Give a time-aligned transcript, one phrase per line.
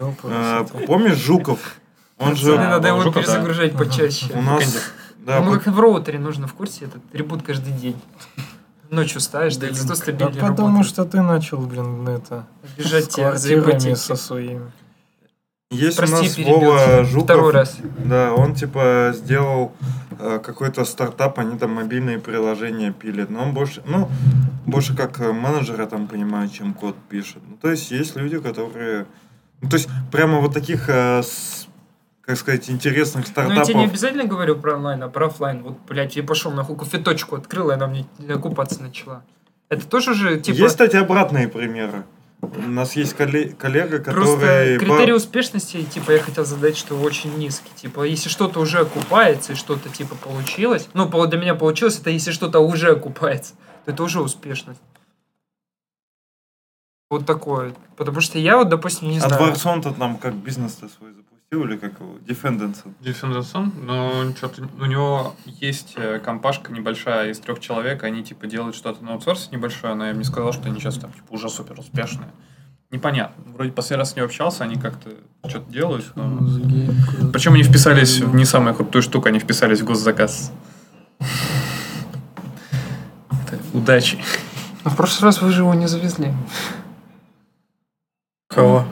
[0.00, 1.76] Э, Помнишь Жуков?
[2.18, 2.52] Он же...
[2.52, 3.20] Пацаны, надо его Жуков, да.
[3.22, 4.32] перезагружать почаще.
[4.34, 4.90] У нас...
[5.18, 8.00] Да, Ему вот как в роутере нужно в курсе этот ребут каждый день.
[8.88, 10.86] Ночью ставишь, да, зато Да стабильнее потому работает.
[10.86, 12.46] что ты начал, блин, это...
[12.78, 13.94] Бежать тебя за ипотеки.
[13.94, 14.72] со своими.
[15.70, 16.54] есть Прости, у нас перебил.
[16.54, 17.24] Вова Жуков.
[17.24, 17.76] Второй раз.
[17.98, 19.72] Да, он типа сделал
[20.18, 23.28] э, какой-то стартап, они там мобильные приложения пилят.
[23.30, 24.08] Но он больше, ну,
[24.66, 27.42] больше как э, менеджер, я там понимаю, чем код пишет.
[27.48, 29.06] Ну, то есть есть люди, которые...
[29.62, 31.66] Ну, то есть прямо вот таких, э, с,
[32.22, 33.90] как сказать, интересных Ну, я тебе не стартапов.
[33.90, 35.62] обязательно говорю про онлайн, а про оффлайн.
[35.62, 39.22] Вот, блядь, я пошел нахуй кофеточку открыл, и она мне окупаться начала.
[39.68, 40.56] Это тоже же, типа...
[40.56, 42.04] Есть, кстати, обратные примеры.
[42.42, 44.78] У нас есть колле- коллега, Просто который...
[44.78, 47.70] критерий успешности, типа, я хотел задать, что очень низкий.
[47.76, 52.30] Типа, если что-то уже окупается и что-то, типа, получилось, ну, для меня получилось, это если
[52.32, 53.52] что-то уже окупается,
[53.84, 54.80] то это уже успешность.
[57.10, 57.74] Вот такое.
[57.96, 59.36] Потому что я вот, допустим, не А знаю.
[59.42, 62.14] Дворцон-то там как бизнес-то свой запустил, или как его?
[62.26, 62.76] Defendants.
[63.00, 68.76] Дефендерсон, но что-то у него есть э, компашка небольшая из трех человек, они типа делают
[68.76, 71.48] что-то на аутсорсе небольшое, но я им не сказал, что они сейчас там типа уже
[71.48, 72.28] супер успешные.
[72.92, 73.42] Непонятно.
[73.54, 75.10] Вроде последний раз с ним общался, они как-то
[75.48, 76.04] что-то делают.
[76.14, 76.38] но-
[77.32, 80.52] Причем они вписались в не самую крутую штуку, они вписались в госзаказ.
[83.30, 84.18] Это удачи.
[84.84, 86.32] Но в прошлый раз вы же его не завезли.
[88.52, 88.84] Кого?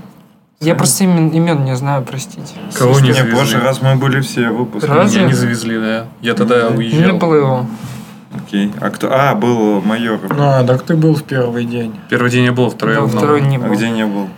[0.61, 2.55] Я просто имен, имен не знаю, простите.
[2.75, 3.35] Кого не Не, в завезли?
[3.35, 4.87] прошлый раз мы были все выпуски.
[4.89, 5.21] Разве?
[5.21, 6.07] Меня не завезли, да.
[6.21, 7.19] Я тогда Не уезжал.
[7.19, 7.67] было его.
[8.35, 8.73] Окей.
[8.81, 9.09] А кто?
[9.13, 10.21] А, был майор.
[10.31, 11.99] А, так ты был в первый день.
[12.09, 13.09] Первый день я был, второй я был.
[13.09, 13.75] второй не А был.
[13.75, 14.29] где не был?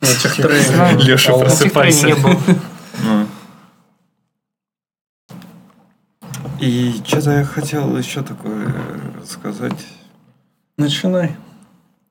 [0.00, 0.34] Этих
[0.66, 0.98] Знаю.
[1.00, 2.06] Леша, А, просыпайся.
[2.06, 2.36] не было.
[3.04, 3.26] Ну.
[6.58, 9.86] И что-то я хотел еще такое э, сказать.
[10.76, 11.36] Начинай.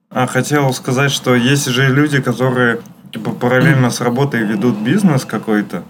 [0.10, 2.80] А, хотел сказать, что есть же люди, которые
[3.12, 5.84] типа параллельно с работой ведут бизнес какой-то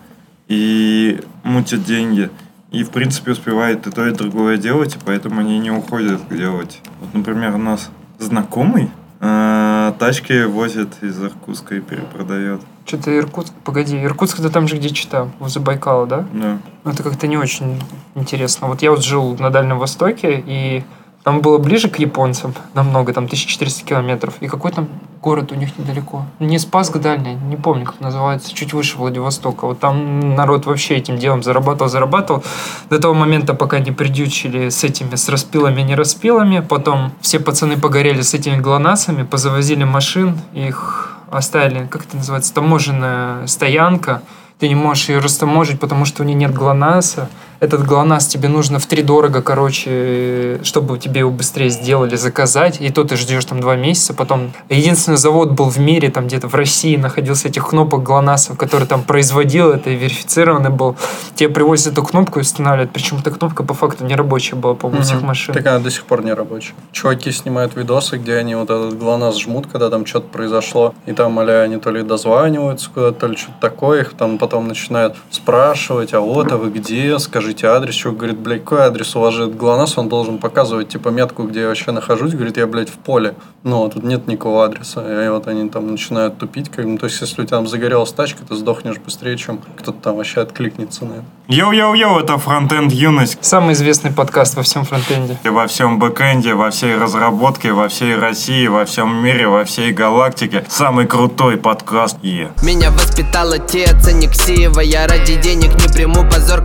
[0.48, 2.30] и мутят деньги.
[2.72, 6.82] И, в принципе, успевают и то, и другое делать, и поэтому они не уходят делать.
[7.00, 7.90] Вот, например, у нас
[8.20, 8.92] знакомый
[9.22, 12.62] э, тачки возит из Иркутска и перепродает.
[12.86, 16.26] Что-то Иркутск, погоди, Иркутск это там же где чита, возле Байкала, да?
[16.34, 16.58] Да.
[16.84, 17.82] Ну, это как-то не очень
[18.16, 18.68] интересно.
[18.68, 20.84] Вот я вот жил на Дальнем Востоке, и
[21.28, 24.36] там было ближе к японцам, намного, там 1400 километров.
[24.40, 24.88] И какой там
[25.22, 26.24] город у них недалеко?
[26.40, 29.66] Не Спасск дальний, не помню, как называется, чуть выше Владивостока.
[29.66, 32.46] Вот там народ вообще этим делом зарабатывал, зарабатывал.
[32.90, 36.62] До того момента, пока не придючили с этими, с распилами, не распилами.
[36.62, 43.48] Потом все пацаны погорели с этими глонасами, позавозили машин, их оставили, как это называется, таможенная
[43.48, 44.22] стоянка.
[44.60, 47.28] Ты не можешь ее растаможить, потому что у нее нет ГЛОНАССа.
[47.60, 52.82] Этот ГЛОНАСС тебе нужно в три дорого, короче, чтобы тебе его быстрее сделали, заказать.
[52.82, 54.14] И то ты ждешь там два месяца.
[54.14, 58.88] Потом единственный завод был в мире, там где-то в России находился этих кнопок ГЛОНАССов, который
[58.88, 60.96] там производил это и верифицированный был.
[61.36, 62.92] Тебе привозят эту кнопку и устанавливают.
[62.92, 65.54] Причем эта кнопка по факту не рабочая была, по-моему, у всех машин.
[65.54, 66.74] Так она до сих пор не рабочая.
[66.92, 71.38] Чуваки снимают видосы, где они вот этот ГЛОНАСС жмут, когда там что-то произошло, и там,
[71.40, 76.14] аля, они то ли дозваниваются куда-то, то ли что-то такое, их там потом начинают спрашивать,
[76.14, 77.18] а вот, а вы где,
[77.48, 81.10] скажите адрес, чувак говорит, блядь, какой адрес у вас же ГЛОНАСС, он должен показывать, типа,
[81.10, 84.66] метку, где я вообще нахожусь, говорит, я, блядь, в поле, ну, а тут нет никакого
[84.66, 87.68] адреса, и вот они там начинают тупить, как, ну, то есть, если у тебя там
[87.68, 91.26] загорелась тачка, ты сдохнешь быстрее, чем кто-то там вообще откликнется на это.
[91.48, 93.38] Йоу-йоу-йоу, это фронтенд юность.
[93.40, 95.38] Самый известный подкаст во всем фронтенде.
[95.46, 100.66] Во всем бэкэнде, во всей разработке, во всей России, во всем мире, во всей галактике.
[100.68, 102.18] Самый крутой подкаст.
[102.22, 102.50] Е.
[102.64, 106.62] Меня воспитал отец, а не ксива Я ради денег не приму позор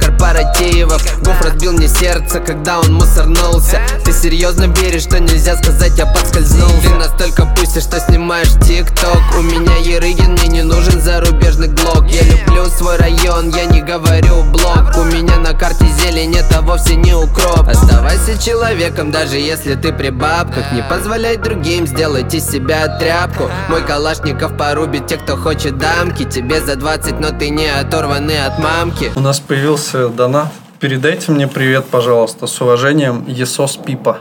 [0.72, 3.80] корпоративов Гоф разбил мне сердце, когда он мусорнулся.
[4.04, 6.88] Ты серьезно веришь, что нельзя сказать, я подскользнулся?
[6.88, 9.18] Ты настолько пусти, что снимаешь тикток?
[9.38, 12.06] У меня Ерыгин, мне не нужен зарубежный глок.
[12.08, 14.96] Я люблю свой район, я не говорю блок.
[14.96, 17.68] У меня на карте зелень, это вовсе не укроп.
[17.68, 20.72] Оставайся человеком, даже если ты при бабках.
[20.72, 23.48] Не позволяй другим сделать из себя тряпку.
[23.68, 26.24] Мой калашников порубит тех, кто хочет дамки.
[26.24, 29.12] Тебе за 20, но ты не оторванный от мамки.
[29.14, 30.52] У нас появился донат.
[30.82, 32.48] Передайте мне привет, пожалуйста.
[32.48, 34.18] С уважением, Есос Пипа.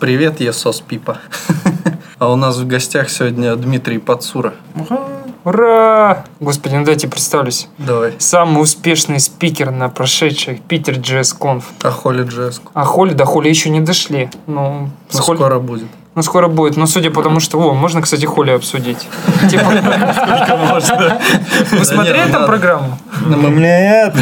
[0.00, 1.18] Привет, Есос Пипа.
[2.18, 4.54] А у нас в гостях сегодня Дмитрий Пацура.
[5.44, 6.24] Ура!
[6.40, 7.68] Господи, ну дайте представлюсь.
[7.78, 8.14] Давай.
[8.18, 11.66] Самый успешный спикер на прошедшей Питер Джесс Конф.
[11.84, 12.72] А Холли Джеску.
[12.74, 14.30] А Холли, до Холли еще не дошли.
[14.48, 15.86] Ну, Ну, Холли- скоро будет.
[16.14, 16.76] Ну, скоро будет.
[16.76, 17.58] Но судя по тому, что...
[17.60, 19.08] О, можно, кстати, Холли обсудить.
[19.48, 19.64] Типа,
[21.70, 22.98] Вы смотрели там программу?
[23.26, 24.14] Ну, Мы, Нет!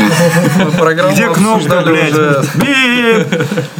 [1.12, 3.26] Где кнопка, блядь?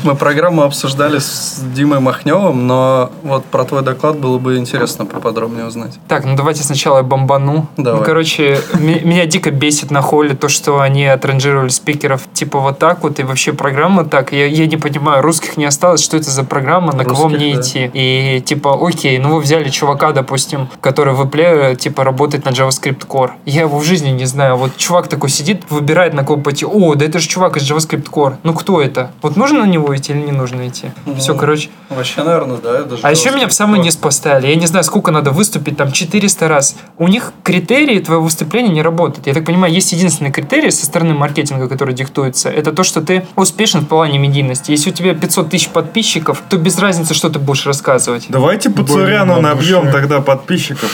[0.05, 5.66] Мы программу обсуждали с Димой Махневым, но вот про твой доклад было бы интересно поподробнее
[5.66, 5.99] узнать.
[6.08, 7.69] Так, ну давайте сначала я бомбану.
[7.76, 8.00] Давай.
[8.00, 13.02] Ну, короче, меня дико бесит на холле то, что они отранжировали спикеров типа вот так
[13.02, 14.32] вот, и вообще программа так.
[14.32, 17.90] Я, я не понимаю, русских не осталось, что это за программа, на кого мне идти.
[17.98, 23.04] И типа, окей, ну вы взяли чувака, допустим, который в Apple, типа, работает на JavaScript
[23.08, 23.32] Core.
[23.44, 24.56] Я его в жизни не знаю.
[24.56, 26.64] Вот чувак такой сидит, выбирает на кого пойти.
[26.64, 28.36] О, да это же чувак из JavaScript Core.
[28.44, 29.10] Ну кто это?
[29.20, 30.92] Вот нужно на него идти или не нужно идти?
[31.18, 31.70] Все, Ну, короче.
[31.88, 32.84] Вообще, наверное, да.
[32.84, 34.46] даже А еще меня в самый низ поставили.
[34.46, 36.76] Я не знаю, сколько надо выступить, там 400 раз.
[36.98, 39.26] У них критерии твоего выступления не работают.
[39.26, 42.48] Я так понимаю, есть единственный критерий со стороны маркетинга, который диктуется.
[42.48, 44.70] Это то, что ты успешен в плане медийности.
[44.70, 47.88] Если у тебя 500 тысяч подписчиков, то без разницы, что ты будешь рассказывать.
[48.29, 50.90] Давайте Пацуряну набьем тогда подписчиков.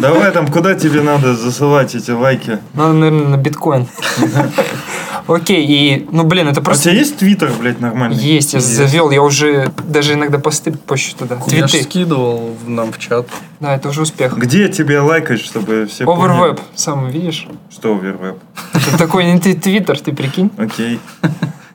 [0.00, 2.58] Давай там, куда тебе надо засылать эти лайки?
[2.74, 3.86] Надо, наверное, на биткоин.
[5.26, 6.84] Окей, и, ну, блин, это А у просто...
[6.84, 8.16] тебя есть твиттер, блядь, нормальный?
[8.16, 11.38] Есть, я завел, я уже даже иногда посты пощу туда.
[11.48, 11.84] Я ж Твиты.
[11.84, 13.26] скидывал нам в чат.
[13.58, 14.36] Да, это уже успех.
[14.38, 16.04] Где тебе лайкать, чтобы все?
[16.04, 17.48] Overweb, сам видишь?
[17.72, 18.36] Что овервеб?
[18.74, 20.50] Это такой не ты твиттер, ты прикинь?
[20.58, 21.00] Окей.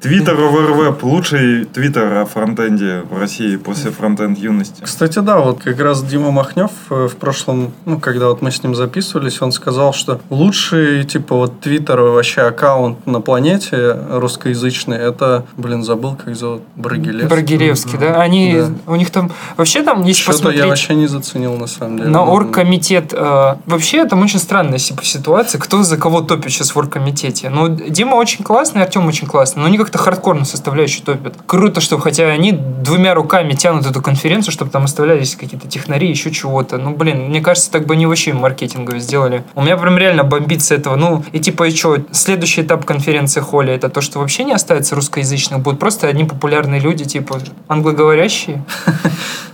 [0.01, 1.03] Твиттер овервеб.
[1.03, 4.81] Лучший твиттер о фронтенде в России после фронтенд юности.
[4.81, 8.63] Кстати, да, вот как раз Дима Махнев э, в прошлом, ну, когда вот мы с
[8.63, 15.45] ним записывались, он сказал, что лучший, типа, вот твиттер вообще аккаунт на планете русскоязычный, это,
[15.55, 17.29] блин, забыл, как зовут, Брагилев.
[17.29, 18.19] Брагилевский, да?
[18.19, 18.91] Они, Да.
[18.91, 20.61] у них там, вообще там, если Что-то посмотреть...
[20.63, 22.09] я вообще не заценил, на самом деле.
[22.09, 23.13] На оргкомитет.
[23.13, 27.49] э, вообще, там очень странная си- ситуация, кто за кого топит сейчас в оргкомитете.
[27.51, 31.35] Ну, Дима очень классный, Артем очень классный, но они как-то хардкорно составляющую топят.
[31.45, 36.31] Круто, что хотя они двумя руками тянут эту конференцию, чтобы там оставлялись какие-то технари, еще
[36.31, 36.77] чего-то.
[36.77, 39.43] Ну, блин, мне кажется, так бы они вообще маркетингово сделали.
[39.53, 40.95] У меня прям реально бомбит с этого.
[40.95, 44.95] Ну, и типа, и что, следующий этап конференции Холли, это то, что вообще не останется
[44.95, 48.63] русскоязычных, будут просто одни популярные люди, типа, англоговорящие.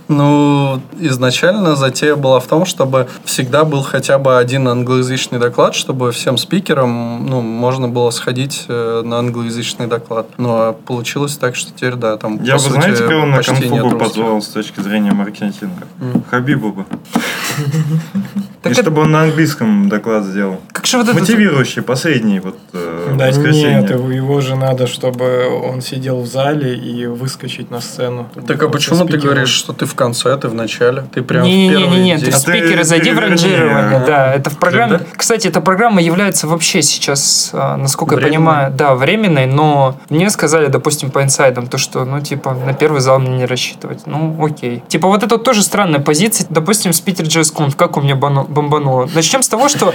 [0.08, 6.12] Ну, изначально затея была в том, чтобы всегда был хотя бы один англоязычный доклад, чтобы
[6.12, 10.26] всем спикерам ну, можно было сходить э, на англоязычный доклад.
[10.38, 13.36] Ну, а получилось так, что теперь, да, там, Я по бы, сути, знаете, кого на
[13.36, 14.08] почти конфу нет бы русских.
[14.08, 15.86] позвал с точки зрения маркетинга?
[16.00, 16.24] М.
[16.30, 16.86] Хабибу бы.
[18.62, 20.60] Так И это- чтобы он на английском доклад сделал.
[20.72, 21.18] Как же вот это...
[21.18, 23.80] Мотивирующий, последний вот э, Да воскресенье.
[23.82, 28.28] нет, его его же надо, чтобы он сидел в зале и выскочить на сцену.
[28.46, 31.04] Так а почему ты говоришь, что ты в конце, ты в начале?
[31.12, 32.18] Ты прям в Не-не-не, первый ты день.
[32.18, 33.98] в А ты спикеры зайди в ранжирование.
[33.98, 34.04] а.
[34.06, 34.98] Да, это в программе.
[34.98, 35.04] Да?
[35.16, 38.36] Кстати, эта программа является вообще сейчас, а, насколько я Временной?
[38.38, 43.00] понимаю, да, временной, но мне сказали, допустим, по инсайдам, то, что, ну, типа, на первый
[43.00, 44.02] зал мне не рассчитывать.
[44.06, 44.82] Ну, окей.
[44.88, 46.46] Типа, вот это вот тоже странная позиция.
[46.50, 49.08] Допустим, с Питер Джейс Конф, как у меня бано- бомбануло.
[49.14, 49.92] Начнем с того, что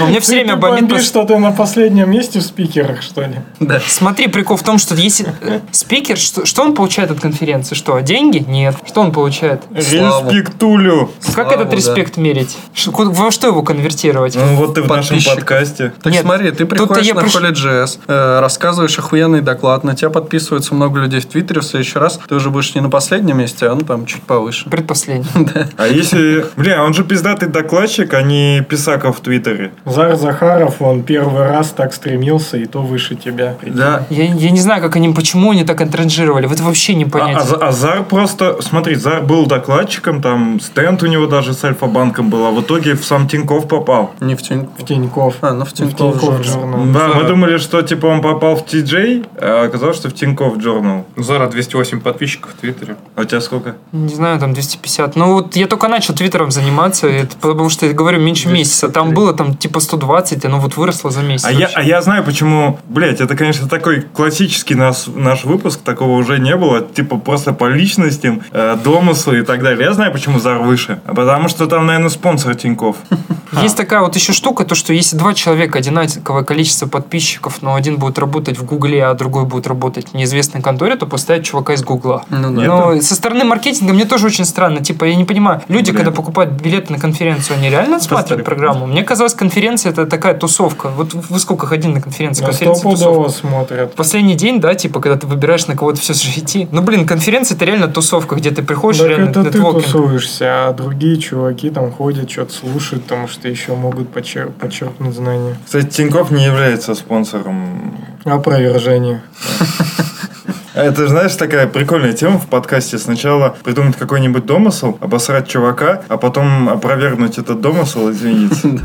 [0.00, 0.98] у меня все Ты- время ты бомбит...
[0.98, 3.40] пос- что ты на последнем месте в спикерах, что ли?
[3.86, 7.74] Смотри, прикол в том, что если э, спикер, что, что он получает от конференции?
[7.74, 8.38] Что, деньги?
[8.46, 8.76] Нет.
[8.86, 9.62] Что он получает?
[9.72, 11.10] Респектулю.
[11.34, 11.76] Как Славу, этот да.
[11.76, 12.56] респект мерить?
[12.86, 14.34] Во что его конвертировать?
[14.36, 15.92] Ну вот ты в нашем подкасте.
[16.02, 21.00] Так Нет, смотри, ты приходишь на Holy.js, э, рассказываешь охуенный доклад, на тебя подписывается много
[21.00, 23.82] людей в Твиттере, в следующий раз ты уже будешь не на последнем месте, а ну
[23.82, 24.68] там чуть повыше.
[24.70, 25.28] Предпоследний.
[25.76, 26.46] А если...
[26.56, 27.48] Бля, он же пиздатый
[27.88, 29.72] докладчик, а не писака в Твиттере.
[29.86, 33.56] Зар Захаров, он первый раз так стремился, и то выше тебя.
[33.62, 34.06] Да.
[34.10, 36.46] Я, я не знаю, как они, почему они так отранжировали.
[36.46, 37.36] Вот вообще не А, понять.
[37.36, 41.64] а За- а Зар просто, смотри, Зар был докладчиком, там стенд у него даже с
[41.64, 44.14] Альфа-банком был, а в итоге в сам Тиньков попал.
[44.20, 44.78] Не в Тинькофф.
[44.78, 45.34] В Тиньков.
[45.40, 46.20] А, ну в В Тинькофф.
[46.20, 46.84] Тинькофф журнал.
[46.92, 47.24] Да, мы Зара.
[47.28, 51.04] думали, что типа он попал в TJ, а оказалось, что в Тиньков Journal.
[51.16, 52.96] Зара 208 подписчиков в Твиттере.
[53.16, 53.76] А у тебя сколько?
[53.92, 55.16] Не знаю, там 250.
[55.16, 58.88] Ну вот я только начал твиттером заниматься, это потому что, я говорю, меньше месяца.
[58.88, 61.44] Там было там типа 120, оно вот выросло за месяц.
[61.44, 62.78] А я, а я знаю, почему...
[62.88, 66.80] Блять, это, конечно, такой классический наш, наш выпуск, такого уже не было.
[66.80, 69.84] Типа просто по личностям, э, домыслу и так далее.
[69.84, 71.00] Я знаю, почему Зар выше.
[71.06, 72.96] А потому что там, наверное, спонсор Тиньков.
[73.62, 77.96] Есть такая вот еще штука, то что если два человека одинаковое количество подписчиков, но один
[77.96, 81.82] будет работать в Гугле, а другой будет работать в неизвестной конторе, то поставить чувака из
[81.82, 82.24] Гугла.
[82.28, 82.62] Ну да.
[82.62, 84.84] Но со стороны маркетинга мне тоже очень странно.
[84.84, 85.96] Типа, я не понимаю, люди, Блин.
[85.96, 88.86] когда покупают билеты на конференцию, они реально отсматривают программу?
[88.86, 90.88] Мне казалось, конференция это такая тусовка.
[90.88, 92.44] Вот вы сколько ходили на конференции?
[92.44, 93.30] Конференция тусовка.
[93.30, 93.94] смотрят.
[93.94, 96.68] Последний день, да, типа, когда ты выбираешь на кого-то все же идти.
[96.72, 99.84] Ну, блин, конференция это реально тусовка, где ты приходишь, Так реально это ты нетворкинг.
[99.84, 105.56] тусуешься, а другие чуваки там ходят, что-то слушают, потому что еще могут почер- подчеркнуть знания.
[105.64, 107.96] Кстати, Тиньков не является спонсором.
[108.24, 109.22] Опровержение.
[110.74, 112.98] Это, знаешь, такая прикольная тема в подкасте.
[112.98, 118.80] Сначала придумать какой-нибудь домысл, обосрать чувака, а потом опровергнуть этот домысл, извините.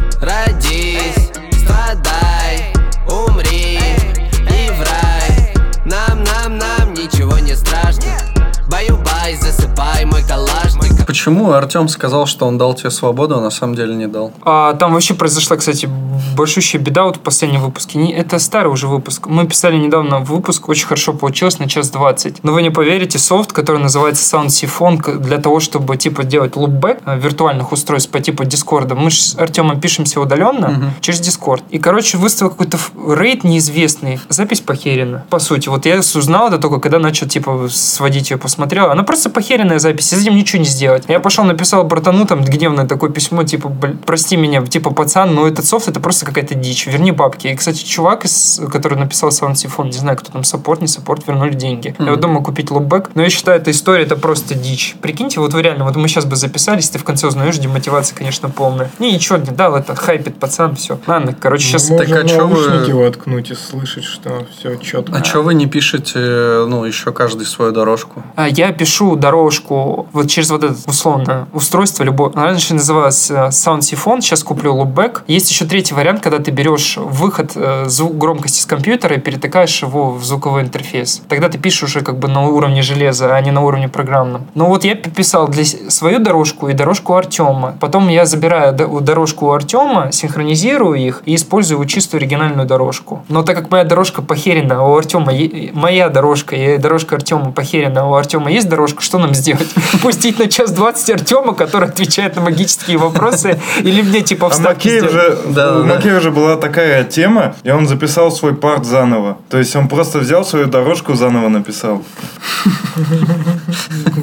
[11.13, 14.31] Почему Артем сказал, что он дал тебе свободу, а на самом деле не дал?
[14.41, 15.87] А, там вообще произошла, кстати,
[16.35, 17.99] большущая беда вот в последнем выпуске.
[17.99, 19.27] Не, это старый уже выпуск.
[19.27, 22.43] Мы писали недавно выпуск, очень хорошо получилось, на час 20.
[22.43, 27.01] Но вы не поверите, софт, который называется Sound Siphon, для того, чтобы типа делать loopback
[27.05, 28.95] э, виртуальных устройств по типу Дискорда.
[28.95, 31.63] Мы с Артемом пишемся удаленно через Дискорд.
[31.69, 34.19] И, короче, выставил какой-то рейт неизвестный.
[34.29, 35.25] Запись похерена.
[35.29, 38.89] По сути, вот я узнал это только когда начал типа сводить ее, посмотрел.
[38.89, 41.02] Она просто похеренная запись, с этим ничего не сделать.
[41.07, 45.47] Я пошел, написал братану там гневное такое письмо, типа, «Блин, прости меня, типа, пацан, но
[45.47, 47.47] этот софт это просто какая-то дичь, верни бабки.
[47.47, 51.27] И, кстати, чувак, из, который написал Sound Siphon, не знаю, кто там, саппорт, не саппорт,
[51.27, 51.95] вернули деньги.
[51.99, 54.95] Я вот думал купить Loopback, но я считаю, эта история это просто дичь.
[55.01, 58.49] Прикиньте, вот вы реально, вот мы сейчас бы записались, ты в конце узнаешь, демотивация, конечно,
[58.49, 58.89] полная.
[58.99, 60.99] Не, ничего не дал, это хайпит пацан, все.
[61.07, 61.89] Ладно, короче, сейчас...
[61.89, 65.17] Ну, Так а чё вы- воткнуть и слышать, что все четко.
[65.17, 66.19] А что вы не пишете,
[66.67, 68.23] ну, еще каждый свою дорожку?
[68.35, 72.31] А, Я пишу дорожку вот через вот это условно устройство любое.
[72.33, 75.21] Раньше называлось э, Sound Siphon, сейчас куплю Loopback.
[75.27, 79.81] Есть еще третий вариант, когда ты берешь выход э, звук громкости с компьютера и перетыкаешь
[79.81, 81.21] его в звуковой интерфейс.
[81.27, 84.45] Тогда ты пишешь уже как бы на уровне железа, а не на уровне программном.
[84.55, 87.75] Ну вот я писал для свою дорожку и дорожку Артема.
[87.79, 93.23] Потом я забираю до- дорожку у Артема, синхронизирую их и использую чистую оригинальную дорожку.
[93.29, 95.33] Но так как моя дорожка похерена, у Артема
[95.73, 99.67] моя дорожка и дорожка Артема похерена, у Артема есть дорожка, что нам сделать?
[100.01, 104.87] Пустить на час 20 Артема, который отвечает на магические вопросы, или мне типа А вставки
[104.89, 105.13] Макеев сделать?
[105.13, 105.95] же, Да, у да.
[105.95, 109.37] Макеева же была такая тема, и он записал свой парт заново.
[109.49, 112.03] То есть он просто взял свою дорожку заново написал.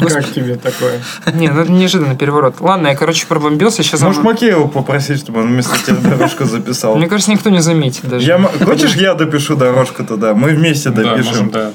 [0.07, 1.01] Как тебе такое?
[1.33, 2.57] Не, ну это неожиданный переворот.
[2.61, 4.01] Ладно, я, короче, пробомбился, сейчас...
[4.03, 6.97] Можешь Макеева попросить, чтобы он вместо тебя дорожку записал.
[6.97, 8.27] Мне кажется, никто не заметит даже.
[8.27, 10.35] Я, хочешь, я допишу дорожку туда?
[10.35, 11.51] Мы вместе Да, можем, допишем.
[11.51, 11.71] да.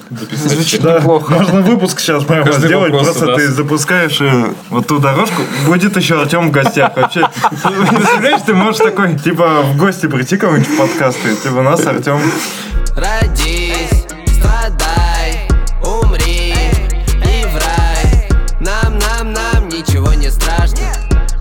[0.48, 1.34] Звучит Да, неплохо.
[1.34, 6.22] можно выпуск сейчас прямо Каждый сделать, просто ты запускаешь э, вот ту дорожку, будет еще
[6.22, 6.96] Артем в гостях.
[6.96, 12.20] Вообще, представляешь, ты можешь такой, типа, в гости прийти кому-нибудь в подкасты, типа, нас Артем.
[12.96, 14.06] Родись,
[14.38, 15.48] страдай,
[15.84, 18.30] умри и в рай
[18.60, 20.88] Нам, нам, нам ничего не страшно.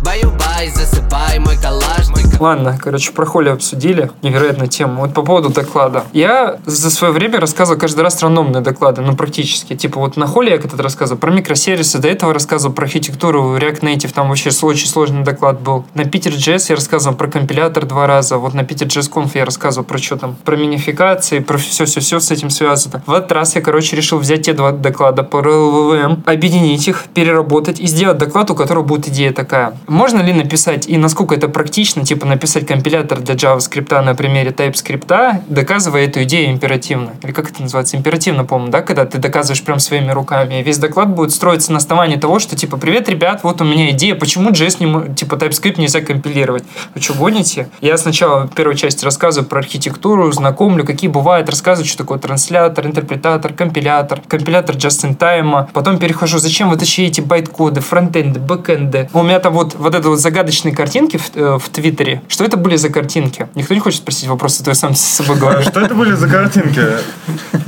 [0.02, 2.03] Баю-бай, засыпай мой калашник
[2.40, 4.10] Ладно, короче, про Холли обсудили.
[4.22, 5.02] Невероятная тема.
[5.02, 6.04] Вот по поводу доклада.
[6.12, 9.74] Я за свое время рассказывал каждый раз рандомные доклады, ну, практически.
[9.74, 13.80] Типа вот на Холли я когда-то рассказывал про микросервисы, до этого рассказывал про архитектуру React
[13.80, 15.84] Native, там вообще очень сложный доклад был.
[15.94, 19.98] На Питер.js я рассказывал про компилятор два раза, вот на Питер.js Conf я рассказывал про
[19.98, 23.02] что там, про минификации, про все-все-все с этим связано.
[23.06, 27.80] В этот раз я, короче, решил взять те два доклада по LLVM, объединить их, переработать
[27.80, 29.76] и сделать доклад, у которого будет идея такая.
[29.86, 35.42] Можно ли написать, и насколько это практично, типа написать компилятор для JavaScript на примере TypeScript,
[35.48, 37.12] доказывая эту идею императивно.
[37.22, 37.96] Или как это называется?
[37.96, 38.82] Императивно, по-моему, да?
[38.82, 40.60] Когда ты доказываешь прям своими руками.
[40.60, 43.90] И весь доклад будет строиться на основании того, что типа, привет, ребят, вот у меня
[43.90, 46.64] идея, почему JS не, типа TypeScript нельзя компилировать?
[46.94, 47.68] Вы что, гоните?
[47.80, 52.86] Я сначала в первой части рассказываю про архитектуру, знакомлю, какие бывают, рассказываю, что такое транслятор,
[52.86, 55.68] интерпретатор, компилятор, компилятор just-in-time.
[55.72, 59.08] Потом перехожу, зачем вы еще эти байт-коды, фронтенды, бэкенды.
[59.12, 62.13] У меня там вот, вот это вот загадочные картинки в, э, в Твиттере.
[62.28, 63.48] Что это были за картинки?
[63.54, 65.62] Никто не хочет спросить вопрос, а то я сам с собой А говорю.
[65.62, 66.80] что это были за картинки?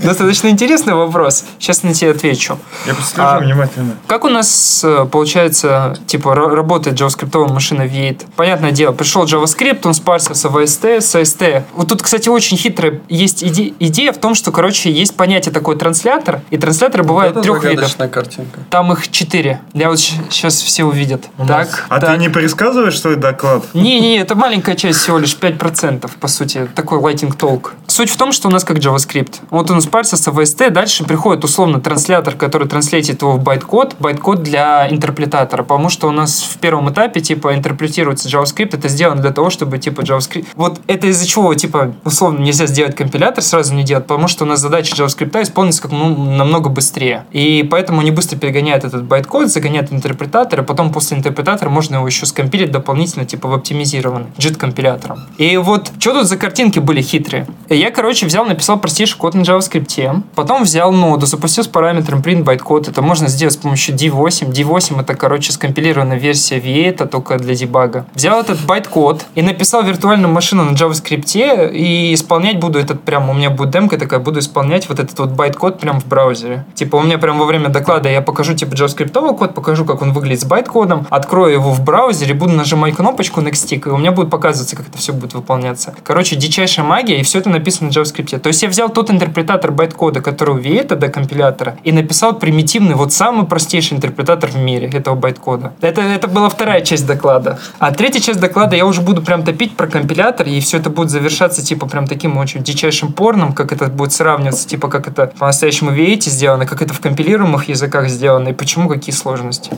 [0.02, 1.44] Достаточно интересный вопрос.
[1.58, 2.58] Сейчас на тебе отвечу.
[2.86, 3.96] Я послежу А, внимательно.
[4.06, 8.22] Как у нас э, получается, типа, ра- работает JavaScript машина V8?
[8.36, 11.62] Понятное дело, пришел JavaScript, он спарсился в AST, с AST.
[11.74, 15.76] Вот тут, кстати, очень хитрая есть иде- идея в том, что, короче, есть понятие такое
[15.76, 17.96] транслятор, и трансляторы бывают трех видов.
[18.10, 18.60] картинка.
[18.70, 19.60] Там их четыре.
[19.74, 21.24] Я вот сейчас все увидят.
[21.48, 22.12] Так, А так.
[22.12, 23.64] ты не пересказываешь свой доклад?
[23.74, 27.70] Не-не, это маленькая часть, всего лишь 5%, по сути, такой lightning talk.
[27.86, 29.36] Суть в том, что у нас как JavaScript.
[29.50, 34.42] Вот он спарсился в AST, дальше приходит условно транслятор, который транслейтит его в байт-код, байт-код
[34.42, 39.32] для интерпретатора, потому что у нас в первом этапе, типа, интерпретируется JavaScript, это сделано для
[39.32, 40.46] того, чтобы, типа, JavaScript...
[40.54, 44.46] Вот это из-за чего, типа, условно, нельзя сделать компилятор, сразу не делать, потому что у
[44.46, 47.24] нас задача JavaScript исполнится как ну, намного быстрее.
[47.32, 52.06] И поэтому не быстро перегоняет этот байт-код, загоняет интерпретатор, и потом после интерпретатора можно его
[52.06, 55.20] еще скомпилить дополнительно, типа, в оптимизированный JIT-компилятором.
[55.38, 57.46] И вот, что тут за картинки были хитрые?
[57.68, 62.44] Я, короче, взял, написал простейший код на JavaScript, потом взял ноду, запустил с параметром print
[62.44, 62.90] bytecode.
[62.90, 64.52] Это можно сделать с помощью D8.
[64.52, 68.06] D8 это, короче, скомпилированная версия V8, только для дебага.
[68.14, 73.34] Взял этот байт-код и написал виртуальную машину на JavaScript и исполнять буду этот прям, у
[73.34, 76.64] меня будет демка такая, буду исполнять вот этот вот байт-код прям в браузере.
[76.74, 80.12] Типа у меня прям во время доклада я покажу типа JavaScript код, покажу, как он
[80.12, 84.30] выглядит с байт-кодом, открою его в браузере, буду нажимать кнопочку Next и у меня будет
[84.30, 85.94] показываться, как это все будет выполняться.
[86.02, 88.38] Короче, дичайшая магия, и все это написано на JavaScript.
[88.38, 92.94] То есть я взял тот интерпретатор байткода, который у V8 до компилятора, и написал примитивный,
[92.94, 95.72] вот самый простейший интерпретатор в мире этого байткода.
[95.80, 97.58] Это, это была вторая часть доклада.
[97.78, 101.10] А третья часть доклада я уже буду прям топить про компилятор, и все это будет
[101.10, 105.90] завершаться типа прям таким очень дичайшим порном, как это будет сравниваться, типа как это по-настоящему
[105.90, 109.70] в V8 сделано, как это в компилируемых языках сделано, и почему какие сложности.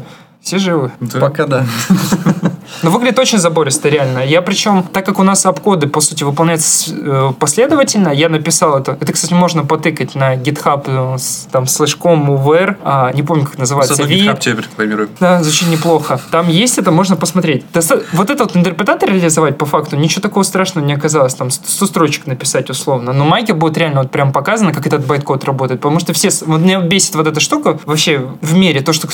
[0.49, 0.91] Все живы?
[1.21, 1.67] Пока да.
[2.83, 4.25] Но выглядит очень забористо, реально.
[4.25, 8.97] Я причем, так как у нас обкоды, по сути, выполняются э, последовательно, я написал это.
[9.01, 13.59] Это, кстати, можно потыкать на GitHub э, с, там, слэшком UVR, а, не помню, как
[13.59, 13.95] называется.
[13.95, 14.09] Зато.
[14.09, 15.11] GitHub тебе рекламирует.
[15.21, 16.21] Да, звучит неплохо.
[16.31, 17.65] Там есть это, можно посмотреть.
[17.73, 21.35] Доста- Вот этот вот интерпретатор реализовать по факту, ничего такого страшного не оказалось.
[21.35, 23.13] Там 100 строчек написать условно.
[23.13, 25.81] Но майке будет реально вот прям показано, как этот байткод работает.
[25.81, 26.31] Потому что все...
[26.47, 28.81] Вот меня бесит вот эта штука вообще в мире.
[28.81, 29.09] То, что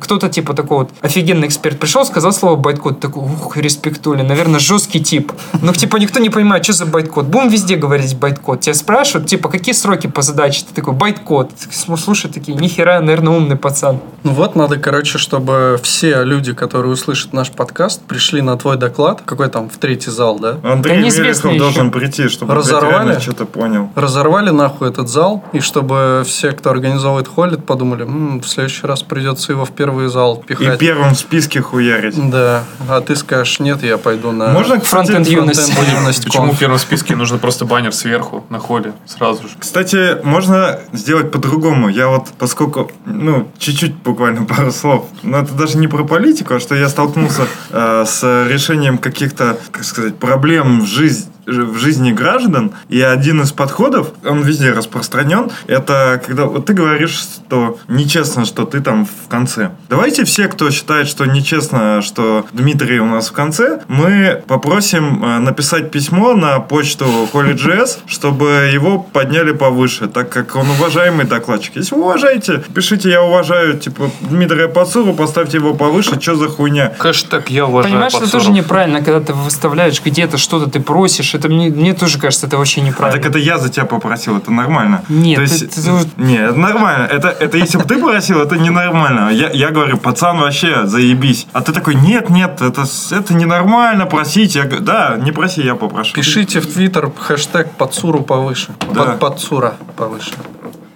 [0.00, 3.00] кто-то типа такой вот офигенный эксперт пришел, сказал слово байткод.
[3.00, 4.22] Такой, ух, респектули.
[4.22, 5.32] Наверное, жесткий тип.
[5.62, 7.26] Ну, типа, никто не понимает, что за байткод.
[7.26, 8.60] Будем везде говорить байткод.
[8.60, 10.64] Тебя спрашивают, типа, какие сроки по задаче?
[10.68, 11.50] Ты такой, байткод.
[11.70, 14.00] Слушай, такие, нихера, наверное, умный пацан.
[14.24, 19.22] Ну вот, надо, короче, чтобы все люди, которые услышат наш подкаст, пришли на твой доклад,
[19.24, 20.58] какой там, в третий зал, да?
[20.62, 21.58] Андрей Да Мелехов еще.
[21.58, 23.18] должен прийти, чтобы Разорвали?
[23.20, 23.90] что-то понял.
[23.94, 29.02] Разорвали нахуй этот зал, и чтобы все, кто организовывает холлит, подумали, «М, в следующий раз
[29.02, 30.78] придется его в первый зал И пихать.
[30.78, 32.30] первым в списке хуярить.
[32.30, 35.72] Да, а ты скажешь, нет, я пойду на Можно, кстати, Фронтенд юность.
[35.88, 36.58] юность Почему в конф».
[36.58, 39.54] первом списке нужно просто баннер сверху на холле сразу же?
[39.58, 41.88] Кстати, можно сделать по-другому.
[41.88, 46.60] Я вот, поскольку, ну, чуть-чуть буквально пару слов, но это даже не про политику, а
[46.60, 52.72] что я столкнулся э, с решением каких-то, как сказать, проблем в жизни в жизни граждан,
[52.88, 58.64] и один из подходов, он везде распространен, это когда вот ты говоришь, что нечестно, что
[58.64, 59.70] ты там в конце.
[59.88, 65.38] Давайте все, кто считает, что нечестно, что Дмитрий у нас в конце, мы попросим э,
[65.38, 71.76] написать письмо на почту College.js, чтобы его подняли повыше, так как он уважаемый докладчик.
[71.76, 76.92] Если вы уважаете, пишите «я уважаю», типа Дмитрия Пацуру, поставьте его повыше, что за хуйня.
[76.98, 78.44] Хэштег я уважаю Понимаешь, это Пацуров.
[78.44, 81.35] тоже неправильно, когда ты выставляешь где-то что-то, ты просишь.
[81.36, 83.20] Это мне, мне тоже кажется, это вообще А неправильно.
[83.22, 85.02] так это я за тебя попросил, это нормально.
[85.08, 87.04] Нет, То есть, ты уже- не, это нормально.
[87.04, 89.30] Это, это если бы ты просил, это ненормально.
[89.30, 91.46] Я, я говорю, пацан, вообще заебись.
[91.52, 94.54] А ты такой, нет, нет, это, это ненормально просить.
[94.56, 96.14] Я говорю, да, не проси, я попрошу.
[96.14, 98.68] Пишите в Твиттер хэштег подсуру повыше.
[98.92, 99.04] Да.
[99.04, 100.32] Под подсура повыше.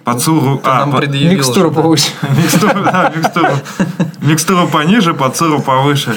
[0.03, 1.69] Пацуру, Ты а, нам по- да.
[1.69, 2.09] повыше.
[2.35, 3.47] микстуру, да, микстуру.
[4.21, 6.15] Микстуру пониже, пацуру повыше.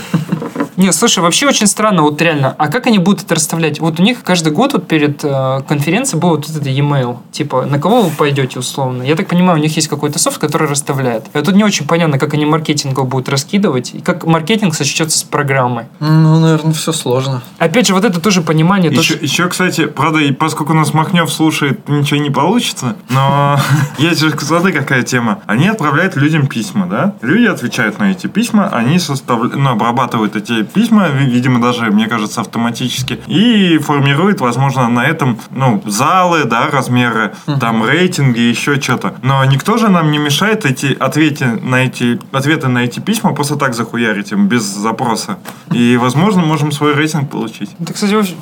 [0.76, 2.54] Не, слушай, вообще очень странно, вот реально.
[2.58, 3.80] А как они будут это расставлять?
[3.80, 7.18] Вот у них каждый год вот перед э, конференцией был вот этот e-mail.
[7.32, 9.02] Типа, на кого вы пойдете условно?
[9.02, 11.24] Я так понимаю, у них есть какой-то софт, который расставляет.
[11.26, 15.18] И вот тут не очень понятно, как они маркетинг будут раскидывать, и как маркетинг сочтется
[15.18, 15.87] с программой.
[16.00, 17.42] Ну, наверное, все сложно.
[17.58, 18.90] Опять же, вот это тоже понимание.
[18.90, 23.58] Еще, что- еще, кстати, правда, и поскольку нас Махнев слушает, ничего не получится, но
[23.98, 25.40] есть же, смотри, какая тема.
[25.46, 27.14] Они отправляют людям письма, да?
[27.22, 32.07] Люди отвечают на эти письма, они составляют, ну, обрабатывают эти письма, ви- видимо, даже, мне
[32.07, 39.14] кажется, автоматически, и формируют, возможно, на этом, ну, залы, да, размеры, там, рейтинги, еще что-то.
[39.22, 43.57] Но никто же нам не мешает эти ответы на эти, ответы на эти письма просто
[43.57, 45.37] так захуярить им, без запроса.
[45.72, 47.70] И, возможно, можем свой рейтинг получить.
[47.81, 48.35] Это, кстати, вообще...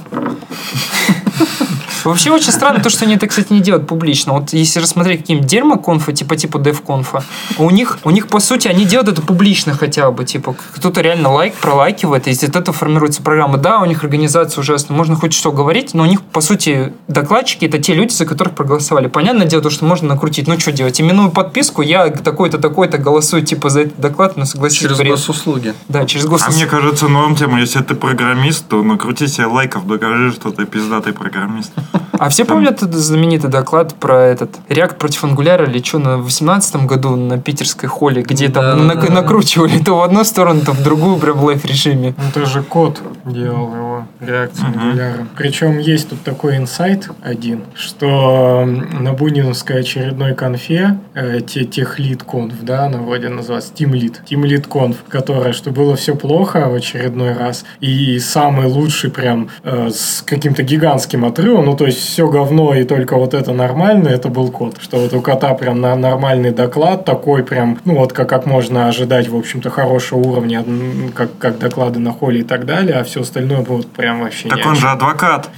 [2.04, 4.32] Вообще очень странно то, что они это, кстати, не делают публично.
[4.34, 7.22] Вот если рассмотреть какие-нибудь дерьмо-конфы, типа типа дев-конфа,
[7.58, 10.24] у них, у них, по сути, они делают это публично хотя бы.
[10.24, 13.58] Типа, кто-то реально лайк пролайкивает, и из этого формируется программа.
[13.58, 17.64] Да, у них организация ужасная, можно хоть что говорить, но у них, по сути, докладчики
[17.66, 19.06] это те люди, за которых проголосовали.
[19.08, 20.48] Понятное дело, то, что можно накрутить.
[20.48, 21.00] Ну, что делать?
[21.00, 25.12] Именную подписку, я такой-то, такой-то голосую, типа, за этот доклад, но согласись, Через бред.
[25.12, 25.74] госуслуги.
[25.88, 26.56] Да, через А госуслуги.
[26.56, 31.12] мне кажется, новым тема, если ты программист, то накрути себе лайков, докажи, что ты пиздатый
[31.12, 31.72] программист.
[32.18, 36.86] А все помнят этот знаменитый доклад про этот React против Angular или что, на 18
[36.86, 41.38] году на питерской холле, где там накручивали то в одну сторону, то в другую прям
[41.38, 42.14] в лайф-режиме.
[42.16, 44.68] Ну, ты же код делал его, реакцию.
[44.68, 45.26] Angular.
[45.36, 52.54] Причем есть тут такой инсайт один, что на Буниновской очередной конфе э, те, техлит конф,
[52.62, 56.74] да, она вроде называется, Team Lead, Team Lead конф, которая, что было все плохо в
[56.74, 62.28] очередной раз, и самый лучший прям э, с каким-то гигантским отрывом, ну, то есть все
[62.28, 64.76] говно и только вот это нормально, это был код.
[64.80, 68.86] Что вот у кота прям на нормальный доклад, такой прям, ну, вот как, как можно
[68.86, 70.64] ожидать, в общем-то, хорошего уровня,
[71.12, 74.64] как, как доклады на холле и так далее, а все остальное будет прям вообще Так
[74.64, 75.50] он же адвокат.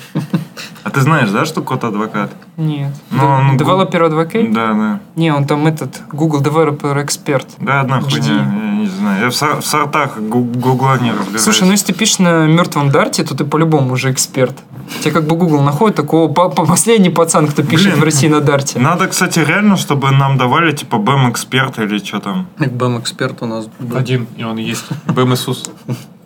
[0.82, 2.30] А ты знаешь, да, что кот адвокат?
[2.56, 2.94] Нет.
[3.10, 4.50] Ну, он- Developer Advocate?
[4.50, 5.00] Да, да.
[5.16, 7.46] Не, он там этот Google Developer Expert.
[7.58, 9.24] Да, одна хуйня, знаю.
[9.24, 11.42] Я в, сор- в сортах гу- гугла не разбираюсь.
[11.42, 14.56] Слушай, ну если ты пишешь на мертвом дарте, то ты по-любому уже эксперт.
[15.02, 18.00] Тебе как бы Google находит такого по- по- последний пацан, кто пишет Блин.
[18.00, 18.78] в России на дарте.
[18.78, 22.46] Надо, кстати, реально, чтобы нам давали, типа, БМ-эксперт или что там.
[22.58, 23.96] БМ-эксперт у нас был.
[23.98, 24.84] Один, и он есть.
[25.06, 25.70] БМ Иисус.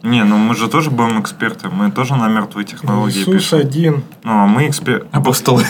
[0.08, 1.68] Не, ну мы же тоже БМ-эксперты.
[1.68, 3.58] Мы тоже на мертвые технологии Иисус пишем.
[3.58, 4.02] один.
[4.24, 5.06] Ну, а мы эксперты.
[5.12, 5.64] Апостолы.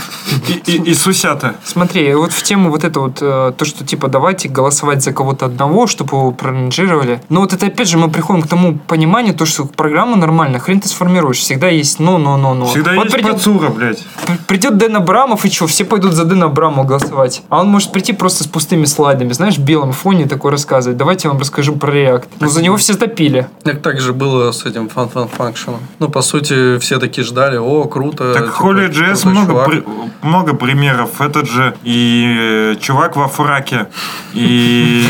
[0.48, 1.56] И, и, Иисусята.
[1.64, 5.46] Смотри, вот в тему вот это вот, э, то, что типа давайте голосовать за кого-то
[5.46, 7.20] одного, чтобы его проранжировали.
[7.28, 10.80] Но вот это опять же мы приходим к тому пониманию, то, что программа нормальная, хрен
[10.80, 11.38] ты сформируешь.
[11.38, 12.66] Всегда есть но, но, но, но.
[12.66, 14.04] Всегда вот есть придет, Пацура, блядь.
[14.46, 17.42] придет Дэн Абрамов и что, все пойдут за Дэна Абрамова голосовать.
[17.48, 20.96] А он может прийти просто с пустыми слайдами, знаешь, в белом фоне такой рассказывать.
[20.96, 22.24] Давайте я вам расскажу про React.
[22.40, 23.48] Но за него все топили.
[23.64, 25.80] Так так же было с этим фан фан фанкшеном.
[25.98, 28.32] Ну, по сути, все такие ждали, о, круто.
[28.34, 29.84] Так типа, Holy.js крутой много, при-
[30.22, 31.20] много примеров.
[31.20, 33.86] Этот же и э, чувак во фраке,
[34.34, 35.04] и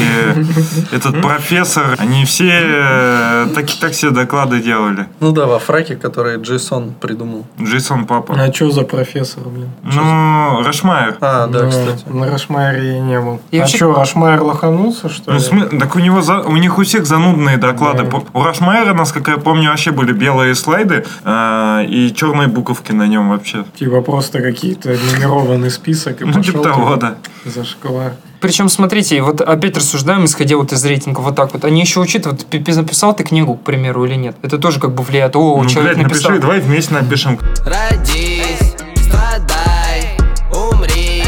[0.92, 1.96] этот профессор.
[1.98, 5.07] Они все э, так, так все доклады делали.
[5.20, 7.44] Ну да, во фраке, который Джейсон придумал.
[7.61, 8.35] Джейсон Папа.
[8.38, 9.70] А что за профессор, блин?
[9.83, 11.16] Ну, Рашмайер.
[11.20, 12.04] А, да, Ну, кстати.
[12.09, 13.40] На Рашмайере я не был.
[13.50, 15.44] И а вообще- что, Рашмайер лоханулся, что Ну, ли?
[15.44, 18.04] смы- так у него за- у них у всех занудные доклады.
[18.04, 18.18] Да.
[18.33, 23.31] У Рашмайера, насколько я помню, вообще были белые слайды а, и черные буковки на нем
[23.31, 23.65] вообще.
[23.79, 27.17] Типа просто какие-то нумерованный список и Ну, типа того, ты да.
[27.45, 28.15] за шоколад.
[28.41, 31.65] Причем, смотрите, вот опять рассуждаем, исходя вот из рейтинга вот так вот.
[31.65, 34.37] Они еще учитывают, пи- пи- написал ты книгу, к примеру, или нет.
[34.43, 35.35] Это тоже как бы влияет.
[35.35, 36.31] О, Ну, человек блядь, написал.
[36.31, 37.39] напиши, давай вместе напишем.
[37.67, 40.17] Родись, страдай,
[40.53, 41.23] умри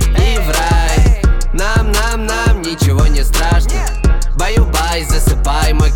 [0.00, 3.80] и в рай Нам, нам, нам ничего не страшно
[4.38, 5.90] Баю-бай, засыпай мой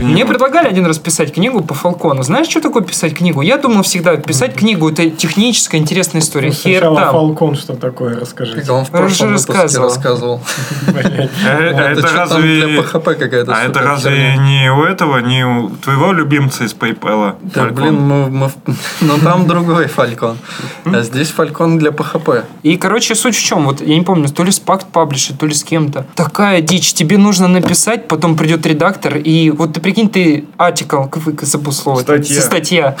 [0.00, 2.22] калашник Мне предлагали один раз писать книгу по Фалкону.
[2.22, 3.42] Знаешь, что такое писать книгу?
[3.42, 6.48] Я думал всегда, писать книгу это техническая интересная история.
[6.48, 7.12] Ну, Хер сначала там.
[7.12, 8.60] Фалкон что такое, расскажите.
[8.60, 9.88] Это он в прошлом рассказывал.
[9.88, 10.40] рассказывал.
[10.90, 12.66] А а это разве...
[12.66, 14.36] для PHP какая-то А это разве херня?
[14.36, 17.36] не у этого, не у твоего любимца из PayPal?
[17.42, 18.50] Да, блин, мы,
[19.00, 20.38] ну там другой фалькон.
[20.84, 22.44] А здесь фалькон для PHP.
[22.62, 23.66] И, короче, суть в чем?
[23.66, 26.06] Вот я не помню, то ли с Pact Publisher, то ли с кем-то.
[26.14, 26.92] Такая дичь.
[26.92, 32.00] Тебе нужно написать, потом придет редактор, и вот ты прикинь, ты article, как слово.
[32.00, 32.40] Статья.
[32.40, 32.96] Статья.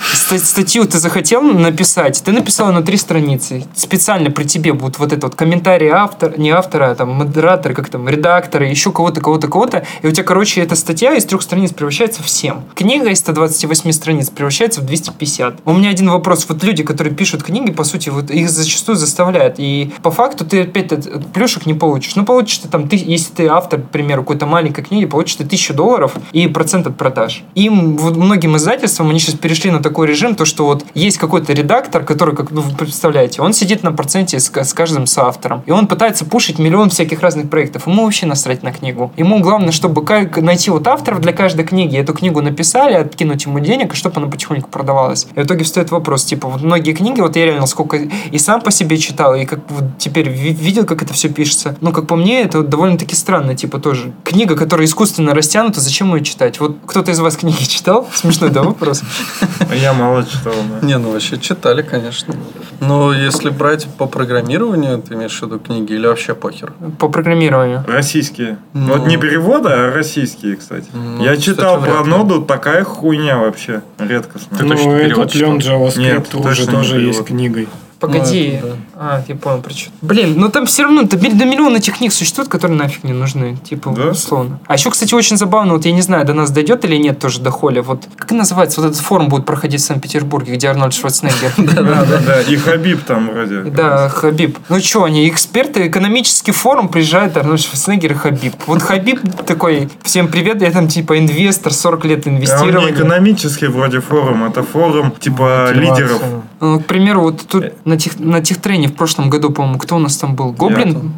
[0.00, 3.64] Ста- Статью ты захотел написать, ты написала на три страницы.
[3.74, 7.88] Специально при тебе будут вот это вот комментарии автора, не автора, а там модератора, как
[7.90, 9.84] там, редактора, еще кого-то, кого-то, кого-то.
[10.02, 12.54] И у тебя, короче, эта статья из трех страниц превращается в 7.
[12.74, 15.60] Книга из 128 страниц превращается в 250.
[15.64, 16.46] У меня один вопрос.
[16.48, 19.56] Вот люди, которые пишут книги, по сути, вот их зачастую заставляют.
[19.58, 22.16] И по факту ты опять от плюшек не получишь.
[22.16, 25.44] Ну, получишь ты там, ты, если ты автор, к примеру, какой-то маленькой книги, получишь ты
[25.44, 27.42] тысячу долларов и процент от продаж.
[27.54, 31.52] Им, вот многим издательствам, они сейчас перешли на такой режим, то, что вот есть какой-то
[31.52, 35.70] редактор, который, как ну, вы представляете, он сидит на проценте с, с каждым соавтором, и
[35.70, 37.86] он пытается пушить миллион всяких разных проектов.
[37.86, 39.12] Ему вообще насрать на книгу.
[39.16, 43.60] Ему главное, чтобы как найти вот авторов для каждой книги, эту книгу написали, откинуть ему
[43.60, 45.26] денег, и чтобы она потихоньку продавалась.
[45.34, 48.60] И в итоге встает вопрос, типа, вот многие книги, вот я реально сколько и сам
[48.60, 51.76] по себе читал, и как вот теперь ви- видел, как это все пишется.
[51.80, 54.12] Ну, как по мне, это вот довольно-таки странно, типа, тоже.
[54.24, 56.60] Книга, которая искусственно растянута, зачем ее читать?
[56.60, 58.08] Вот кто-то из вас книги читал?
[58.14, 59.02] Смешной, да, вопрос?
[59.80, 60.86] Я мало читал, да.
[60.86, 62.34] Не, ну вообще читали, конечно.
[62.80, 66.72] Но если брать по программированию, ты имеешь в виду книги или вообще похер?
[66.98, 67.84] По программированию.
[67.86, 68.58] Российские.
[68.72, 68.94] Ну.
[68.94, 70.86] Вот не переводы, а российские, кстати.
[70.92, 72.10] Ну, Я кстати, читал вряд про ли.
[72.10, 73.82] ноду, такая хуйня вообще.
[73.98, 74.58] Редкостная.
[74.58, 75.58] Ты Ну, точно перевод этот Лен?
[75.58, 77.68] JavaScript Нет, уже тоже есть книгой.
[78.00, 78.58] Погоди.
[78.62, 79.90] Ну, это А, я понял, про что.
[80.00, 83.12] Блин, ну там все равно до, ми- до миллиона этих книг существует, которые нафиг не
[83.12, 83.56] нужны.
[83.58, 84.08] Типа, Да?
[84.08, 84.58] условно.
[84.66, 87.40] А еще, кстати, очень забавно, вот я не знаю, до нас дойдет или нет тоже
[87.40, 87.80] до Холли.
[87.80, 91.52] Вот как называется, вот этот форум будет проходить в Санкт-Петербурге, где Арнольд Шварценеггер.
[91.58, 92.40] Да, да, да.
[92.42, 93.62] И Хабиб там вроде.
[93.62, 94.58] Да, Хабиб.
[94.68, 98.54] Ну что, они эксперты, экономический форум, приезжает Арнольд Шварценеггер и Хабиб.
[98.66, 103.66] Вот Хабиб такой, всем привет, я там типа инвестор, 40 лет А он не экономический
[103.66, 106.22] вроде форум, это форум типа лидеров.
[106.60, 109.98] Ну, к примеру, вот тут на, тех, на техтрене в прошлом году, по-моему, кто у
[109.98, 110.52] нас там был?
[110.52, 111.12] Гоблин?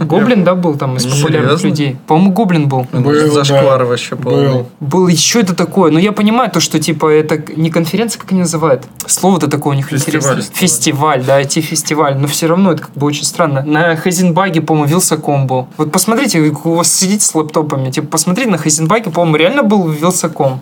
[0.00, 1.66] Гоблин, да, был там из популярных Серьезно?
[1.66, 1.96] людей.
[2.06, 2.86] По-моему, Гоблин был.
[2.92, 3.84] Был, Зашквар да.
[3.84, 4.16] вообще.
[4.16, 4.66] Был.
[4.80, 8.40] Был еще это такое, но я понимаю то, что типа это не конференция, как они
[8.40, 8.84] называют.
[9.06, 10.20] Слово-то такое у них Фестиваль.
[10.20, 10.54] интересное.
[10.54, 12.16] Фестиваль, да, IT-фестиваль.
[12.18, 13.62] Но все равно это как бы очень странно.
[13.62, 15.68] На Хазенбаге, по-моему, Вилсаком был.
[15.76, 20.60] Вот посмотрите, у вас сидите с лэптопами, типа, посмотрите на Хазенбаге, по-моему, реально был Вилсаком.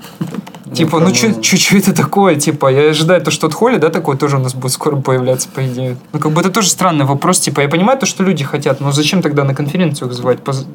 [0.74, 2.37] Типа, ну что это такое?
[2.37, 5.38] Типа, я ожидаю то, что от Холли, да, такое тоже у нас будет скоро появляться,
[5.46, 5.96] по идее.
[6.12, 7.40] Ну, как бы это тоже странный вопрос.
[7.40, 10.40] Типа, я понимаю то, что люди хотят, но зачем тогда на конференцию их звать?
[10.40, 10.66] Поз-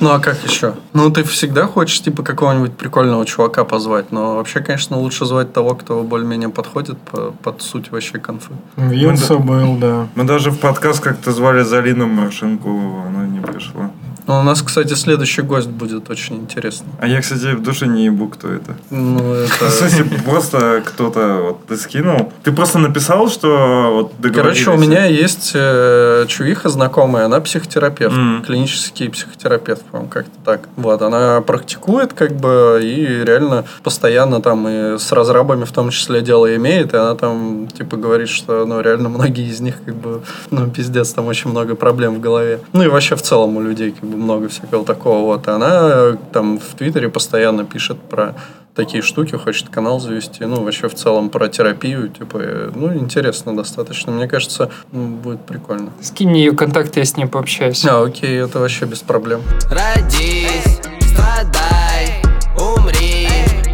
[0.00, 0.74] Ну а как еще?
[0.92, 5.74] Ну ты всегда хочешь типа какого-нибудь прикольного чувака позвать, но вообще, конечно, лучше звать того,
[5.74, 8.52] кто более-менее подходит по- под суть вообще конфы.
[8.76, 10.06] Вилса был, да.
[10.14, 13.90] Мы даже в подкаст как-то звали Залину Маршенкову, она не пришла.
[14.26, 16.88] Ну, у нас, кстати, следующий гость будет очень интересный.
[16.98, 18.74] А я, кстати, в душе не ебу, кто это.
[18.90, 19.70] Ну, В это...
[19.70, 22.32] смысле, просто кто-то вот ты скинул.
[22.42, 24.64] Ты просто написал, что вот договорились.
[24.64, 28.42] Короче, у меня есть э, чувиха знакомая, она психотерапевт, Мгм.
[28.44, 30.68] клинический психотерапевт, по-моему, как-то так.
[30.76, 36.20] Вот, она практикует, как бы, и реально постоянно там и с разрабами в том числе
[36.22, 40.22] дело имеет, и она там, типа, говорит, что, ну, реально многие из них, как бы,
[40.50, 42.60] ну, пиздец, там очень много проблем в голове.
[42.72, 45.46] Ну, и вообще в целом у людей, как бы, много всякого такого, вот.
[45.48, 48.34] И она э, там в Твиттере постоянно пишет про
[48.74, 53.56] такие штуки, хочет канал завести, ну, вообще в целом про терапию, типа, э, ну, интересно
[53.56, 54.12] достаточно.
[54.12, 55.92] Мне кажется, ну, будет прикольно.
[56.00, 57.84] Скинь мне ее контакты, я с ней пообщаюсь.
[57.84, 59.42] А, окей, это вообще без проблем.
[59.70, 60.80] Родись,
[61.12, 62.22] страдай,
[62.58, 63.28] умри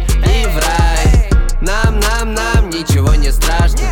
[0.09, 1.29] и в рай
[1.61, 3.87] Нам, нам, нам ничего не страшно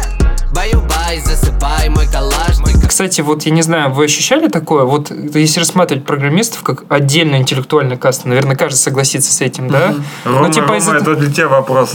[0.54, 2.49] Баю-бай, засыпай мой калашник
[2.90, 4.84] Кстати, вот я не знаю, вы ощущали такое?
[4.84, 9.94] Вот если рассматривать программистов как отдельно интеллектуальная каста, наверное, каждый согласится с этим, да?
[10.26, 11.94] Рома, ну, типа Рома, из-за это для тебя вопрос.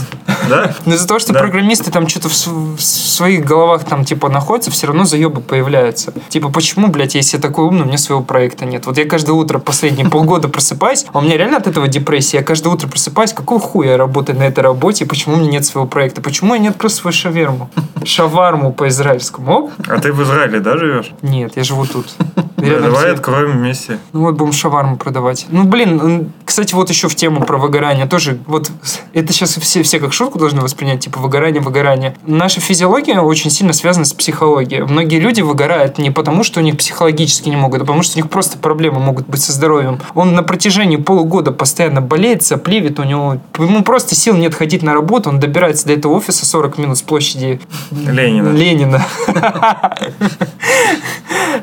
[0.49, 0.73] Да?
[0.85, 5.03] Но из-за того, что программисты там что-то в, своих головах там типа находятся, все равно
[5.03, 6.13] заебы появляются.
[6.29, 8.85] Типа, почему, блядь, если я такой умный, у меня своего проекта нет?
[8.85, 12.37] Вот я каждое утро последние полгода просыпаюсь, а у меня реально от этого депрессия.
[12.37, 15.65] Я каждое утро просыпаюсь, какого хуя я работаю на этой работе, почему у меня нет
[15.65, 16.21] своего проекта?
[16.21, 17.69] Почему я не открыл свою шаверму?
[18.05, 19.71] Шаварму по-израильскому.
[19.89, 21.11] А ты в Израиле, да, живешь?
[21.21, 22.07] Нет, я живу тут.
[22.57, 23.99] Давай откроем вместе.
[24.13, 25.45] ну вот будем шаварму продавать.
[25.49, 28.39] Ну блин, кстати, вот еще в тему про выгорание тоже.
[28.47, 28.71] Вот
[29.13, 32.15] это сейчас все, все как шутку должны воспринять, типа выгорание, выгорание.
[32.25, 34.83] Наша физиология очень сильно связана с психологией.
[34.83, 38.21] Многие люди выгорают не потому, что у них психологически не могут, а потому что у
[38.21, 39.99] них просто проблемы могут быть со здоровьем.
[40.13, 44.93] Он на протяжении полугода постоянно болеет, сопливит, у него ему просто сил нет ходить на
[44.93, 47.59] работу, он добирается до этого офиса 40 минут с площади
[47.91, 48.49] Ленина.
[48.49, 49.05] Ленина.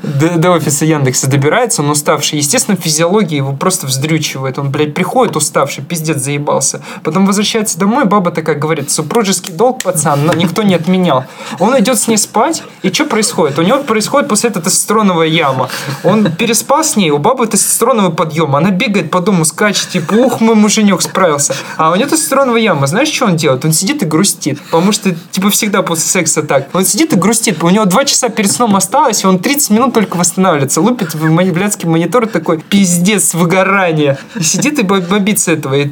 [0.03, 2.39] До, до офиса Яндекса добирается, он уставший.
[2.39, 4.59] Естественно, физиология его просто вздрючивает.
[4.59, 6.83] Он, блядь, приходит уставший, пиздец заебался.
[7.03, 11.25] Потом возвращается домой, баба такая говорит, супружеский долг, пацан, никто не отменял.
[11.59, 13.59] Он идет с ней спать, и что происходит?
[13.59, 15.69] У него происходит после этого тестостероновая яма.
[16.05, 18.57] Он переспал с ней, у бабы тестостероновый подъем.
[18.57, 21.55] Она бегает по дому, скачет, типа, ух, мой муженек справился.
[21.77, 22.87] А у нее тестостероновая яма.
[22.87, 23.65] Знаешь, что он делает?
[23.65, 24.61] Он сидит и грустит.
[24.63, 26.69] Потому что, типа, всегда после секса так.
[26.73, 27.63] Он сидит и грустит.
[27.63, 30.81] У него два часа перед сном осталось, и он 30 минут только восстанавливается.
[30.81, 31.19] Лупит в
[31.53, 34.19] блядский монитор такой, пиздец, выгорание.
[34.37, 35.75] И сидит и бо- бобит с этого.
[35.75, 35.91] И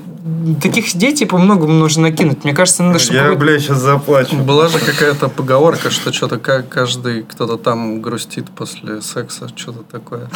[0.62, 2.44] таких идей, типа, много нужно накинуть.
[2.44, 3.16] Мне кажется, надо, чтобы...
[3.16, 4.37] Я, какой-то- бля, сейчас заплачу.
[4.37, 10.28] Была же какая-то поговорка, что что-то каждый кто-то там грустит после секса, что-то такое.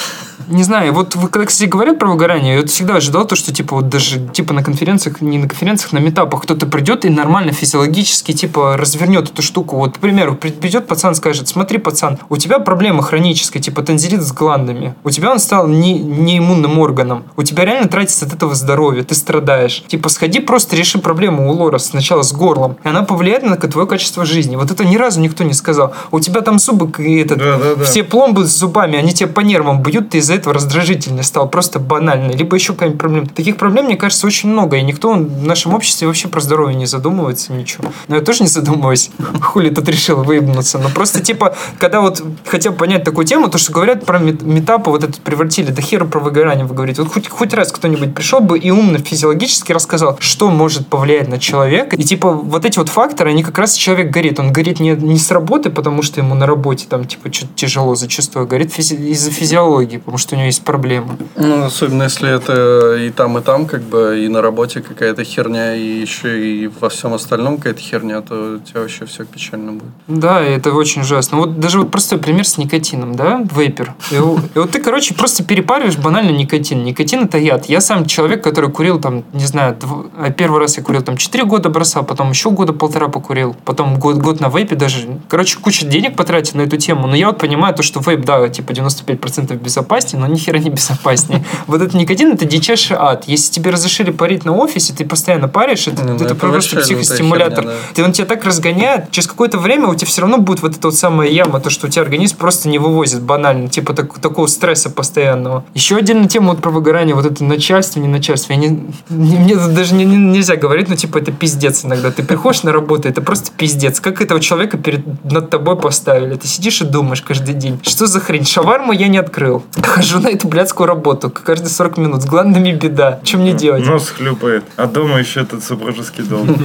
[0.49, 3.53] Не знаю, вот вы когда, кстати, говорят про выгорание, я вот всегда ожидал то, что
[3.53, 7.53] типа вот даже типа на конференциях, не на конференциях, на метапах кто-то придет и нормально
[7.53, 9.77] физиологически типа развернет эту штуку.
[9.77, 14.23] Вот, к примеру, при- придет пацан, скажет, смотри, пацан, у тебя проблема хроническая, типа танзелит
[14.23, 14.95] с гландами.
[15.05, 17.25] У тебя он стал не, неиммунным органом.
[17.37, 19.84] У тебя реально тратится от этого здоровье, ты страдаешь.
[19.89, 22.77] Типа сходи просто реши проблему у Лора сначала с горлом.
[22.85, 24.57] И она повлияет на твое качество жизни.
[24.57, 25.95] Вот это ни разу никто не сказал.
[26.11, 27.85] У тебя там зубы и этот, Да, да, да.
[27.85, 31.79] все пломбы с зубами, они тебе по нервам бьют, ты из-за этого раздражительный стал, просто
[31.79, 32.35] банальный.
[32.37, 33.27] Либо еще какая-нибудь проблема.
[33.27, 36.87] Таких проблем, мне кажется, очень много, и никто в нашем обществе вообще про здоровье не
[36.87, 37.85] задумывается, ничего.
[38.09, 39.11] Но я тоже не задумываюсь.
[39.41, 40.79] Хули тут решил выебнуться.
[40.79, 44.91] Но просто, типа, когда вот хотел понять такую тему, то, что говорят про мет- метапы,
[44.91, 47.03] вот это превратили, да хера про выгорание вы говорите.
[47.03, 51.39] Вот хоть, хоть раз кто-нибудь пришел бы и умно физиологически рассказал, что может повлиять на
[51.39, 51.97] человека.
[51.97, 54.39] И, типа, вот эти вот факторы, они как раз человек горит.
[54.39, 57.95] Он горит не, не с работы, потому что ему на работе там, типа, что-то тяжело
[57.95, 61.17] зачастую, горит физи- из-за физиологии, потому что у него есть проблемы.
[61.37, 65.75] Ну, особенно если это и там, и там, как бы, и на работе какая-то херня,
[65.75, 69.93] и еще и во всем остальном какая-то херня, то у тебя вообще все печально будет.
[70.07, 71.39] Да, это очень ужасно.
[71.39, 73.95] Вот даже вот простой пример с никотином, да, вейпер.
[74.11, 76.85] И, и вот ты, короче, просто перепариваешь банально никотин.
[76.85, 77.67] Никотин это яд.
[77.67, 81.17] Я сам человек, который курил там, не знаю, дв- а первый раз я курил там
[81.17, 85.19] 4 года бросал, потом еще года полтора покурил, потом год, год на вейпе даже.
[85.29, 87.07] Короче, куча денег потратил на эту тему.
[87.07, 90.71] Но я вот понимаю то, что вейп, да, типа 95% безопаснее, но ни хера не
[90.71, 91.45] безопаснее.
[91.67, 93.25] Вот этот никотин это дичайший ад.
[93.27, 96.85] Если тебе разрешили парить на офисе, ты постоянно паришь, это, Ну, это это просто лютая
[96.85, 97.65] психостимулятор.
[97.65, 97.95] херня, да.
[97.95, 100.89] Ты, он тебя так разгоняет, через какое-то время у тебя все равно будет вот эта
[100.89, 104.47] вот самая яма, то, что у тебя организм просто не вывозит банально, типа так- такого
[104.47, 105.65] стресса постоянного.
[105.75, 108.53] Еще отдельная тема вот про выгорание, вот это начальство, не начальство.
[108.53, 108.69] Я не,
[109.11, 112.11] не- мне даже не- не- нельзя говорить, ну, типа, это пиздец иногда.
[112.11, 114.01] Ты приходишь на работу, это просто пиздец.
[114.01, 116.35] Как этого человека перед, над тобой поставили?
[116.37, 118.45] Ты сидишь и думаешь каждый день, что за хрень?
[118.45, 119.63] Шаварму я не открыл.
[119.83, 122.23] Хожу на эту блядскую работу каждые 40 минут.
[122.23, 123.21] С гландами беда.
[123.25, 123.87] Что мне делать?
[123.87, 124.65] Нос хлюпает.
[124.77, 126.49] А дома еще этот супружеский долг.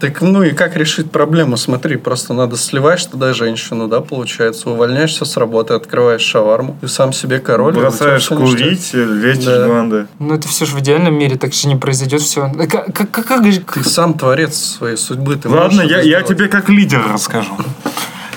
[0.00, 1.56] Так ну и как решить проблему?
[1.56, 7.12] Смотри, просто надо сливаешь туда женщину, да, получается, увольняешься с работы, открываешь шаварму, и сам
[7.12, 7.74] себе король.
[7.74, 9.66] Бросаешь курить, лечишь Да.
[9.66, 10.06] гланды.
[10.20, 12.50] Ну, это все же в идеальном мире, так же не произойдет все.
[12.68, 13.42] Как, как, как,
[13.74, 15.36] Ты сам творец своей судьбы.
[15.36, 17.56] Ты Ладно, я, я тебе как лидер расскажу.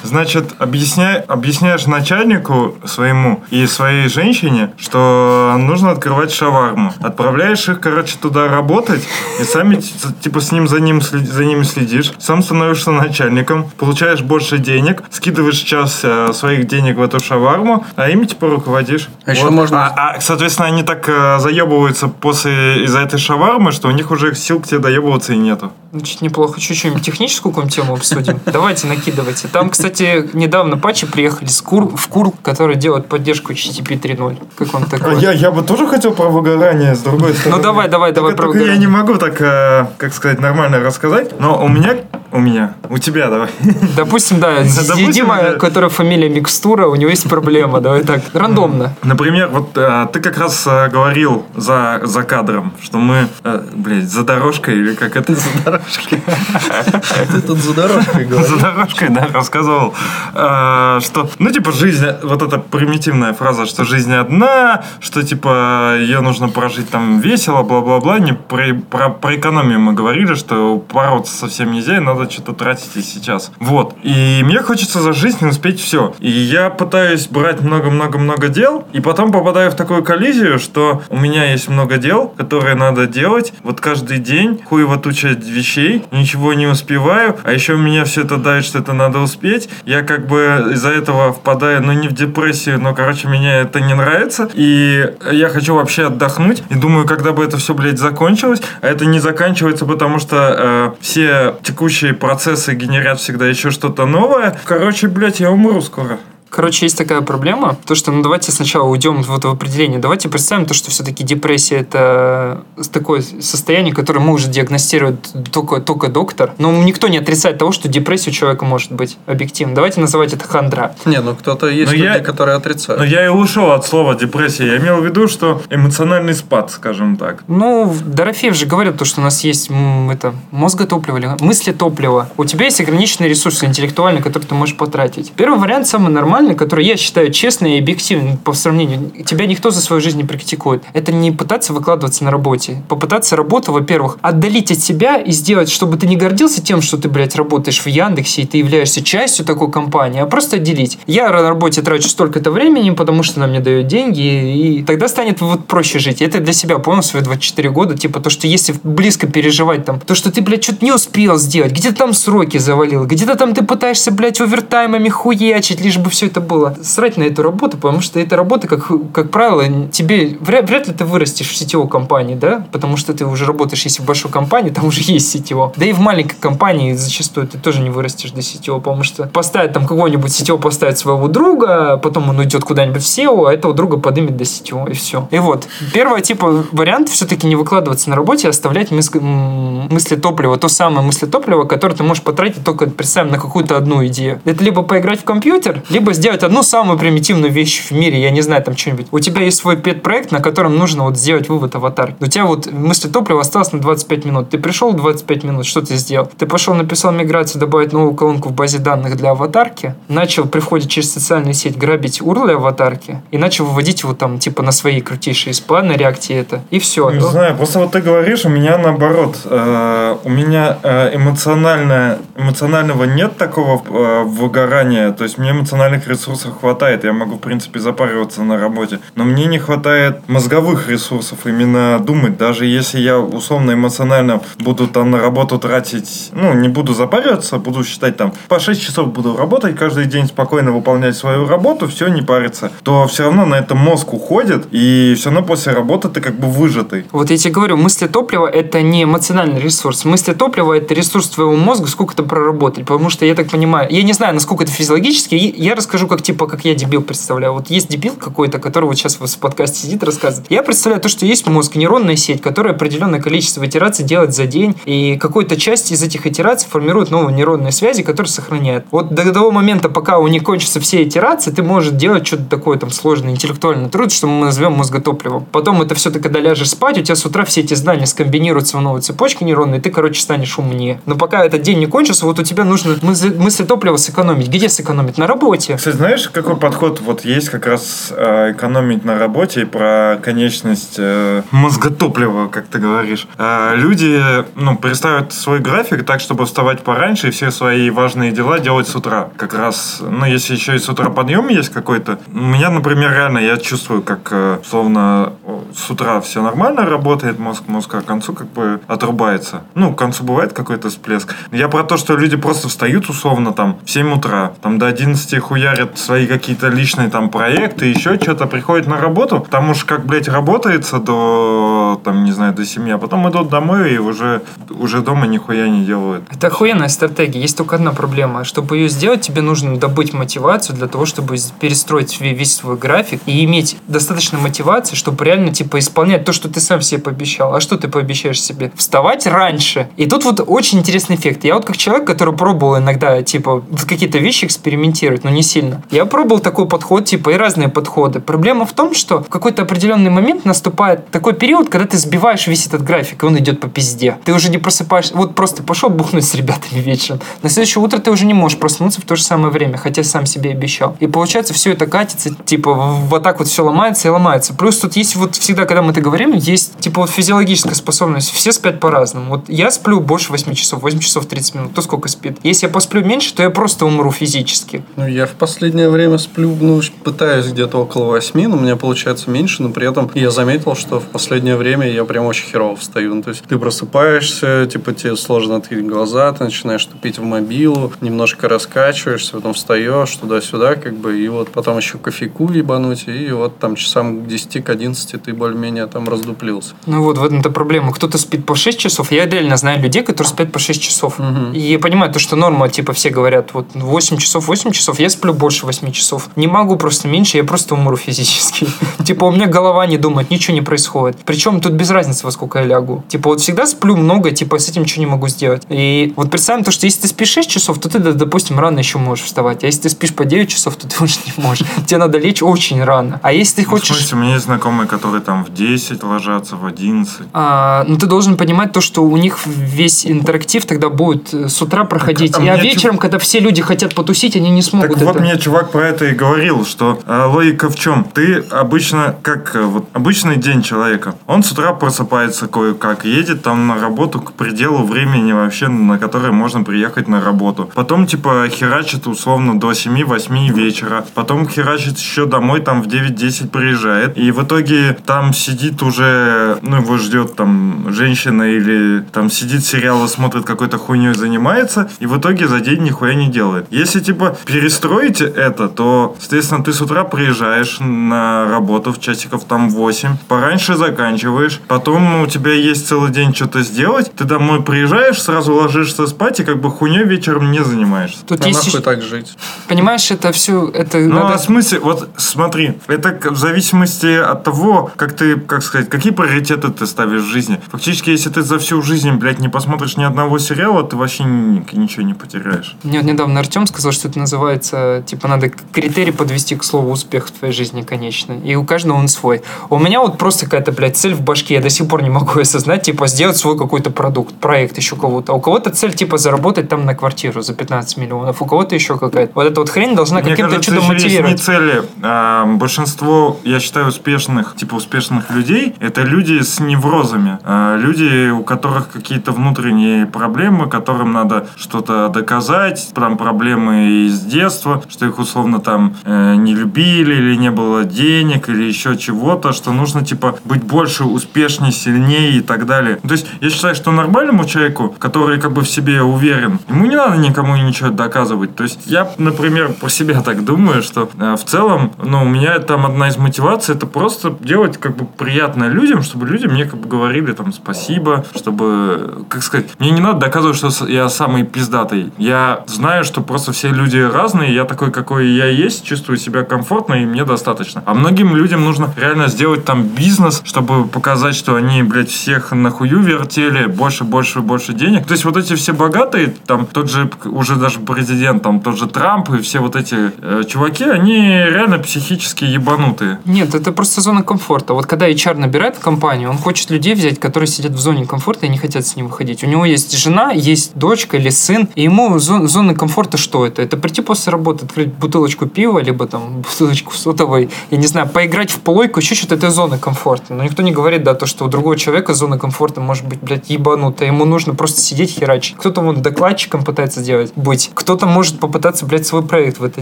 [0.04, 6.94] Значит, объясняй, объясняешь начальнику своему и своей женщине, что нужно открывать шаварму.
[7.02, 9.08] Отправляешь их, короче, туда работать,
[9.40, 9.82] и сами,
[10.22, 12.12] типа, с ним за, ним, за ними следишь.
[12.20, 18.10] Сам становишься начальником, получаешь больше денег, скидываешь час э, своих денег в эту шаварму, а
[18.10, 19.10] ими, типа, руководишь.
[19.26, 23.88] А еще можно- А, а, соответственно, они так э, заебываются после из-за этой шавармы, что
[23.88, 25.72] у них уже сил к тебе доебываться и нету.
[25.91, 26.60] Значит, неплохо.
[26.60, 28.39] Чуть-чуть техническую какую-нибудь тему обсудим.
[28.45, 29.47] Давайте, накидывайте.
[29.49, 34.41] Там, кстати, недавно патчи приехали с кур, в кур, который делает поддержку HTTP 3.0.
[34.56, 35.17] Как вам А такое?
[35.17, 37.58] Я, я бы тоже хотел про выгорание, с другой стороны.
[37.58, 38.88] Ну, давай, давай, давай про только я выгорание.
[38.88, 41.38] не могу так, э, как сказать, нормально рассказать.
[41.39, 41.97] Но у меня,
[42.32, 43.50] у меня, у тебя давай.
[43.96, 45.54] Допустим, да, Допустим, Дима, да.
[45.54, 47.82] которая фамилия Микстура, у него есть проблема.
[47.82, 48.96] Давай так, рандомно.
[49.04, 54.10] Например, вот э, ты как раз э, говорил за, за кадром, что мы, э, блядь,
[54.10, 55.36] за дорожкой или как это?
[55.36, 58.50] Ты тут за дорожкой говоришь.
[58.50, 59.94] За дорожкой, да, рассказывал,
[60.34, 66.50] что, ну, типа, жизнь, вот эта примитивная фраза, что жизнь одна, что, типа, ее нужно
[66.50, 71.98] прожить там весело, бла-бла-бла, не про, про, про экономию мы говорили, что бороться совсем нельзя,
[71.98, 73.52] и надо что-то тратить и сейчас.
[73.60, 73.96] Вот.
[74.04, 76.14] И мне хочется за жизнь успеть все.
[76.20, 81.52] И я пытаюсь брать много-много-много дел, и потом попадаю в такую коллизию, что у меня
[81.52, 87.38] есть много дел, которые надо делать, вот каждый день, хуево туча вещей, ничего не успеваю,
[87.44, 89.70] а еще меня все это давит, что это надо успеть.
[89.86, 93.94] Я как бы из-за этого впадаю, ну не в депрессию, но, короче, меня это не
[93.94, 94.50] нравится.
[94.54, 96.64] И я хочу вообще отдохнуть.
[96.70, 98.62] И думаю, когда бы это все, блядь, закончилось.
[98.82, 104.60] А это не заканчивается, потому что э, все текущие процессы генерят всегда еще что-то новое.
[104.65, 106.19] Короче, блядь, я умру скоро.
[106.52, 110.00] Короче, есть такая проблема, то что, ну, давайте сначала уйдем вот в определение.
[110.00, 115.16] Давайте представим то, что все-таки депрессия– это такое состояние, которое может диагностировать
[115.54, 116.54] только, только доктор.
[116.58, 119.76] Но никто не отрицает того, что депрессия у человека может быть объективно.
[119.76, 120.94] Давайте называть это хандра.
[121.06, 123.06] Не, ну кто-то есть Но люди, я- которые Но отрицают.
[123.10, 124.66] я и ушел от слова депрессия.
[124.68, 127.46] Я имел в виду, что эмоциональный спад, скажем так.
[127.48, 129.70] Ну, Дорофеев же говорил то, что у нас есть
[130.12, 132.28] это, мозготопливо, или мысли топлива.
[132.36, 135.32] У тебя есть ограниченные ресурсы интеллектуальные, которые ты можешь потратить.
[135.38, 139.12] Первый вариант самый нормальный, который я считаю честный и объективный по сравнению.
[139.25, 140.84] Тебя никто за свою жизнь не практикует.
[140.93, 142.84] Это не пытаться выкладываться на работе.
[142.89, 147.10] Попытаться работу, во-первых, отдалить от себя и сделать, чтобы ты не гордился тем, что ты,
[147.10, 150.97] блядь, работаешь в Яндексе и ты являешься частью такой компании, а просто отделить.
[151.08, 155.41] Я на работе трачу столько-то времени, потому что она мне дает деньги, и тогда станет
[155.41, 156.21] вот проще жить.
[156.21, 160.15] Это для себя понял свои 24 года, типа то, что если близко переживать там, то,
[160.15, 164.12] что ты, блядь, что-то не успел сделать, где-то там сроки завалил, где-то там ты пытаешься,
[164.12, 166.76] блядь, овертаймами хуячить, лишь бы все это было.
[166.82, 170.94] Срать на эту работу, потому что эта работа, как, как правило, тебе вряд, вряд ли
[170.94, 174.70] ты вырастешь в сетевой компании, да, потому что ты уже работаешь, если в большой компании,
[174.70, 175.74] там уже есть сетево.
[175.76, 179.74] Да и в маленькой компании зачастую ты тоже не вырастешь до сетевого, потому что поставить
[179.74, 183.98] там какого-нибудь сетевого поставить своего друга, потом он уйдет куда-нибудь в SEO, а этого друга
[183.98, 185.28] подымет до сетевого, и все.
[185.32, 190.58] И вот, первый типа вариант все-таки не выкладываться на работе, а оставлять мыс- мысли топлива,
[190.58, 194.41] то самое мысли топлива, которое ты можешь потратить только, представим, на какую-то одну идею.
[194.46, 198.42] Это либо поиграть в компьютер, либо сделать одну самую примитивную вещь в мире, я не
[198.42, 199.08] знаю, там что-нибудь.
[199.12, 202.14] У тебя есть свой пет-проект, на котором нужно вот сделать вывод аватар.
[202.20, 204.50] У тебя вот мысли топлива осталось на 25 минут.
[204.52, 206.30] Ты пришел 25 минут, что ты сделал?
[206.38, 210.88] Ты пошел, написал миграцию, добавить новую колонку в базе данных для аватарки, начал при входе
[210.88, 215.56] через социальную сеть грабить урли аватарки и начал выводить его там типа на свои крутейшие
[215.56, 216.62] спа на реакте это.
[216.70, 217.10] И все.
[217.10, 219.38] Не знаю, просто вот ты говоришь, у меня наоборот.
[219.46, 225.12] Э, у меня э, эмоционально, эмоционального нет такого э, выгорания.
[225.12, 227.04] То есть мне эмоциональных ресурсов хватает.
[227.04, 229.00] Я могу, в принципе, запариваться на работе.
[229.15, 232.38] Но мне не хватает мозговых ресурсов именно думать.
[232.38, 237.84] Даже если я условно эмоционально буду там на работу тратить, ну, не буду запариваться, буду
[237.84, 242.21] считать там по 6 часов буду работать, каждый день спокойно выполнять свою работу, все, не
[242.21, 246.36] париться, то все равно на это мозг уходит, и все равно после работы ты как
[246.36, 247.06] бы выжатый.
[247.12, 250.06] Вот я тебе говорю, мысли топлива– это не эмоциональный ресурс.
[250.06, 252.86] Мысли топлива– это ресурс твоего мозга, сколько ты проработать.
[252.86, 256.24] Потому что, я так понимаю, я не знаю, насколько это физиологически, я расскажу скажу, как
[256.24, 257.54] типа, как я дебил представляю.
[257.54, 260.50] Вот есть дебил какой-то, который вот сейчас в подкасте сидит, рассказывает.
[260.50, 264.75] Я представляю то, что есть мозг, нейронная сеть, которая определенное количество итераций делает за день,
[264.86, 268.86] и какой-то часть из этих итераций формирует новые нейронные связи, которые сохраняют.
[268.90, 272.80] Вот до того момента, пока у них кончатся все итерации, ты можешь делать что-то такое
[272.80, 275.46] там сложное, интеллектуальный труд, что мы назовем мозготопливом.
[275.52, 278.78] Потом это все ты когда ляжешь спать, у тебя с утра все эти знания скомбинируются
[278.78, 281.00] в новые цепочки нейронные, и ты, короче, станешь умнее.
[281.06, 284.48] Но пока этот день не кончился, вот у тебя нужно мысли топлива сэкономить.
[284.48, 285.19] Где сэкономить?
[285.19, 285.78] На работе.
[285.82, 290.98] Кстати, знаешь, какой подход вот есть как раз э, экономить на работе и про конечность
[291.00, 293.27] э, мозготоплива, как ты говоришь.
[293.40, 294.21] Э, люди,
[294.54, 298.96] ну, представят свой график так, чтобы вставать пораньше и все свои важные дела делать с
[298.96, 299.29] утра.
[299.38, 302.19] Как раз, ну, если еще и с утра подъем есть какой-то.
[302.32, 305.34] У меня, например, реально я чувствую, как, э, словно
[305.75, 309.63] с утра все нормально работает мозг, мозг, а к концу как бы отрубается.
[309.73, 311.34] Ну, к концу бывает какой-то всплеск.
[311.52, 315.40] Я про то, что люди просто встают условно там в 7 утра, там до 11
[315.72, 320.28] хуярят свои какие-то личные там проекты, еще что-то, приходят на работу, потому что как, блядь,
[320.28, 325.28] работается до, там, не знаю, до 7, а потом идут домой и уже, уже дома
[325.28, 326.24] нихуя не делают.
[326.32, 327.42] Это охуенная стратегия.
[327.42, 328.44] Есть только одна проблема.
[328.44, 333.44] Чтобы ее сделать, тебе нужно добыть мотивацию для того, чтобы перестроить весь свой график и
[333.46, 337.56] иметь достаточно мотивации, чтобы реально, типа, исполнять то, что ты сам себе пообещал.
[337.56, 338.72] А что ты пообещаешь себе?
[338.76, 339.90] Вставать раньше.
[339.98, 341.44] И тут вот очень интересный эффект.
[341.44, 345.61] Я вот как человек, который пробовал иногда, типа, какие-то вещи экспериментировать, но не сильно.
[345.90, 348.20] Я пробовал такой подход, типа, и разные подходы.
[348.20, 352.68] Проблема в том, что в какой-то определенный момент наступает такой период, когда ты сбиваешь весь
[352.68, 354.18] этот график, и он идет по пизде.
[354.24, 355.16] Ты уже не просыпаешься.
[355.16, 357.20] Вот просто пошел бухнуть с ребятами вечером.
[357.42, 360.26] На следующее утро ты уже не можешь проснуться в то же самое время, хотя сам
[360.26, 360.96] себе обещал.
[361.00, 364.54] И получается, все это катится, типа, вот так вот все ломается и ломается.
[364.54, 368.32] Плюс тут есть вот всегда, когда мы это говорим, есть, типа, вот физиологическая способность.
[368.32, 369.30] Все спят по-разному.
[369.32, 371.72] Вот я сплю больше 8 часов, 8 часов 30 минут.
[371.72, 372.38] Кто сколько спит?
[372.44, 374.84] Если я посплю меньше, то я просто умру физически.
[374.96, 379.29] Ну, я в последнее время сплю, ну, пытаюсь где-то около 8, но у меня получается
[379.29, 383.15] меньше, но при этом я заметил, что в последнее время я прям очень херово встаю.
[383.15, 387.91] Ну, то есть ты просыпаешься, типа тебе сложно открыть глаза, ты начинаешь тупить в мобилу,
[387.99, 393.60] немножко раскачиваешься, потом встаешь туда-сюда, как бы, и вот потом еще кофейку ебануть, и вот
[393.60, 396.75] там часам к 10, к 11 ты более-менее там раздуплился.
[396.85, 397.91] Ну вот, в этом-то проблема.
[397.91, 399.12] Кто-то спит по 6 часов.
[399.12, 401.19] Я реально знаю людей, которые спят по 6 часов.
[401.19, 401.52] Мгм.
[401.52, 405.10] И я понимаю то, что норма, типа, все говорят, вот 8 часов, 8 часов, я
[405.10, 406.29] сплю больше 8 часов.
[406.35, 408.67] Не могу просто меньше, я просто умру физически.
[409.04, 411.17] Типа, у меня голова не думает, ничего не происходит.
[411.25, 413.04] Причем тут без разницы, во сколько я лягу.
[413.10, 415.63] Типа, вот всегда сплю много, типа, с этим ничего не могу сделать.
[415.69, 419.00] И вот представим то, что если ты спишь 6 часов, то ты, допустим, рано еще
[419.00, 419.63] можешь вставать.
[419.63, 421.67] А если ты спишь по 9 часов, то ты уже не можешь.
[421.87, 423.19] Тебе надо лечь очень рано.
[423.23, 423.98] А если ты Ну, В хочешь...
[423.98, 427.13] смысле, у меня есть знакомые, которые там в 10 ложатся, в 11.
[427.33, 431.62] А, ну, ты должен понимать то, что у них весь интерактив тогда будет э, с
[431.62, 432.35] утра проходить.
[432.37, 435.23] а и а вечером, когда все люди хотят потусить, они не смогут Так вот это.
[435.23, 438.04] мне чувак про это и говорил, что э, логика в чем?
[438.04, 443.67] Ты обычно, как э, вот обычный день человека, он с утра просыпается кое-как, едет там
[443.67, 447.69] на работу к пределу времени вообще, на которое можно приехать на работу.
[447.75, 451.06] Потом типа херачит условно до 7-8 вечера.
[451.13, 454.17] Потом херачит еще домой там в 9-10 приезжает.
[454.17, 460.08] И в итоге там сидит уже, ну его ждет там женщина или там сидит сериалы,
[460.08, 461.90] смотрит какой-то хуйней занимается.
[462.00, 463.67] И в итоге за день нихуя не делает.
[463.69, 469.69] Если типа перестроить это, то, соответственно, ты с утра приезжаешь на работу в часиков там
[469.69, 475.54] 8, пораньше заканчиваешь, потом у тебя есть целый день что-то сделать, ты домой приезжаешь, сразу
[475.54, 478.19] ложишься спать и как бы хуйней вечером не занимаешься.
[478.26, 479.38] Тут А есть нахуй так жить?
[479.67, 484.44] Понимаешь, это все, это Ну, надо- а в смысле, вот смотри, это в зависимости от
[484.44, 487.60] того, как ты, как сказать, какие приоритеты ты ставишь в жизни.
[487.72, 491.65] Фактически, если ты за всю жизнь, блядь, не посмотришь ни одного сериала, ты вообще ни-
[491.74, 492.76] ничего не потеряешь.
[492.84, 497.28] Мне вот недавно Артем сказал, что это называется, типа, надо критерий подвести к слову успех
[497.28, 498.32] в твоей жизни, конечно.
[498.32, 499.42] И у каждого он свой.
[499.70, 502.40] У меня вот просто какая-то, блядь, цель в башке, я до сих пор не могу
[502.40, 505.34] осознать, типа, сделать свой какой-то продукт, проект еще кого-то.
[505.34, 508.98] А у кого-то цель, типа, заработать там на квартиру за 15 миллионов, у кого-то еще
[508.98, 509.34] какая-то.
[509.36, 511.42] Вот эта вот хрень должна каким-то чудом еще есть не мотивировать.
[511.42, 511.84] цели.
[512.02, 517.38] А, большинство, я считаю, успешных, типа успешных людей, это люди с неврозами.
[517.44, 524.82] А, люди, у которых какие-то внутренние проблемы, которым надо что-то доказать, там проблемы из детства,
[525.02, 529.71] что их условно там э, не любили, или не было денег, или еще чего-то, что
[529.71, 532.97] нужно типа быть больше, успешнее, сильнее и так далее.
[532.97, 536.95] То есть я считаю, что нормальному человеку, который как бы в себе уверен, ему не
[536.95, 538.56] надо никому ничего доказывать.
[538.56, 542.60] То есть я, например, про себя так думаю, что э, в целом, ну, у меня
[542.60, 546.79] там одна из мотиваций, это просто делать как бы приятно людям, чтобы люди мне как
[546.79, 552.13] бы говорили там спасибо, чтобы, как сказать, мне не надо доказывать, что я самый пиздатый.
[552.19, 556.96] Я знаю, что просто все люди разные, я такой, какой я есть, чувствую себя комфортно,
[556.96, 557.84] и мне достаточно.
[557.86, 563.00] А многим людям нужно реально сделать там бизнес, чтобы показать, что они, блядь, всех нахую
[563.00, 565.06] вертели, больше, больше, больше денег.
[565.06, 568.88] То есть вот эти все богатые, там тот же уже даже президент, там тот же
[568.88, 573.19] Трамп и все вот эти э, чуваки, они реально психически ебанутые.
[573.25, 574.73] Нет, это просто зона комфорта.
[574.73, 578.48] Вот когда HR набирает в компанию, он хочет людей взять, которые сидят в зоне комфорта
[578.48, 579.44] и не хотят с ним выходить.
[579.44, 583.62] У него есть жена, есть дочка или сын, и ему зо- зона комфорта что это?
[583.62, 588.52] Это прийти после работы, открыть бутылочку пива, либо там бутылочку сотовой, я не знаю, поиграть
[588.52, 590.34] в плойку, еще что-то, это зона комфорта.
[590.34, 593.50] Но никто не говорит, да, то, что у другого человека зона комфорта может быть, блядь,
[593.50, 594.08] ебанутая.
[594.08, 595.58] Ему нужно просто сидеть херачить.
[595.58, 597.72] Кто-то вот докладчиком пытается делать, быть.
[597.74, 599.82] Кто-то может попытаться, блядь, свой проект в это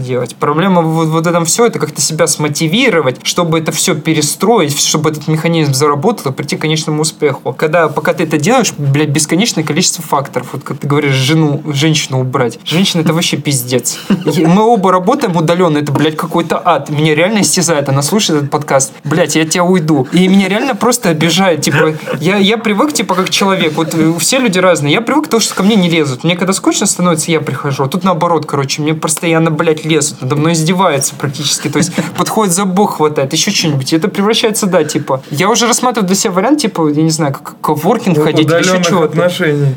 [0.00, 0.34] делать.
[0.34, 5.28] Проблема вот, вот этом все, это как-то себя смотивировать, чтобы это все перестроить, чтобы этот
[5.28, 7.52] механизм заработал и прийти к конечному успеху.
[7.52, 10.48] Когда, пока ты это делаешь, блядь, бесконечное количество факторов.
[10.52, 12.58] Вот как ты говоришь, жену, женщину убрать.
[12.64, 13.98] Женщина это вообще пиздец.
[14.08, 16.88] Мы оба работаем удаленно, это, блядь, какой-то ад.
[16.88, 17.88] Меня реально истязает.
[17.88, 18.92] Она слушает этот подкаст.
[19.04, 20.08] Блядь, я тебя уйду.
[20.12, 21.60] И меня реально просто обижает.
[21.60, 23.74] Типа, я, я привык, типа, как человек.
[23.74, 24.94] Вот э, все люди разные.
[24.94, 26.24] Я привык к тому, что ко мне не лезут.
[26.24, 27.84] Мне когда скучно становится, я прихожу.
[27.84, 30.22] А тут наоборот, короче, мне постоянно, блядь, лезут.
[30.22, 31.68] Надо мной издеваются практически.
[31.68, 33.92] То есть подходит за бок хватает, еще что-нибудь.
[33.92, 35.22] Это превращается, да, типа.
[35.30, 39.04] Я уже рассматриваю для себя вариант, типа, я не знаю, как коворкинг ходить, еще чего-то
[39.04, 39.74] отношений.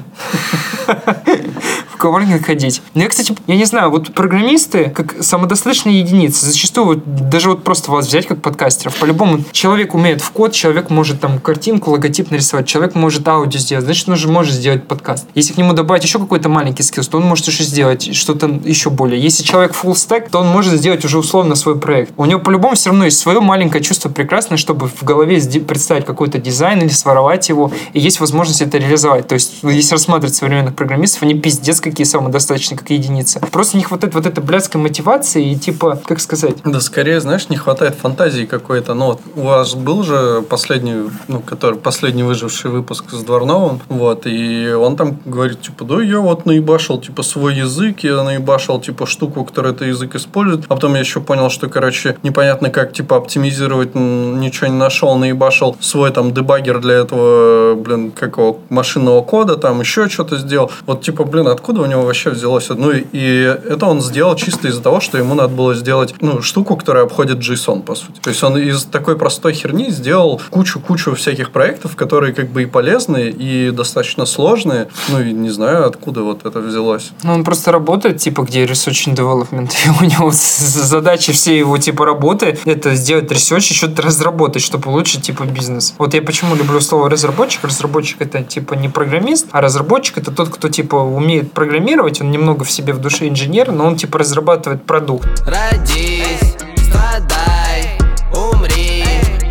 [2.04, 2.82] коворкинг ходить.
[2.96, 7.64] Ну, я, кстати, я не знаю, вот программисты, как самодостаточные единицы, зачастую вот даже вот
[7.64, 12.30] просто вас взять как подкастеров, по-любому человек умеет в код, человек может там картинку, логотип
[12.30, 15.28] нарисовать, человек может аудио сделать, значит, он же может сделать подкаст.
[15.34, 18.90] Если к нему добавить еще какой-то маленький скилл, то он может еще сделать что-то еще
[18.90, 19.22] более.
[19.22, 22.12] Если человек full stack, то он может сделать уже условно свой проект.
[22.18, 26.38] У него по-любому все равно есть свое маленькое чувство прекрасное, чтобы в голове представить какой-то
[26.38, 29.30] дизайн или своровать его, и есть возможность это реализовать.
[29.30, 33.40] То есть, ну, если рассматривать современных программистов, они пиздец какие самодостаточные, как единица.
[33.52, 37.58] Просто не хватает вот этой блядской мотивации и типа, как сказать, Да, скорее, знаешь, не
[37.58, 38.96] хватает фантазии какой-то.
[38.96, 44.26] Ну, вот у вас был же последний, ну, который, последний выживший выпуск с Дворновым, вот,
[44.26, 49.06] и он там говорит, типа, да, я вот наебашил, типа, свой язык, я наебашил, типа,
[49.06, 53.18] штуку, которую этот язык использует, а потом я еще понял, что, короче, непонятно, как, типа,
[53.18, 59.80] оптимизировать, ничего не нашел, наебашил свой, там, дебаггер для этого, блин, какого, машинного кода, там,
[59.80, 60.72] еще что-то сделал.
[60.88, 62.70] Вот, типа, блин, откуда у него вообще взялось?
[62.70, 66.76] Ну, и, это он сделал чисто из-за того, что ему надо было сделать, ну, штуку,
[66.76, 68.20] которая обходит JSON, по сути.
[68.22, 72.66] То есть он из такой простой херни сделал кучу-кучу всяких проектов, которые как бы и
[72.66, 74.88] полезные, и достаточно сложные.
[75.10, 77.12] Ну, и не знаю, откуда вот это взялось.
[77.24, 81.58] ну, он просто работает, типа, где research and development, и у него с- задачи все
[81.58, 85.94] его, типа, работы, это сделать research и что-то разработать, чтобы улучшить, типа, бизнес.
[85.98, 87.64] Вот я почему люблю слово разработчик.
[87.64, 91.73] Разработчик это, типа, не программист, а разработчик это тот, кто, типа, умеет программировать,
[92.22, 95.28] он немного в себе в душе инженер, но он, типа, разрабатывает продукт.
[95.46, 97.98] Родись, страдай,
[98.34, 99.04] умри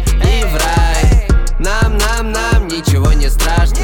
[0.06, 3.78] и в рай Нам, нам, нам ничего не страшно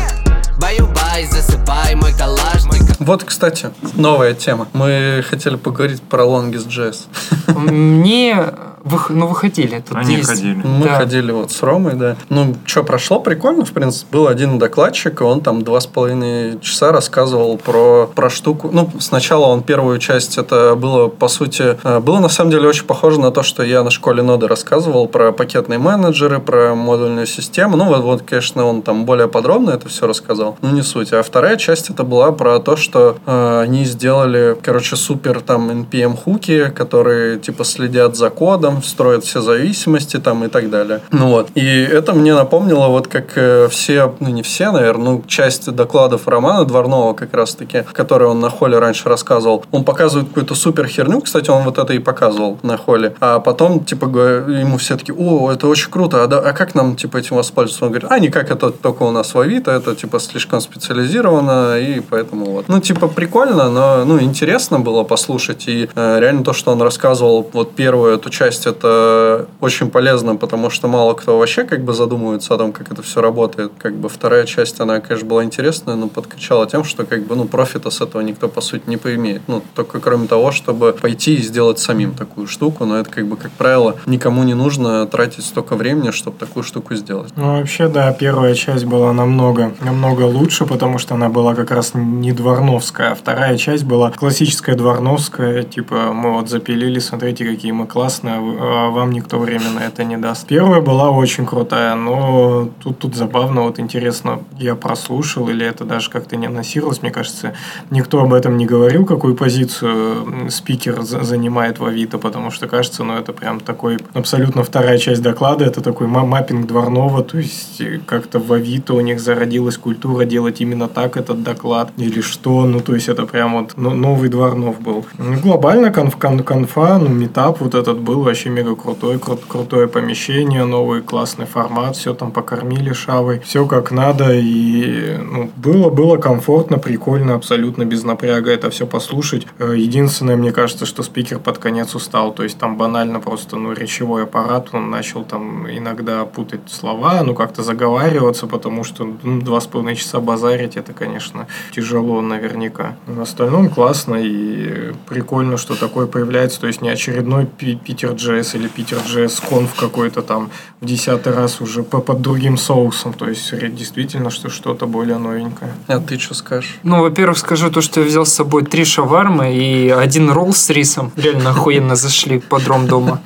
[0.60, 4.68] Баю-бай, засыпай мой калашник Вот, кстати, новая тема.
[4.72, 7.54] Мы хотели поговорить про Longest.js.
[7.54, 8.52] Мне,
[8.88, 9.82] вы, ну, выходили.
[9.86, 10.60] Тут Они есть- ходили.
[10.64, 10.96] Мы Да.
[10.98, 12.16] ходили вот с Ромой, да.
[12.28, 14.08] Ну, что, прошло прикольно, в принципе.
[14.12, 18.70] Был один докладчик, и он там два с половиной часа рассказывал про, про штуку.
[18.72, 22.84] Ну, сначала он первую часть, это было, по сути, э, было на самом деле очень
[22.84, 27.76] похоже на то, что я на школе ноды рассказывал про пакетные менеджеры, про модульную систему.
[27.76, 30.56] Ну, вот, вот конечно, он там более подробно это все рассказал.
[30.62, 31.12] Ну, не суть.
[31.12, 36.70] А вторая часть это была про то, что э, они сделали, короче, супер там NPM-хуки,
[36.74, 41.00] которые типа следят за кодом, строят все зависимости там и так далее.
[41.10, 41.48] Ну вот.
[41.54, 46.28] И это мне напомнило вот как э, все, ну не все, наверное, ну часть докладов
[46.28, 49.64] Романа Дворнова как раз-таки, которые он на холле раньше рассказывал.
[49.70, 53.14] Он показывает какую-то супер херню, кстати, он вот это и показывал на холле.
[53.20, 56.96] А потом, типа, ему все таки о, это очень круто, а, да- а как нам,
[56.96, 57.84] типа, этим воспользоваться?
[57.84, 62.00] Он говорит, а никак, это только у нас в Авито, это, типа, слишком специализировано, и
[62.00, 62.68] поэтому вот.
[62.68, 67.48] Ну, типа, прикольно, но, ну, интересно было послушать, и э, реально то, что он рассказывал,
[67.52, 71.92] вот первую эту часть часть это очень полезно, потому что мало кто вообще как бы
[71.92, 73.72] задумывается о том, как это все работает.
[73.78, 77.44] Как бы вторая часть, она, конечно, была интересная, но подкачала тем, что как бы, ну,
[77.44, 79.42] профита с этого никто, по сути, не поимеет.
[79.46, 83.36] Ну, только кроме того, чтобы пойти и сделать самим такую штуку, но это, как бы,
[83.36, 87.32] как правило, никому не нужно тратить столько времени, чтобы такую штуку сделать.
[87.36, 91.92] Ну, вообще, да, первая часть была намного, намного лучше, потому что она была как раз
[91.94, 97.86] не дворновская, а вторая часть была классическая дворновская, типа, мы вот запилили, смотрите, какие мы
[97.86, 100.46] классные, вам никто время на это не даст.
[100.46, 106.10] Первая была очень крутая, но тут, тут забавно, вот интересно, я прослушал, или это даже
[106.10, 107.54] как-то не анонсировалось, мне кажется,
[107.90, 113.04] никто об этом не говорил, какую позицию спикер за- занимает в Авито, потому что кажется,
[113.04, 117.80] ну, это прям такой абсолютно вторая часть доклада, это такой ма- маппинг дворного, то есть
[117.80, 122.64] э, как-то в Авито у них зародилась культура делать именно так этот доклад, или что,
[122.64, 125.04] ну, то есть это прям вот ну, новый дворнов был.
[125.18, 129.88] Ну, глобально конф, кон- конфа, ну, метап вот этот был вообще мега крутой, кру- крутое
[129.88, 136.16] помещение, новый классный формат, все там покормили шавой, все как надо, и ну, было, было
[136.16, 139.46] комфортно, прикольно, абсолютно без напряга это все послушать.
[139.58, 143.72] Э, Единственное, мне кажется, что спикер под конец устал, то есть там банально просто, ну,
[143.72, 149.60] речевой аппарат, он начал там иногда путать слова, ну, как-то заговариваться, потому что ну, два
[149.60, 152.96] с половиной часа базарить, это, конечно, тяжело наверняка.
[153.06, 158.12] Но в остальном классно и прикольно, что такое появляется, то есть не очередной Пи- Питер
[158.28, 160.50] Джесс или Питер Джесс конф какой-то там
[160.80, 165.72] в десятый раз уже по- под другим соусом, то есть действительно что что-то более новенькое.
[165.86, 166.78] А ты что скажешь?
[166.82, 170.68] Ну, во-первых, скажу то, что я взял с собой три шавармы и один ролл с
[170.70, 171.10] рисом.
[171.16, 173.20] Реально охуенно зашли под ром дома.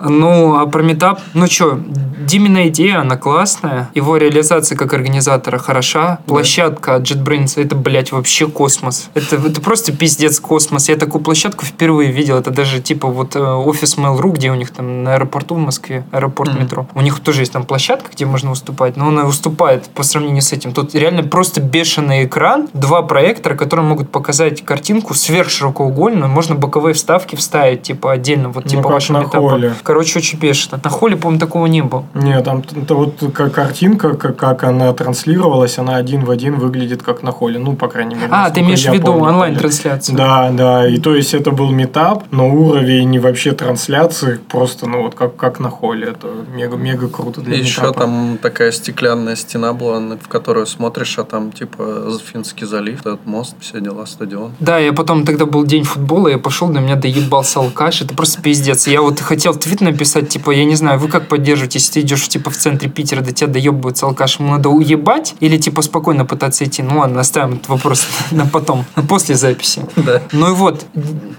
[0.00, 1.78] Ну, а про метап, ну что,
[2.26, 3.90] Димина идея, она классная.
[3.94, 6.18] Его реализация как организатора хороша.
[6.26, 9.08] Площадка JetBrains, это, блядь, вообще космос.
[9.14, 10.88] Это, это просто пиздец космос.
[10.88, 12.36] Я такую площадку впервые видел.
[12.36, 16.04] Это даже типа вот э, офис Mail.ru, где у них там на аэропорту в Москве,
[16.12, 16.62] аэропорт Мгм.
[16.62, 16.86] метро.
[16.94, 20.52] У них тоже есть там площадка, где можно выступать, но она уступает по сравнению с
[20.52, 20.72] этим.
[20.72, 27.36] Тут реально просто бешеный экран, два проектора, которые могут показать картинку сверхширокоугольную, можно боковые вставки
[27.36, 29.38] вставить, типа отдельно, вот Ну, типа как вашего метапа.
[29.38, 29.74] холле.
[29.88, 30.78] Короче, очень бешено.
[30.84, 32.04] На холле, по-моему, такого не было.
[32.12, 37.02] Не, там т- вот как картинка, как, как она транслировалась, она один в один выглядит
[37.02, 37.58] как на холле.
[37.58, 38.28] Ну, по крайней мере.
[38.30, 40.14] А, ты имеешь в виду онлайн-трансляцию?
[40.18, 40.86] Да, да.
[40.86, 45.58] И то есть это был метап, но уровень вообще трансляции просто, ну вот как, как
[45.58, 46.08] на холле.
[46.08, 48.00] Это мега, мега круто для И еще метапа.
[48.00, 53.24] там такая стеклянная стена была, на- в которую смотришь, а там типа Финский залив, этот
[53.24, 54.52] мост, все дела, стадион.
[54.60, 58.42] Да, я потом, тогда был день футбола, я пошел, на меня доебался алкаш, это просто
[58.42, 58.86] пиздец.
[58.86, 62.28] Я вот хотел твит написать, типа, я не знаю, вы как поддерживаете, если ты идешь,
[62.28, 66.64] типа, в центре Питера, до тебя доебывается алкаш, ему надо уебать или, типа, спокойно пытаться
[66.64, 66.82] идти?
[66.82, 69.82] Ну ладно, оставим этот вопрос на потом, после записи.
[69.96, 70.22] Да.
[70.32, 70.86] Ну и вот,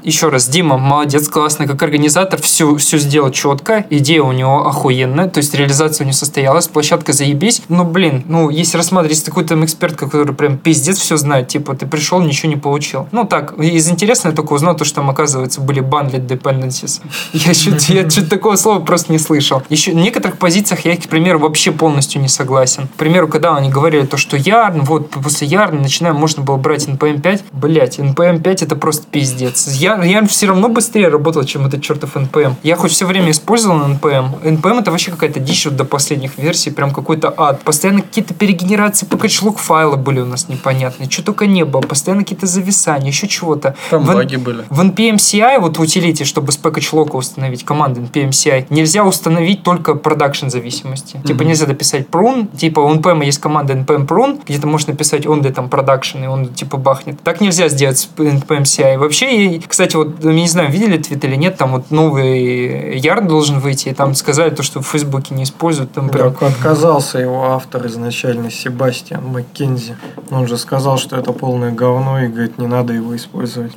[0.03, 5.29] еще раз, Дима, молодец, классный, как организатор, все, все сделал четко, идея у него охуенная,
[5.29, 9.45] то есть реализация у него состоялась, площадка заебись, ну блин, ну если рассматривать, если такой
[9.45, 13.07] там эксперт, который прям пиздец все знает, типа ты пришел, ничего не получил.
[13.11, 17.01] Ну так, из интересного я только узнал то, что там оказывается были bundled dependencies.
[17.89, 19.61] Я чё-то такого слова просто не слышал.
[19.69, 22.87] Еще в некоторых позициях я, к примеру, вообще полностью не согласен.
[22.87, 26.87] К примеру, когда они говорили то, что Ярн, вот после Ярна начинаем, можно было брать
[26.87, 29.67] NPM 5, блять, NPM 5 это просто пиздец.
[29.73, 32.53] Ярн, Ярн все равно быстрее работал, чем этот чертов NPM.
[32.63, 34.41] Я хоть все время использовал NPM.
[34.43, 37.61] NPM это вообще какая-то дичь вот до последних версий, прям какой-то ад.
[37.63, 41.81] Постоянно какие-то перегенерации пакетчлог файла были у нас непонятные, что только не было.
[41.81, 43.75] Постоянно какие-то зависания, еще чего-то.
[43.89, 44.63] Там В баги были.
[44.69, 49.03] в NPM CI, вот в утилите, чтобы с package lock установить команды NPM CI, нельзя
[49.03, 51.21] установить только продакшн зависимости.
[51.25, 55.25] Типа нельзя дописать prune, типа у NPM есть команда npm prune, где ты можешь написать
[55.25, 57.21] он там production, и он типа бахнет.
[57.21, 58.97] Так нельзя сделать с NPM CI.
[58.97, 63.27] Вообще, и, кстати, вот, я не знаю, видели твит или нет, там вот новый ярд
[63.27, 67.19] должен выйти, и там сказали то, что в Фейсбуке не используют, там прям Так отказался
[67.19, 69.95] его автор изначально, Себастьян Маккензи.
[70.31, 73.71] Он же сказал, что это полное говно, и говорит, не надо его использовать.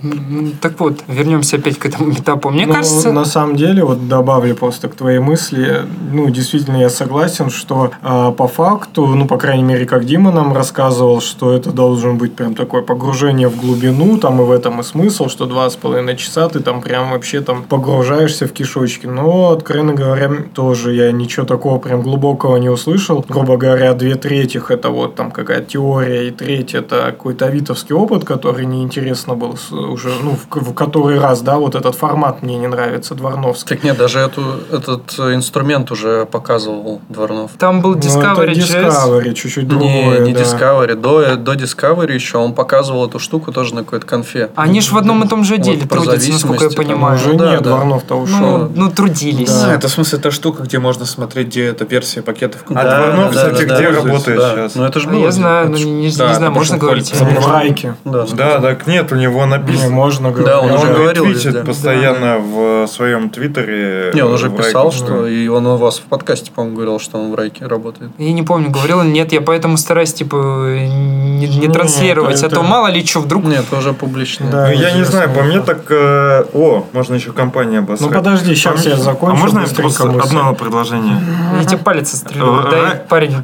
[0.60, 2.50] Так вот, вернемся опять к этому этапу.
[2.50, 3.12] Мне Ну, кажется...
[3.12, 8.32] на самом деле, вот добавлю просто к твоей мысли, ну, действительно, я согласен, что э,
[8.36, 12.54] по факту, ну, по крайней мере, как Дима нам рассказывал, что это должен быть прям
[12.54, 16.48] такое погружение в глубину, там и в этом и смысл, что два с половиной часа
[16.48, 19.06] ты там прям вообще там погружаешься в кишочки.
[19.06, 23.24] Но, откровенно говоря, тоже я ничего такого прям глубокого не услышал.
[23.28, 28.24] Грубо говоря, две трети это вот там какая-то теория, и треть это какой-то авитовский опыт,
[28.24, 32.68] который неинтересно был уже, ну, в, в который раз, да, вот этот формат мне не
[32.68, 33.76] нравится, Дворновский.
[33.76, 34.42] Так нет, даже эту,
[34.72, 37.52] этот инструмент уже показывал Дворнов.
[37.58, 38.88] Там был Ну, это Discovery JS.
[38.88, 40.20] Discovery, чуть-чуть Не, другое.
[40.20, 40.40] не да.
[40.40, 40.94] Discovery.
[40.94, 44.50] До, до Discovery еще он показывал эту штуку тоже на какой-то конфе.
[44.56, 47.16] Они же в одном и том же Вот деле про трудятся, насколько я понимаю.
[47.16, 47.70] Уже Да, нет, да.
[47.70, 48.38] Дворнов-то ушел.
[48.38, 49.50] Ну, ну, трудились.
[49.52, 49.74] Да.
[49.74, 52.64] Это в смысле та штука, где можно смотреть, где эта версия пакетов.
[52.68, 54.50] А Дворнов, кстати, где работает да.
[54.54, 54.74] сейчас?
[54.74, 55.20] Ну это же А было.
[55.24, 57.12] я знаю, но не, не да, знаю, это можно говорить.
[57.12, 57.94] в райке.
[58.04, 59.90] Да, Да, так нет, у него Не, написано.
[59.90, 60.46] можно говорить.
[60.46, 61.52] Да, он Он, уже говорил везде.
[61.64, 64.01] постоянно в своем твиттере.
[64.14, 67.18] Не, он уже писал, Райке, что и он у вас в подкасте, по-моему, говорил, что
[67.18, 68.10] он в Райке работает.
[68.18, 72.46] Я не помню, говорил или нет, я поэтому стараюсь, типа, не, не Ну, транслировать, это-
[72.46, 73.44] а то мало ли что, вдруг...
[73.44, 74.46] Нет, уже публично.
[74.50, 74.66] Да.
[74.68, 75.90] Ну, я не знаю, по мне так...
[75.90, 78.10] э, О, можно еще компанию обосрать.
[78.10, 79.36] Ну подожди, сейчас я закончу.
[79.36, 81.20] А можно я просто одно предложение?
[81.60, 82.60] Я тебе палец отстрелю.
[82.66, 83.36] Э, Дай, парень,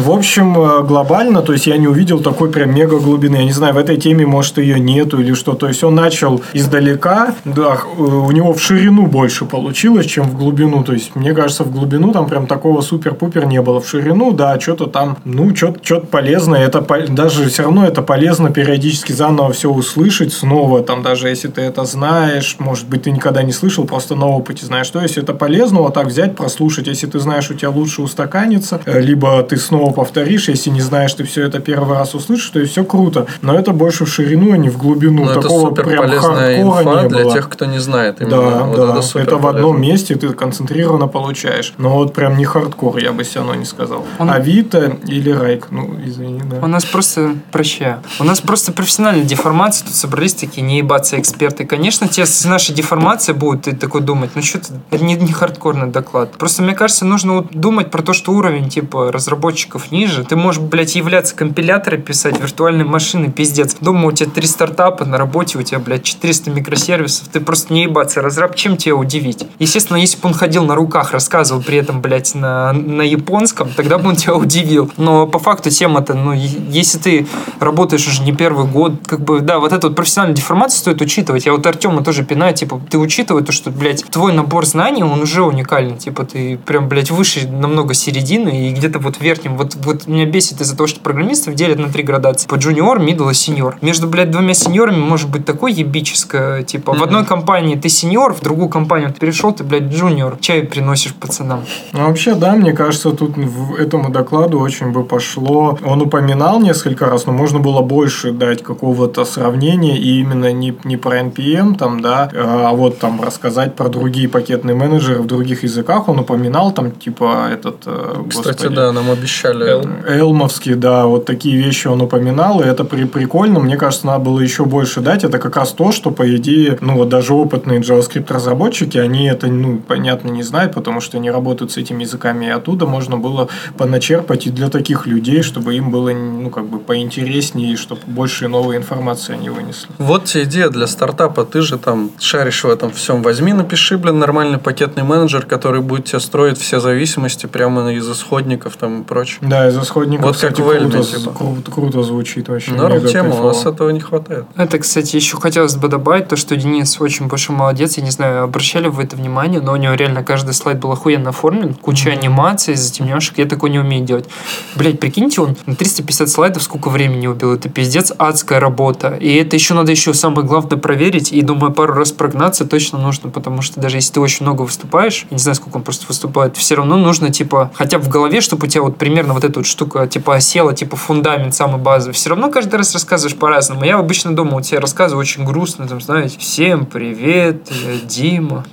[0.00, 3.36] В общем, э, глобально, то есть я не увидел такой прям мега глубины.
[3.36, 5.54] Я не знаю, в этой теме, может, ее нету или что.
[5.54, 9.72] То есть он начал издалека, да, э, у него в ширину больше получилось,
[10.04, 10.82] чем в глубину.
[10.84, 13.80] То есть, мне кажется, в глубину там прям такого супер-пупер не было.
[13.80, 16.64] В ширину, да, что-то там, ну, что-то полезное.
[16.66, 20.82] Это по- даже все равно это полезно периодически заново все услышать снова.
[20.82, 24.66] Там даже если ты это знаешь, может быть, ты никогда не слышал, просто на опыте
[24.66, 24.88] знаешь.
[24.90, 26.86] То есть, это полезно вот так взять, прослушать.
[26.86, 30.48] Если ты знаешь, у тебя лучше устаканится, э, либо ты снова повторишь.
[30.48, 33.26] Если не знаешь, ты все это первый раз услышишь, то есть все круто.
[33.42, 35.24] Но это больше в ширину, а не в глубину.
[35.24, 37.32] Но Ну, это Такого супер прям полезная инфа для было.
[37.34, 38.20] тех, кто не знает.
[38.20, 38.36] Именно.
[38.36, 39.90] Да, Вот да, это, это, супер в одном полезно.
[39.92, 41.74] месте ты концентрированно получаешь.
[41.78, 44.04] Но вот прям не хардкор, я бы все равно не сказал.
[44.18, 46.58] Он- Авито или Райк, ну, извини, да.
[46.62, 51.64] У нас просто, прощаю, у нас просто профессиональная деформация, тут собрались такие не ебаться эксперты.
[51.64, 54.58] Конечно, тебе с нашей деформацией будут ты такой думать, ну что
[54.90, 56.32] это не, не хардкорный доклад.
[56.32, 60.24] Просто, мне кажется, нужно думать про то, что уровень, типа, разработчиков ниже.
[60.24, 63.76] Ты можешь, блядь, являться компиляторы писать, виртуальные машины, пиздец.
[63.80, 67.28] Дома у тебя три стартапа, на работе у тебя, блядь, 400 микросервисов.
[67.28, 69.46] Ты просто не ебаться, разраб, чем тебя удивить?
[69.62, 73.96] Естественно, если бы он ходил на руках, рассказывал при этом, блядь, на, на японском, тогда
[73.96, 74.90] бы он тебя удивил.
[74.96, 77.28] Но по факту тема-то, ну, если ты
[77.60, 81.46] работаешь уже не первый год, как бы, да, вот эту вот профессиональную деформацию стоит учитывать.
[81.46, 85.22] Я вот Артема тоже пинаю, типа, ты учитывай то, что, блядь, твой набор знаний, он
[85.22, 85.96] уже уникальный.
[85.96, 89.56] Типа, ты прям, блядь, выше намного середины и где-то вот в верхнем.
[89.56, 92.48] Вот, вот меня бесит из-за того, что программистов делят на три градации.
[92.48, 93.78] По джуниор, мидл и сеньор.
[93.80, 98.40] Между, блядь, двумя сеньорами может быть такое ебическое, типа, в одной компании ты сеньор, в
[98.40, 100.38] другую компанию ты перешел, ты, блядь, джуниор.
[100.40, 101.64] Чай приносишь пацанам.
[101.92, 105.78] Ну, вообще, да, мне кажется, тут в этому докладу очень бы пошло.
[105.84, 110.96] Он упоминал несколько раз, но можно было больше дать какого-то сравнения, и именно не, не
[110.96, 116.08] про NPM, там, да, а вот там рассказать про другие пакетные менеджеры в других языках.
[116.08, 119.64] Он упоминал там, типа, этот, э, Кстати, господи, да, нам обещали.
[120.08, 123.60] Элмовский, да, вот такие вещи он упоминал, и это при, прикольно.
[123.60, 125.24] Мне кажется, надо было еще больше дать.
[125.24, 129.78] Это как раз то, что, по идее, ну вот даже опытные JavaScript-разработчики, они это, ну,
[129.78, 134.46] понятно, не знают, потому что не работают с этими языками, и оттуда можно было поначерпать
[134.46, 138.76] и для таких людей, чтобы им было, ну, как бы поинтереснее, и чтобы больше новой
[138.76, 139.88] информации они вынесли.
[139.98, 141.44] Вот тебе идея для стартапа.
[141.44, 143.22] Ты же там шаришь в этом всем.
[143.22, 148.76] Возьми, напиши, блин, нормальный пакетный менеджер, который будет тебе строить все зависимости прямо из исходников
[148.76, 149.38] там и прочее.
[149.42, 151.32] Да, из исходников, Вот как кстати, в Эльме, круто, типа.
[151.32, 152.72] круто, круто звучит вообще.
[152.72, 154.44] Норм мега тема, у нас этого не хватает.
[154.56, 157.96] Это, кстати, еще хотелось бы добавить, то, что Денис очень большой молодец.
[157.96, 161.30] Я не знаю, обращали вы это внимание, но у него реально каждый слайд был охуенно
[161.30, 161.74] оформлен.
[161.74, 163.38] Куча анимаций, затемнешек.
[163.38, 164.28] Я такой не умею делать.
[164.76, 167.52] Блять, прикиньте, он на 350 слайдов сколько времени убил.
[167.52, 169.16] Это пиздец адская работа.
[169.20, 171.32] И это еще надо еще самое главное проверить.
[171.32, 175.26] И думаю, пару раз прогнаться точно нужно, потому что даже если ты очень много выступаешь,
[175.30, 178.40] я не знаю, сколько он просто выступает, все равно нужно, типа, хотя бы в голове,
[178.40, 182.14] чтобы у тебя вот примерно вот эта вот штука, типа, осела, типа, фундамент самый базовый.
[182.14, 183.84] Все равно каждый раз рассказываешь по-разному.
[183.84, 188.64] Я обычно дома у тебя рассказываю очень грустно, там, знаете, всем привет, я Дима,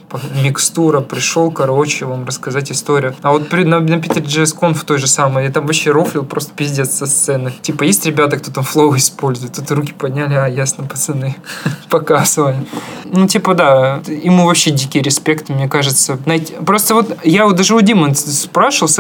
[0.50, 3.16] микстура, пришел, короче, вам рассказать историю.
[3.22, 6.24] А вот при, на, на Питер JS Conf той же самое, я там вообще рофлил
[6.24, 7.54] просто пиздец со сцены.
[7.62, 11.36] Типа, есть ребята, кто там флоу использует, тут руки подняли, а, ясно, пацаны,
[11.89, 12.66] пока с вами.
[13.06, 16.18] Ну, типа, да, ему вообще дикий респект, мне кажется.
[16.24, 18.91] Знаете, Просто вот я вот даже у Димы спрашивал,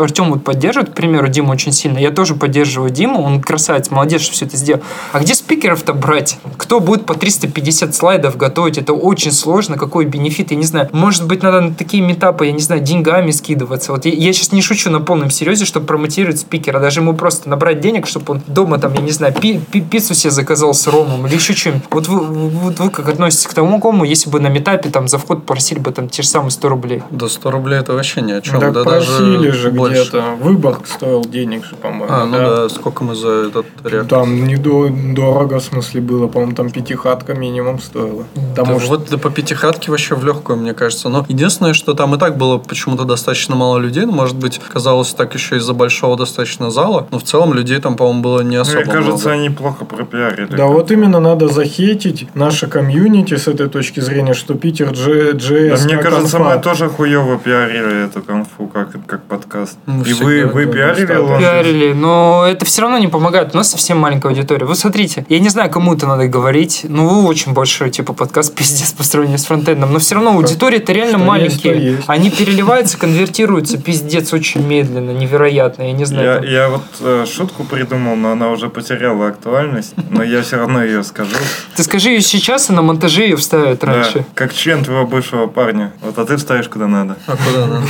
[0.00, 1.98] Артем вот поддерживает, к примеру, Диму очень сильно.
[1.98, 4.82] Я тоже поддерживаю Диму, он красавец, молодец, что все это сделал.
[5.12, 6.38] А где спикеров-то брать?
[6.56, 8.78] Кто будет по 350 слайдов готовить?
[8.78, 9.76] Это очень сложно.
[9.76, 10.50] Какой бенефит?
[10.50, 10.88] Я не знаю.
[10.96, 13.92] Может быть, надо на такие метапы, я не знаю, деньгами скидываться.
[13.92, 16.80] Вот я, я сейчас не шучу на полном серьезе, чтобы промотировать спикера.
[16.80, 20.14] Даже ему просто набрать денег, чтобы он дома там, я не знаю, пи- пи- пиццу
[20.14, 21.86] себе заказал с ромом или еще чем-нибудь.
[21.90, 25.18] Вот вы, вот вы как относитесь к тому, кому, если бы на метапе там за
[25.18, 27.02] вход просили бы там те же самые 100 рублей?
[27.10, 28.58] Да 100 рублей это вообще ни о чем.
[28.58, 30.00] Да, да просили даже же больше.
[30.00, 30.24] где-то.
[30.40, 32.06] Выбор стоил денег же, по-моему.
[32.08, 32.68] А, ну да.
[32.70, 34.20] сколько мы за этот реактор?
[34.20, 38.24] Там недорого, в смысле, было, по-моему, там пятихатка минимум стоила.
[38.54, 41.08] Да что вот да по пятихатке вообще в легкую мне кажется.
[41.08, 44.04] Но единственное, что там и так было почему-то достаточно мало людей.
[44.06, 47.08] Ну, Может быть, казалось так еще из-за большого достаточно зала.
[47.10, 49.30] Но в целом людей там, по-моему, было не особо Мне кажется, много.
[49.30, 50.54] они плохо пропиарили.
[50.54, 55.38] Да, вот именно надо захейтить наше комьюнити с этой точки зрения, что Питер Дж- Да,
[55.38, 56.56] JS мне как кажется, конфа.
[56.56, 59.78] мы тоже хуево пиарили эту конфу, как, как подкаст.
[59.86, 61.16] Ну, И вы, вы да, пиарили.
[61.16, 61.38] Лондон?
[61.38, 63.54] Пиарили, но это все равно не помогает.
[63.54, 64.66] У нас совсем маленькая аудитория.
[64.66, 66.82] Вы смотрите, я не знаю, кому это надо говорить.
[66.88, 69.92] Ну, вы очень большой, типа, подкаст пиздец по сравнению с фронтендом.
[69.92, 70.32] Но все равно
[70.66, 71.72] аудитория-то реально Что есть, маленькие.
[71.72, 72.02] то есть.
[72.08, 75.82] Они переливаются, конвертируются пиздец очень медленно, невероятно.
[75.84, 76.26] Я не знаю.
[76.26, 80.56] Я, там- я вот э, шутку придумал, но она уже потеряла актуальность, но я все
[80.56, 81.30] равно ее скажу.
[81.76, 84.24] Ты скажи ее сейчас, и на монтаже ее вставят Да, раньше.
[84.34, 85.92] как член твоего бывшего парня.
[86.00, 87.16] Вот, а ты вставишь куда надо.
[87.26, 87.86] А куда надо?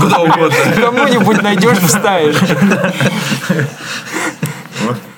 [0.00, 0.56] Куда угодно.
[0.80, 2.36] Кому-нибудь найдешь, вставишь.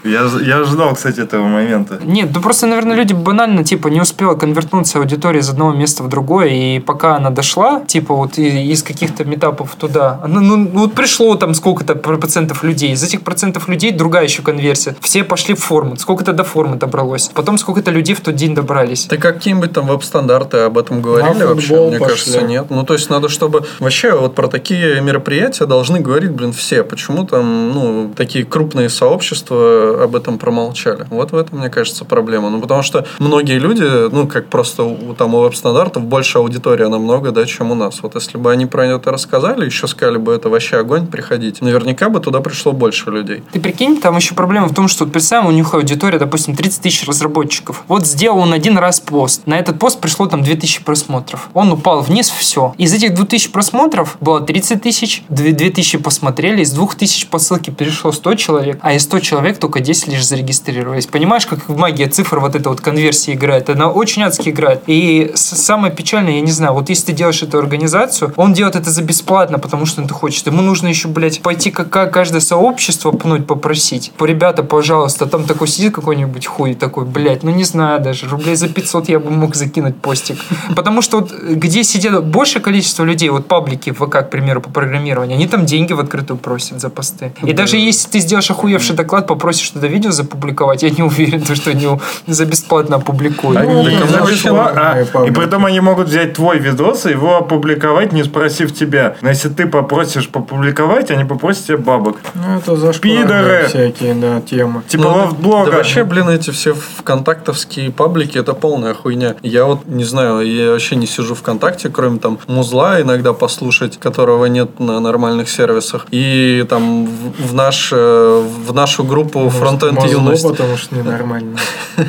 [0.06, 1.98] Я, ж- я ждал, кстати, этого момента.
[2.04, 6.08] Нет, ну просто, наверное, люди банально, типа, не успела конвертнуться аудитория из одного места в
[6.08, 10.94] другое, и пока она дошла, типа, вот из каких-то метапов туда, она, ну, ну, вот
[10.94, 14.96] пришло там сколько-то про- процентов людей, из этих процентов людей другая еще конверсия.
[15.00, 19.06] Все пошли в форму, сколько-то до формы добралось, потом сколько-то людей в тот день добрались.
[19.06, 21.74] Ты какие-нибудь там веб-стандарты об этом говорили На вообще?
[21.88, 22.14] Мне пошли.
[22.14, 22.66] кажется, нет.
[22.70, 23.64] Ну, то есть, надо, чтобы...
[23.80, 26.82] Вообще, вот про такие мероприятия должны говорить, блин, все.
[26.82, 31.06] Почему там, ну, такие крупные сообщества об этом промолчали?
[31.10, 32.50] Вот в этом, мне кажется, проблема.
[32.50, 37.30] Ну, потому что многие люди, ну, как просто у, там у веб-стандартов больше аудитория намного,
[37.30, 38.00] да, чем у нас.
[38.02, 41.64] Вот если бы они про это рассказали, еще сказали бы, это вообще огонь, приходите.
[41.64, 43.42] Наверняка бы туда пришло больше людей.
[43.52, 46.82] Ты прикинь, там еще проблема в том, что, вот представим, у них аудитория, допустим, 30
[46.82, 47.84] тысяч разработчиков.
[47.88, 49.46] Вот сделал он один раз пост.
[49.46, 51.48] На этот пост пришло там 2000 просмотров.
[51.54, 52.74] Он упал вниз, все.
[52.78, 58.34] Из этих 2000 просмотров было 30 тысяч, 2000 посмотрели, из 2000 по ссылке перешло 100
[58.34, 61.06] человек, а из 100 человек только 10 лишь зарегистрировались.
[61.06, 63.70] Понимаешь, как магия цифр вот эта вот конверсия играет?
[63.70, 64.82] Она очень адски играет.
[64.86, 68.90] И самое печальное, я не знаю, вот если ты делаешь эту организацию, он делает это
[68.90, 70.46] за бесплатно, потому что он это хочет.
[70.46, 74.12] Ему нужно еще, блядь, пойти как как каждое сообщество пнуть, попросить.
[74.20, 78.68] Ребята, пожалуйста, там такой сидит какой-нибудь хуй такой, блядь, ну не знаю даже, рублей за
[78.68, 80.38] 500 я бы мог закинуть постик.
[80.74, 84.70] Потому что вот где сидят большее количество людей, вот паблики в ВК, к примеру, по
[84.70, 87.32] программированию, они там деньги в открытую просят за посты.
[87.42, 91.54] И даже если ты сделаешь охуевший доклад, попросишь туда видео запубликовать, я не уверен, то,
[91.54, 91.88] что они
[92.26, 93.62] за бесплатно опубликуют.
[93.62, 99.16] Нужны а, и притом они могут взять твой видос и его опубликовать, не спросив тебя.
[99.20, 102.16] Но если ты попросишь попубликовать, они попросят тебе бабок.
[102.34, 103.66] Ну, это за Пидоры!
[103.68, 104.82] всякие, да, темы.
[104.88, 105.70] Типа Ну, лов блога.
[105.70, 109.36] Да вообще, блин, эти все вконтактовские паблики, это полная хуйня.
[109.42, 114.46] Я вот не знаю, я вообще не сижу ВКонтакте, кроме там музла иногда послушать, которого
[114.46, 116.06] нет на нормальных сервисах.
[116.10, 120.42] И там в, в наш, э, в нашу группу Может, Мозло, юность.
[120.42, 121.58] потому что ненормально.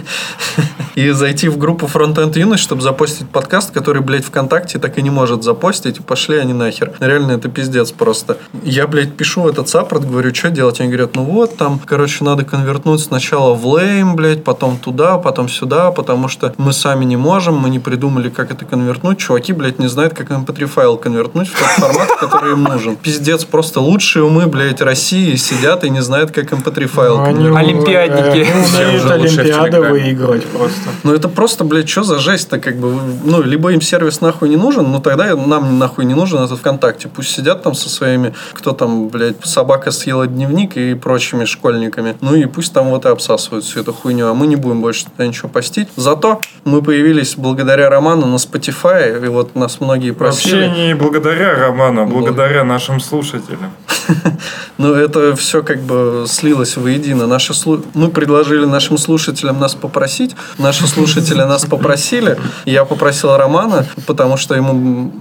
[0.98, 5.12] И зайти в группу Frontend юность, чтобы запостить подкаст, который, блядь, ВКонтакте так и не
[5.12, 6.04] может запостить.
[6.04, 6.94] Пошли они нахер.
[7.00, 8.40] Реально, это пиздец просто.
[8.64, 10.80] Я, блядь, пишу в этот саппорт, говорю, что делать?
[10.80, 15.50] Они говорят, ну вот, там, короче, надо конвертнуть сначала в лейм, блядь, потом туда, потом
[15.50, 19.20] сюда, потому что мы сами не можем, мы не придумали, как это конвертнуть.
[19.20, 22.96] Чуваки, блядь, не знают, как mp3 файл конвертнуть в тот формат, который им нужен.
[22.96, 27.88] Пиздец, просто лучшие умы, блядь, России сидят и не знают, как mp3 файл Ну, конвертнуть.
[27.88, 28.50] Олимпиадники.
[28.50, 29.90] э, лучше в Олимпиады Телеграме.
[29.90, 30.90] выигрывать просто.
[31.04, 34.58] Ну это просто, блядь, что за жесть-то, как бы, ну, либо им сервис нахуй не
[34.58, 37.08] нужен, ну тогда нам нахуй не нужен этот ВКонтакте.
[37.08, 42.16] Пусть сидят там со своими, кто там, блядь, собака съела дневник и прочими школьниками.
[42.22, 45.06] Ну и пусть там вот и обсасывают всю эту хуйню, а мы не будем больше
[45.06, 45.88] туда ничего постить.
[45.96, 50.68] Зато мы появились благодаря Роману на Spotify, и вот нас многие просили.
[50.68, 53.72] Вообще не благодаря Роману, а благодаря нашим слушателям.
[54.78, 57.26] Ну, это все как бы слилось воедино.
[57.28, 60.36] Наши слу- Мы предложили нашим слушателям нас попросить.
[60.58, 62.38] Наши слушатели нас попросили.
[62.66, 64.74] Я попросил Романа, потому что ему,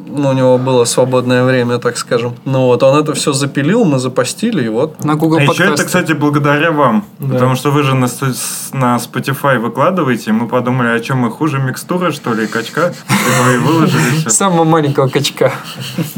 [0.06, 2.34] ну, у него было свободное время, так скажем.
[2.44, 5.04] Ну вот, он это все запилил, мы запостили, и вот.
[5.04, 5.86] На Google А еще это, подкасты.
[5.86, 7.04] кстати, благодаря вам.
[7.18, 7.34] Да.
[7.34, 8.08] Потому что вы же на,
[8.72, 12.92] на Spotify выкладываете, и мы подумали, о чем мы хуже микстуры, что ли, и качка.
[13.54, 14.30] И выложили все.
[14.30, 15.52] Самого маленького качка.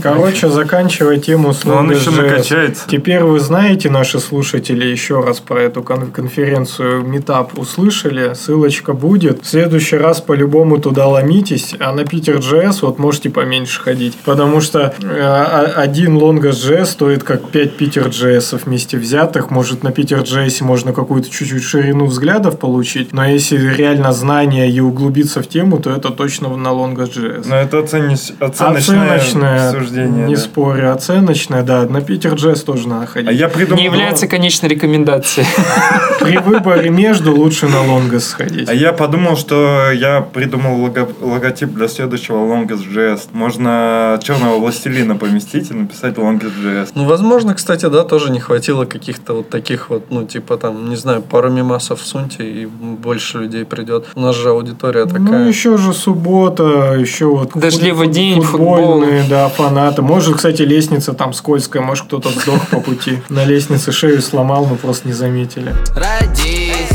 [0.02, 2.84] Короче, заканчивая тему с Но он еще накачается.
[2.88, 8.32] Теперь вы знаете, наши слушатели, еще раз про эту кон- конференцию Meetup услышали.
[8.34, 9.42] Ссылочка будет.
[9.42, 14.16] В следующий раз по-любому туда ломитесь, а на Питер JS вот можете поменьше ходить.
[14.24, 19.50] Потому что э, а- один Longest.js стоит как 5 Питер JS вместе взятых.
[19.50, 23.12] Может, на Питер JS можно какую-то чуть-чуть ширину взглядов получить.
[23.12, 27.46] Но если реально знания и углубиться в тему, то это точно на Longest.js.
[27.48, 30.26] Но это оценись- оценочное, Оценочное, суждение.
[30.26, 30.40] не да.
[30.40, 31.82] спорю, оценочное, да.
[31.82, 33.38] На Питер MasterJS тоже надо А ходить.
[33.40, 33.78] я придумал...
[33.78, 35.46] Не является конечной рекомендацией.
[36.20, 38.68] При выборе между лучше на Longest сходить.
[38.68, 43.28] А я подумал, что я придумал лого- логотип для следующего Longest.js.
[43.32, 46.90] Можно черного властелина поместить и написать Longest.js.
[46.94, 50.96] Ну, возможно, кстати, да, тоже не хватило каких-то вот таких вот, ну, типа там, не
[50.96, 54.06] знаю, пару мемасов суньте, и больше людей придет.
[54.14, 55.48] У нас же аудитория Ну, такая.
[55.48, 60.02] еще же суббота, еще вот Дождливый фут- день, футбольные, да, фанаты.
[60.02, 63.18] Может, кстати, лестница там скользкая, может, кто-то сдох по пути.
[63.28, 65.14] На лестнице шею сломал, мы просто не
[65.58, 65.74] заметили.
[65.94, 66.87] Родись,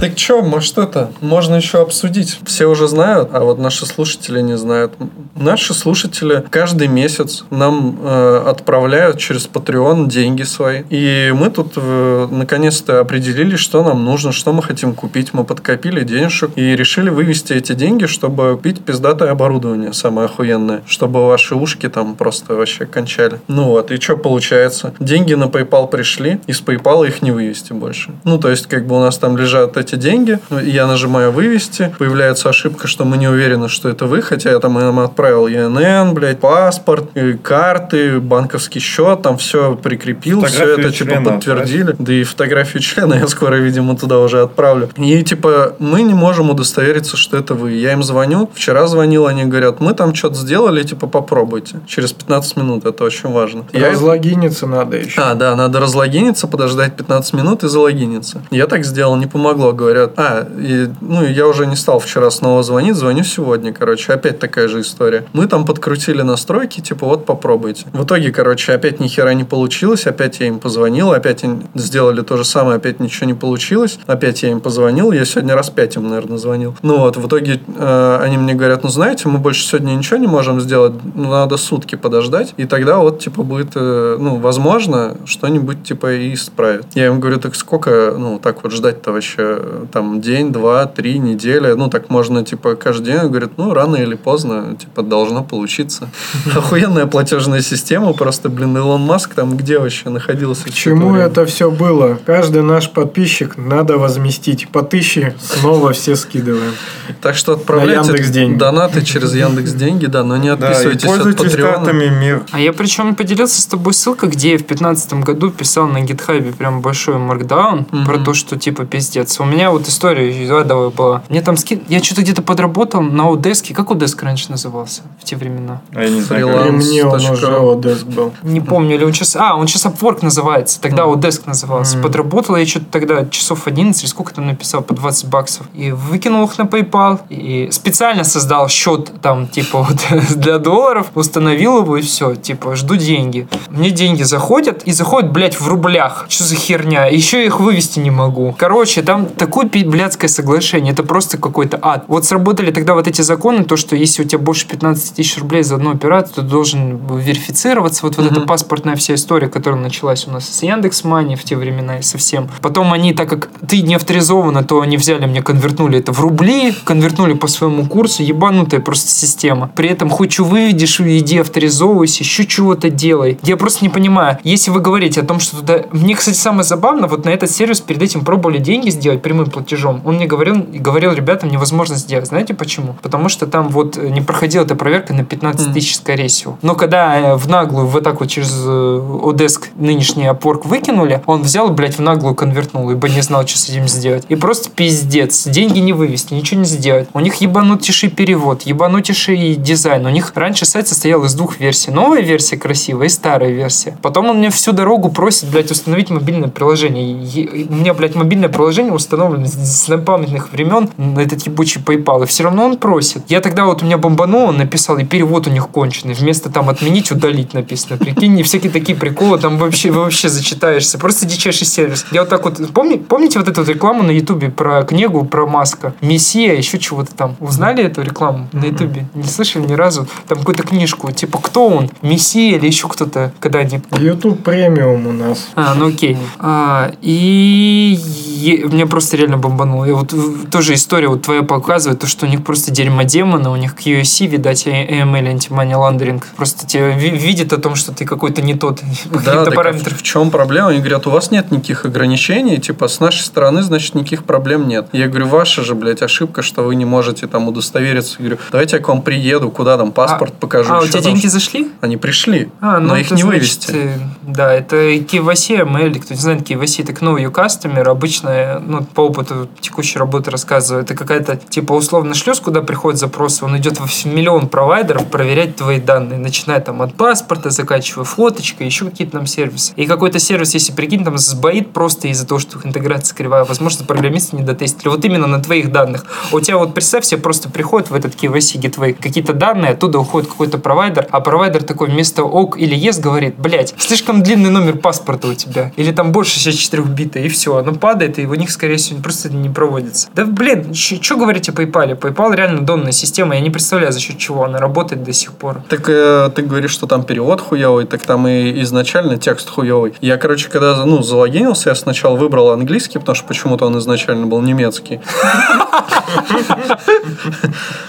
[0.00, 2.38] Так что, может это, можно еще обсудить.
[2.46, 4.94] Все уже знают, а вот наши слушатели не знают.
[5.36, 10.84] Наши слушатели каждый месяц нам э, отправляют через Patreon деньги свои.
[10.88, 15.34] И мы тут э, наконец-то определили, что нам нужно, что мы хотим купить.
[15.34, 20.82] Мы подкопили денежек и решили вывести эти деньги, чтобы купить пиздатое оборудование, самое охуенное.
[20.86, 23.38] Чтобы ваши ушки там просто вообще кончали.
[23.48, 24.94] Ну вот, и что получается?
[24.98, 28.12] Деньги на PayPal пришли, и с PayPal их не вывести больше.
[28.24, 31.94] Ну, то есть, как бы у нас там лежат эти деньги, ну, я нажимаю «Вывести»,
[31.98, 36.14] появляется ошибка, что мы не уверены, что это вы, хотя я там им отправил ЕНН,
[36.14, 37.10] блядь, паспорт,
[37.42, 41.94] карты, банковский счет, там все прикрепил, все это, типа, члена подтвердили.
[41.98, 44.90] Да и фотографию члена я скоро, видимо, туда уже отправлю.
[44.96, 47.72] И, типа, мы не можем удостовериться, что это вы.
[47.72, 51.80] Я им звоню, вчера звонил, они говорят, мы там что-то сделали, типа, попробуйте.
[51.86, 53.64] Через 15 минут, это очень важно.
[53.72, 55.20] Я Разлогиниться надо еще.
[55.20, 58.42] а, да, надо разлогиниться, подождать 15 минут и залогиниться.
[58.50, 60.12] Я так сделал, не помогло, говорят.
[60.16, 64.68] А, и, ну, я уже не стал вчера снова звонить, звоню сегодня, короче, опять такая
[64.68, 65.24] же история.
[65.32, 67.86] Мы там подкрутили настройки, типа, вот попробуйте.
[67.92, 72.36] В итоге, короче, опять ни хера не получилось, опять я им позвонил, опять сделали то
[72.36, 76.08] же самое, опять ничего не получилось, опять я им позвонил, я сегодня раз пять им,
[76.08, 76.76] наверное, звонил.
[76.82, 80.26] Ну вот, в итоге э, они мне говорят, ну, знаете, мы больше сегодня ничего не
[80.26, 85.82] можем сделать, ну, надо сутки подождать, и тогда вот, типа, будет, э, ну, возможно, что-нибудь,
[85.84, 86.86] типа, и исправят.
[86.94, 89.58] Я им говорю, так сколько, ну, так вот ждать-то вообще,
[89.92, 94.14] там, день, два, три, неделя, ну, так можно, типа, каждый день, говорит, ну, рано или
[94.14, 96.08] поздно, типа, должно получиться.
[96.56, 100.64] Охуенная платежная система, просто, блин, Илон Маск там где вообще находился?
[100.64, 102.18] К чему это все было?
[102.26, 104.68] Каждый наш подписчик надо возместить.
[104.68, 106.72] По тысяче снова все скидываем.
[107.20, 112.42] Так что отправляйте донаты через Яндекс Деньги, да, но не отписывайтесь от Патреона.
[112.52, 116.52] А я причем поделился с тобой ссылкой, где я в 2015 году писал на гитхабе
[116.52, 119.38] прям большой маркдаун про то, что типа пиздец.
[119.40, 120.30] У меня вот история
[120.60, 121.22] адовая была.
[121.28, 121.82] Мне там скид...
[121.88, 123.74] Я что-то где-то подработал на Удеске.
[123.74, 125.80] Как Удеск раньше назывался в те времена?
[125.94, 127.46] А я не знаю, мне он уже.
[127.46, 128.32] Одеск был.
[128.42, 129.36] Не помню, или он сейчас...
[129.36, 130.80] А, он сейчас Upwork называется.
[130.80, 131.18] Тогда Мгм.
[131.18, 131.98] Удеск назывался.
[131.98, 135.66] Подработал я что-то тогда часов 11, или сколько там написал, по 20 баксов.
[135.74, 137.20] И выкинул их на PayPal.
[137.28, 139.98] И специально создал счет там, типа, вот
[140.36, 141.08] для долларов.
[141.14, 142.34] Установил его и все.
[142.34, 143.48] Типа, жду деньги.
[143.68, 144.82] Мне деньги заходят.
[144.84, 146.26] И заходят, блядь, в рублях.
[146.28, 147.06] Что за херня?
[147.06, 148.54] Еще их вывести не могу.
[148.56, 150.92] Короче, там такое пи- блядское соглашение.
[150.92, 152.04] Это просто какой-то ад.
[152.08, 155.62] Вот сработали тогда вот эти законы, то, что если у тебя больше 15 тысяч рублей
[155.62, 158.04] за одну операцию, то ты должен верифицироваться.
[158.06, 158.46] Вот, вот эта Мгм.
[158.48, 162.48] паспортная вся история, которая началась у нас с Яндекс Мани в те времена и совсем.
[162.60, 166.74] Потом они, так как ты не авторизована, то они взяли мне, конвертнули это в рубли,
[166.84, 169.70] конвертнули по своему курсу, ебанутая просто система.
[169.74, 173.38] При этом хоть что выведешь, иди авторизовывайся, еще чего-то делай.
[173.42, 175.84] Я просто не понимаю, если вы говорите о том, что туда...
[175.92, 180.02] Мне, кстати, самое забавное, вот на этот сервис перед этим пробовали деньги сделать прямым платежом.
[180.04, 182.26] Он мне говорил, говорил ребятам, невозможно сделать.
[182.28, 182.94] Знаете почему?
[183.02, 185.74] Потому что там вот э, не проходила эта проверка на 15 Мгм.
[185.74, 186.58] тысяч, скорее всего.
[186.62, 191.42] Но когда э, в наглую вот так вот через э, Одеск нынешний опорк выкинули, он
[191.42, 194.24] взял, блядь, в наглую конвертнул, ибо не знал, что с этим сделать.
[194.28, 195.46] И просто пиздец.
[195.46, 197.08] Деньги не вывести, ничего не сделать.
[197.14, 200.06] У них ебанутейший перевод, ебанутейший дизайн.
[200.06, 201.90] У них раньше сайт состоял из двух версий.
[201.90, 203.96] Новая версия красивая и старая версия.
[204.02, 207.04] Потом он мне всю дорогу просит, блядь, установить мобильное приложение.
[207.24, 212.24] И У меня, блядь, мобильное приложение установлено с с напамятных времен на этот ебучий PayPal.
[212.24, 213.22] И все равно он просит.
[213.28, 216.14] Я тогда вот у меня бомбанул, он написал, и перевод у них конченый.
[216.14, 217.96] Вместо там отменить, удалить написано.
[217.96, 220.98] Прикинь, и всякие такие приколы, там вообще, вообще зачитаешься.
[220.98, 222.06] Просто дичайший сервис.
[222.12, 225.94] Я вот так вот, помни, помните вот эту рекламу на Ютубе про книгу, про Маска?
[226.00, 227.36] Мессия, еще чего-то там.
[227.40, 229.06] Узнали эту рекламу на Ютубе?
[229.14, 230.06] Не слышали ни разу?
[230.28, 231.90] Там какую-то книжку, типа, кто он?
[232.02, 235.48] Мессия или еще кто-то, когда они YouTube премиум у нас.
[235.54, 236.16] а, ну окей.
[236.38, 239.84] А, и е- меня просто реально бомбануло.
[239.84, 240.12] И вот
[240.50, 244.26] тоже история вот твоя показывает, то, что у них просто дерьмо демона, у них QSC,
[244.26, 246.26] видать, AML, антимани ландеринг.
[246.36, 248.80] Просто тебе ви- видят о том, что ты какой-то не тот.
[249.24, 249.96] Да, так а параметрам.
[249.96, 250.68] в чем проблема?
[250.70, 254.88] Они говорят, у вас нет никаких ограничений, типа, с нашей стороны, значит, никаких проблем нет.
[254.92, 258.16] Я говорю, ваша же, блядь, ошибка, что вы не можете там удостовериться.
[258.18, 260.72] Я говорю, давайте я к вам приеду, куда там паспорт покажу.
[260.72, 261.32] А, у тебя там деньги что-то».
[261.34, 261.68] зашли?
[261.80, 263.72] Они пришли, А, ну но их не значит, вывести.
[263.74, 268.84] э, Да, это KYC, ML, кто не знает, KYC, это Know Your Customer, обычно, ну,
[269.00, 273.80] по опыту текущей работы рассказываю, это какая-то, типа, условно шлюз, куда приходят запросы, он идет
[273.80, 279.26] во миллион провайдеров проверять твои данные, начиная там от паспорта, заканчивая фоточкой, еще какие-то там
[279.26, 279.72] сервисы.
[279.76, 283.86] И какой-то сервис, если прикинь, там сбоит просто из-за того, что их интеграция кривая, возможно,
[283.86, 284.90] программисты не дотестили.
[284.90, 286.04] Вот именно на твоих данных.
[286.30, 290.28] У тебя вот представь себе, просто приходят в этот KYC gateway какие-то данные, оттуда уходит
[290.28, 295.28] какой-то провайдер, а провайдер такой вместо ок или yes говорит, блядь, слишком длинный номер паспорта
[295.28, 295.72] у тебя.
[295.76, 297.56] Или там больше 64 бита, и все.
[297.56, 300.08] Оно падает, и у них, скорее всего, просто не проводится.
[300.14, 301.98] Да, блин, что говорить о PayPal?
[301.98, 305.62] PayPal реально донная система, я не представляю, за счет чего она работает до сих пор.
[305.68, 309.94] Так э, ты говоришь, что там перевод хуевый, так там и изначально текст хуевый.
[310.00, 314.40] Я, короче, когда ну, залогинился, я сначала выбрал английский, потому что почему-то он изначально был
[314.40, 315.00] немецкий.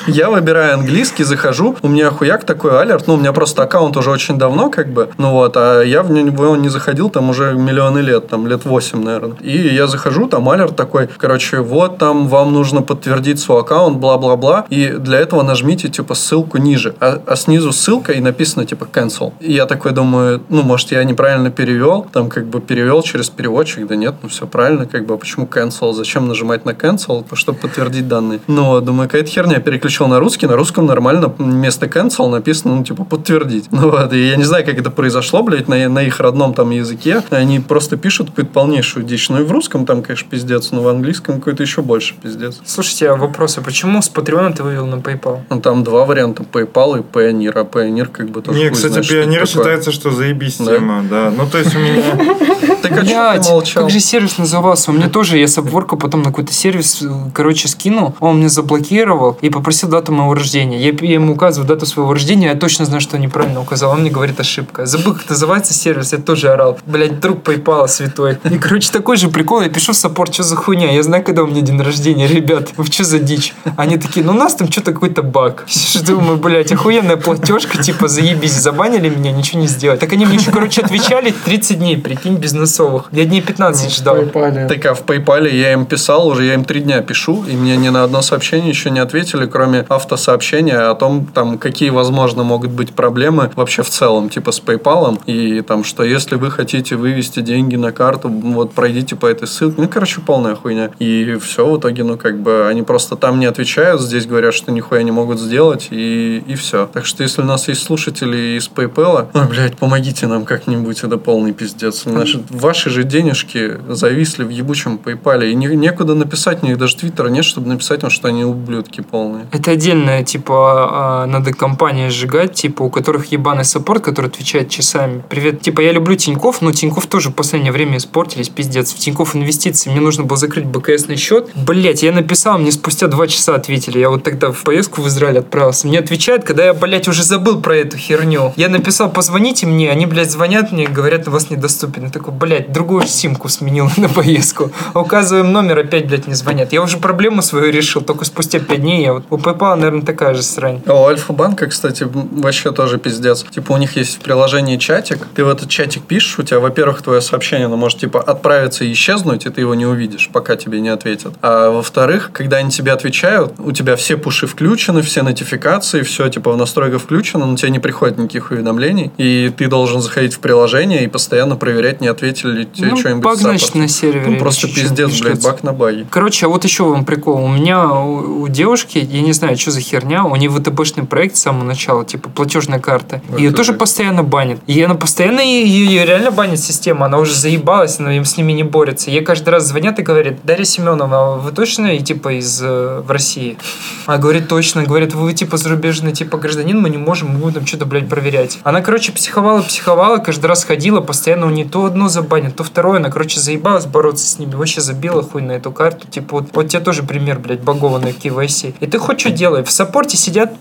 [0.07, 4.09] Я выбираю английский, захожу, у меня хуяк такой алерт, ну, у меня просто аккаунт уже
[4.09, 7.99] очень давно, как бы, ну вот, а я в него не заходил там уже миллионы
[7.99, 9.37] лет, там лет 8, наверное.
[9.41, 14.65] И я захожу, там алерт такой, короче, вот там вам нужно подтвердить свой аккаунт, бла-бла-бла,
[14.69, 19.33] и для этого нажмите, типа, ссылку ниже, а, а снизу ссылка и написано, типа, cancel.
[19.39, 23.87] И я такой думаю, ну, может, я неправильно перевел, там, как бы, перевел через переводчик,
[23.87, 27.59] да нет, ну, все правильно, как бы, а почему cancel, зачем нажимать на cancel, чтобы
[27.59, 28.39] подтвердить данные?
[28.47, 33.03] Ну, думаю, какая-то херня, переключил на русский, на русском нормально вместо cancel написано, ну, типа,
[33.03, 33.71] подтвердить.
[33.71, 36.69] Ну, вот, и я не знаю, как это произошло, блядь, на, на их родном там
[36.71, 39.29] языке, они просто пишут какую-то полнейшую дичь.
[39.29, 42.59] Ну, и в русском там, конечно, пиздец, но в английском какой-то еще больше пиздец.
[42.65, 45.41] Слушайте, а вопрос, а почему с Патреона ты вывел на PayPal?
[45.49, 48.91] Ну, там два варианта, PayPal и Payoneer, а Payoneer как бы тоже Не, хуй кстати,
[48.91, 49.63] знает, что это пионер такое.
[49.63, 50.75] считается, что заебись Да?
[50.75, 51.31] тема, да.
[51.35, 52.01] Ну, то есть у меня...
[52.81, 53.83] Так а Блядь, ты молчал?
[53.83, 54.91] как же сервис назывался?
[54.91, 58.49] У меня тоже, я с обворка потом на какой-то сервис, э, короче, скинул, он мне
[58.49, 60.79] заблокировал и попросил дату моего рождения.
[60.79, 63.91] Я, я ему указываю дату своего рождения, я точно знаю, что неправильно указал.
[63.91, 64.85] Он мне говорит ошибка.
[64.85, 66.79] Забыл, как называется сервис, я тоже орал.
[66.85, 68.37] Блядь, друг PayPal святой.
[68.49, 70.89] И, короче, такой же прикол, я пишу в саппорт, что за хуйня?
[70.91, 73.53] Я знаю, когда у меня день рождения, ребят, вы что за дичь?
[73.75, 75.65] Они такие, ну у нас там что-то какой-то баг.
[75.93, 79.99] Я думаю, блядь, охуенная платежка, типа, заебись, забанили меня, ничего не сделать.
[79.99, 83.09] Так они мне еще, короче, отвечали 30 дней, прикинь, бизнесовых.
[83.11, 84.17] Я дней 15 ждал.
[84.17, 84.67] PayPal.
[84.69, 87.75] Так а в PayPal я им писал, уже я им три дня пишу, и мне
[87.75, 92.71] ни на одно сообщение еще не ответили, кроме автосообщения о том, там, какие, возможно, могут
[92.71, 97.41] быть проблемы вообще в целом, типа с PayPal, и там, что если вы хотите вывести
[97.41, 99.81] деньги на карту, вот пройдите по этой ссылке.
[99.81, 100.91] Ну, короче, полная хуйня.
[100.99, 104.71] И все, в итоге, ну, как бы, они просто там не отвечают, здесь говорят, что
[104.71, 106.87] нихуя не могут сделать, и, и все.
[106.91, 111.17] Так что, если у нас есть слушатели из PayPal, ой, блядь, помогите нам как-нибудь, это
[111.17, 112.05] полный пиздец.
[112.05, 116.97] Наши, ваши же денежки зависли в ебучем PayPal, и не- некуда написать, у них даже
[116.97, 119.47] твиттера нет, чтобы написать им, что они ублюдки полные.
[119.51, 125.23] Это отдельная, типа, а, надо компания сжигать, типа, у которых ебаный саппорт, который отвечает часами.
[125.29, 128.93] Привет, типа, я люблю Тиньков, но Тиньков тоже в последнее время испортились, пиздец.
[128.93, 131.49] В Тиньков инвестиции, мне нужно было закрыть БКСный счет.
[131.55, 133.99] Блять, я написал, мне спустя два часа ответили.
[133.99, 135.87] Я вот тогда в поездку в Израиль отправился.
[135.87, 138.53] Мне отвечают, когда я, блять, уже забыл про эту херню.
[138.57, 142.05] Я написал, позвоните мне, они, блядь, звонят мне, говорят, у вас недоступен.
[142.05, 144.71] Я такой, блядь, другую симку сменил на поездку.
[144.93, 146.73] Указываем номер, опять, блядь, не звонят.
[146.73, 149.03] Я уже проблему свою решил, только спустя пять дней.
[149.03, 150.81] Я вот у PayPal, наверное, такая же срань.
[150.87, 153.43] А у Альфа-банка, кстати, вообще тоже пиздец.
[153.43, 157.01] Типа у них есть в приложении чатик, ты в этот чатик пишешь, у тебя, во-первых,
[157.01, 160.79] твое сообщение, оно может, типа, отправиться и исчезнуть, и ты его не увидишь, пока тебе
[160.81, 161.33] не ответят.
[161.41, 166.51] А во-вторых, когда они тебе отвечают, у тебя все пуши включены, все нотификации, все, типа,
[166.51, 171.03] в настройках включено, но тебе не приходит никаких уведомлений, и ты должен заходить в приложение
[171.03, 174.27] и постоянно проверять, не ответили ли тебе Ну, что-нибудь баг, значит, на сервере.
[174.27, 176.05] Ну, просто пиздец, блядь, баг на баге.
[176.09, 177.43] Короче, а вот еще вам прикол.
[177.43, 181.35] У меня у, у девушки, я не знаю, что за херня, у нее ВТБшный проект
[181.35, 183.21] с самого начала, типа платежная карта.
[183.29, 184.59] Вот Ее тоже постоянно банит.
[184.67, 188.51] И она постоянно, ее, ее реально банит система, она уже заебалась, она им с ними
[188.51, 189.09] не борется.
[189.11, 193.01] Ей каждый раз звонят и говорят, Дарья Семеновна, а вы точно и типа из э,
[193.05, 193.57] в России?
[194.05, 194.83] А говорит, точно.
[194.83, 198.59] Говорит, вы типа зарубежный типа гражданин, мы не можем, мы будем что-то, блядь, проверять.
[198.63, 202.99] Она, короче, психовала, психовала, каждый раз ходила, постоянно у нее то одно забанит, то второе.
[202.99, 204.55] Она, короче, заебалась бороться с ними.
[204.55, 206.07] Вообще забила хуй на эту карту.
[206.07, 208.75] Типа, вот, вот тебе тоже пример, блядь, багованный KYC.
[208.79, 209.63] И ты хоть что делай.
[209.63, 210.51] В саппорте сидят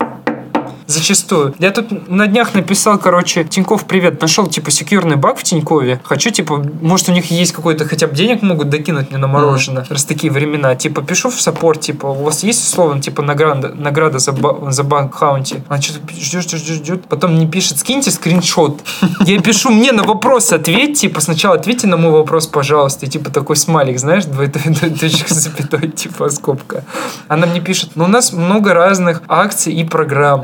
[0.91, 1.55] Зачастую.
[1.61, 6.01] Я тут на днях написал, короче, Тиньков, привет, нашел, типа, секьюрный баг в Тинькове.
[6.03, 9.87] Хочу, типа, может, у них есть какой-то, хотя бы денег могут докинуть мне на мороженое,
[9.89, 10.75] раз такие времена.
[10.75, 14.83] Типа, пишу в саппорт, типа, у вас есть, условно, типа, награда, награда за, ба- за
[14.83, 15.63] bug bounty?
[15.69, 17.07] Она что-то ждет, ждет, ждет.
[17.07, 18.81] Потом мне пишет, скиньте скриншот.
[19.21, 23.07] Я пишу, мне на вопрос ответь, типа, сначала ответьте на мой вопрос, пожалуйста.
[23.07, 26.83] И, типа, такой смайлик, знаешь, с запятой, типа, скобка.
[27.29, 30.43] Она мне пишет, ну, у нас много разных акций и программ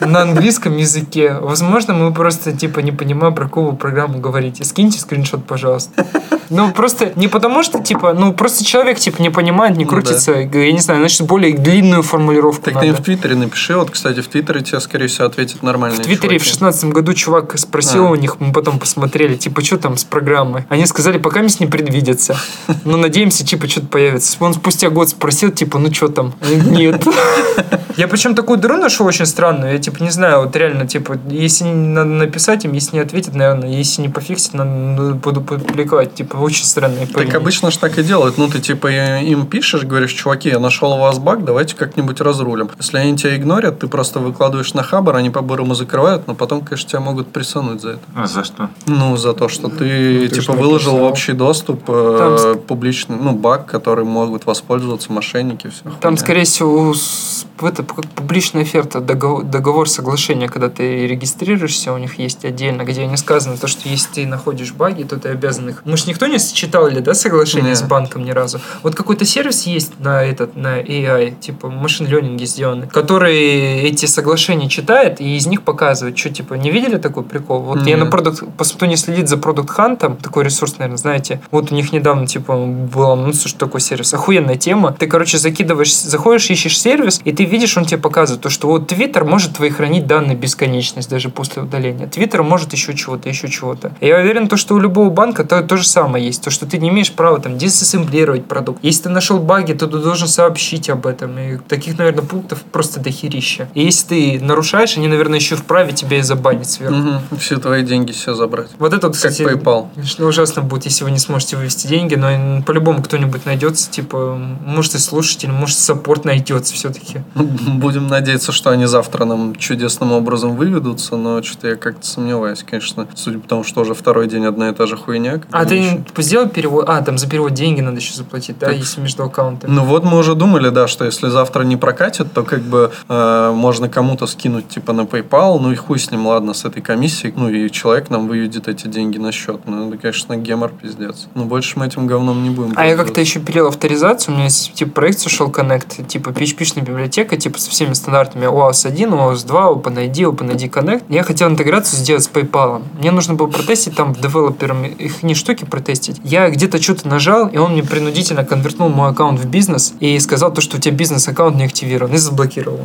[0.00, 1.34] на английском языке.
[1.40, 4.64] Возможно, мы просто, типа, не понимаем, про какую программу говорите.
[4.64, 6.06] Скиньте скриншот, пожалуйста.
[6.50, 10.32] Ну, просто не потому что, типа, ну, просто человек, типа, не понимает, не Ну, крутится.
[10.32, 12.86] Я не знаю, значит, более длинную формулировку Так надо.
[12.86, 13.76] ты им в Твиттере напиши.
[13.76, 16.50] Вот, кстати, в Твиттере тебе, скорее всего, ответят нормальные В Твиттере в чуваки.
[16.50, 18.10] шестнадцатом году чувак спросил А.
[18.10, 20.64] у них, мы потом посмотрели, типа, что там с программой.
[20.68, 22.36] Они сказали, пока не предвидится.
[22.84, 24.36] Но надеемся, типа, что-то появится.
[24.40, 26.34] Он спустя год спросил, типа, ну что там?
[26.42, 27.04] Нет.
[27.96, 29.55] Я причем такую дыру нашел очень странную.
[29.64, 33.68] Я, типа, не знаю, вот реально, типа, если надо написать им, если не ответят, наверное,
[33.70, 36.14] если не пофиксить, надо, ну, буду публиковать.
[36.14, 38.38] Типа, очень странные Так обычно ж так и делают.
[38.38, 42.70] Ну, ты типа им пишешь, говоришь, чуваки, я нашел у вас баг, давайте как-нибудь разрулим.
[42.78, 46.88] Если они тебя игнорят, ты просто выкладываешь на хабар, они по-бырому закрывают, но потом, конечно,
[46.90, 48.00] тебя могут присунуть за это.
[48.14, 48.70] А за что?
[48.86, 51.10] Ну, за то, что ты, ты типа, выложил в написал.
[51.12, 55.90] общий доступ э, публичный, ну, баг, который могут воспользоваться мошенники, все.
[56.00, 62.18] Там, скорее всего, с- это публичная оферта, договор, договор соглашения, когда ты регистрируешься, у них
[62.18, 65.82] есть отдельно, где не сказано то, что если ты находишь баги, то ты обязан их...
[65.84, 67.76] Мы же никто не читал ли, да, соглашение Не.
[67.76, 68.60] с банком ни разу?
[68.82, 74.68] Вот какой-то сервис есть на этот, на AI, типа машин ленинге сделанный, который эти соглашения
[74.68, 77.60] читает и из них показывает, что, типа, не видели такой прикол?
[77.60, 78.04] Вот я Не.
[78.04, 81.92] на продукт, кто не следит за продукт хантом, такой ресурс, наверное, знаете, вот у них
[81.92, 84.92] недавно, типа, был анонс, что такой сервис, охуенная тема.
[84.98, 88.86] Ты, короче, закидываешь, заходишь, ищешь сервис, и ты видишь, он тебе показывает то, что вот
[88.88, 92.06] Твиттер может твои хранить данные бесконечность даже после удаления.
[92.06, 93.92] Твиттер может еще чего-то, еще чего-то.
[94.00, 96.42] Я уверен, то, что у любого банка то, то же самое есть.
[96.42, 98.78] То, что ты не имеешь права там диsaссемблировать продукт.
[98.82, 101.38] Если ты нашел баги, то ты должен сообщить об этом.
[101.38, 103.68] И таких, наверное, пунктов просто дохерища.
[103.74, 106.96] И если ты нарушаешь, они, наверное, еще вправе тебя и забанить сверху.
[106.96, 107.20] Мгм.
[107.38, 108.70] Все твои деньги себе забрать.
[108.78, 109.88] Вот это, вот, Как кстати, PayPal.
[110.26, 114.98] Ужасно будет, если вы не сможете вывести деньги, но по-любому кто-нибудь найдется, типа, может и
[114.98, 117.20] слушатель, может саппорт найдется все-таки.
[117.34, 123.06] Будем надеяться, что они завтра нам чудесным образом выведутся, но что-то я как-то сомневаюсь, конечно.
[123.14, 125.40] Судя по тому, что уже второй день одна и та же хуйня.
[125.50, 126.04] А ты еще.
[126.18, 126.84] сделал перевод?
[126.88, 128.76] А, там за перевод деньги надо еще заплатить, да, Так.
[128.76, 129.70] если между аккаунтами.
[129.70, 133.52] Ну вот мы уже думали, да, что если завтра не прокатит, то как бы э,
[133.54, 137.32] можно кому-то скинуть типа на PayPal, ну и хуй с ним, ладно, с этой комиссией,
[137.36, 139.60] ну и человек нам выведет эти деньги на счет.
[139.66, 141.26] Ну это, конечно, гемор пиздец.
[141.34, 144.44] Ну больше мы этим говном не будем А я как-то еще пилил авторизацию, у меня
[144.44, 149.46] есть типа проект Social Connect, типа PHP-шная библиотека, типа со всеми стандартами OAuth 1, OAuth
[149.46, 151.04] 2, OpenID, OpenID Connect.
[151.08, 152.82] Я хотел интеграцию сделать с PayPal.
[152.98, 156.20] Мне нужно было протестить там девелоперам их не штуки протестить.
[156.24, 160.52] Я где-то что-то нажал, и он мне принудительно конвертнул мой аккаунт в бизнес и сказал
[160.52, 162.80] то, что у тебя бизнес-аккаунт не активирован, и заблокировал.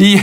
[0.00, 0.18] И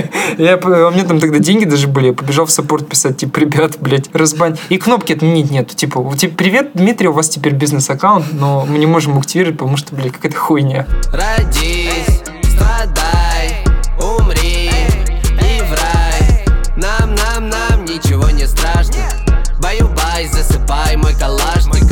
[0.38, 3.76] я, у меня там тогда деньги даже были, я побежал в саппорт писать, типа, ребят,
[3.78, 4.56] блядь, разбань.
[4.70, 5.74] И кнопки отменить нету.
[5.74, 9.94] Типа, типа, привет, Дмитрий, у вас теперь бизнес-аккаунт, но мы не можем активировать, потому что,
[9.94, 10.86] блядь, какая-то хуйня.
[11.12, 12.17] Родись,
[20.68, 21.14] Баю-бай, засыпай мой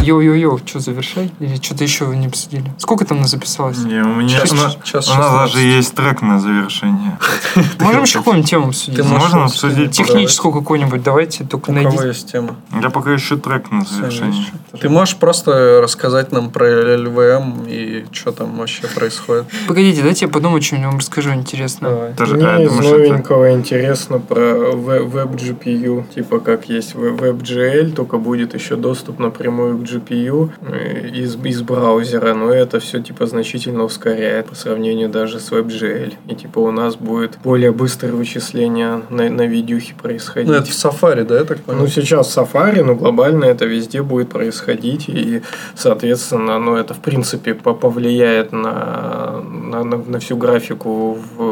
[0.07, 1.33] Йоу-йоу-йоу, что, завершай?
[1.41, 2.73] Или что-то еще не обсудили?
[2.79, 3.79] Сколько там нас записалось?
[3.79, 5.55] Не, у меня Час- у нас, час у нас 16.
[5.55, 7.19] даже есть трек на завершение.
[7.81, 9.05] Можем еще какую-нибудь тему обсудить?
[9.05, 9.91] Можно обсудить?
[9.93, 12.57] Техническую какую-нибудь, давайте, только У кого есть тема?
[12.81, 14.45] Я пока еще трек на завершение.
[14.81, 16.67] Ты можешь просто рассказать нам про
[16.97, 19.47] LLVM и что там вообще происходит?
[19.67, 21.89] Погодите, дайте я подумаю, что-нибудь вам расскажу интересно.
[22.19, 28.55] Мне а, из новенького интересно про Web- WebGPU, типа как есть в- WebGL, только будет
[28.55, 34.47] еще доступ напрямую к GPU э, из, из браузера, но это все типа значительно ускоряет
[34.47, 36.15] по сравнению даже с WebGL.
[36.29, 40.49] И типа у нас будет более быстрое вычисление на, на видюхе происходить.
[40.51, 41.81] Ну, это в Safari, да, я так понял?
[41.81, 45.43] Ну, сейчас Safari, но глобально это везде будет происходить, и,
[45.75, 51.43] соответственно, ну, это, в принципе, по- повлияет на, на, на- на всю графику в,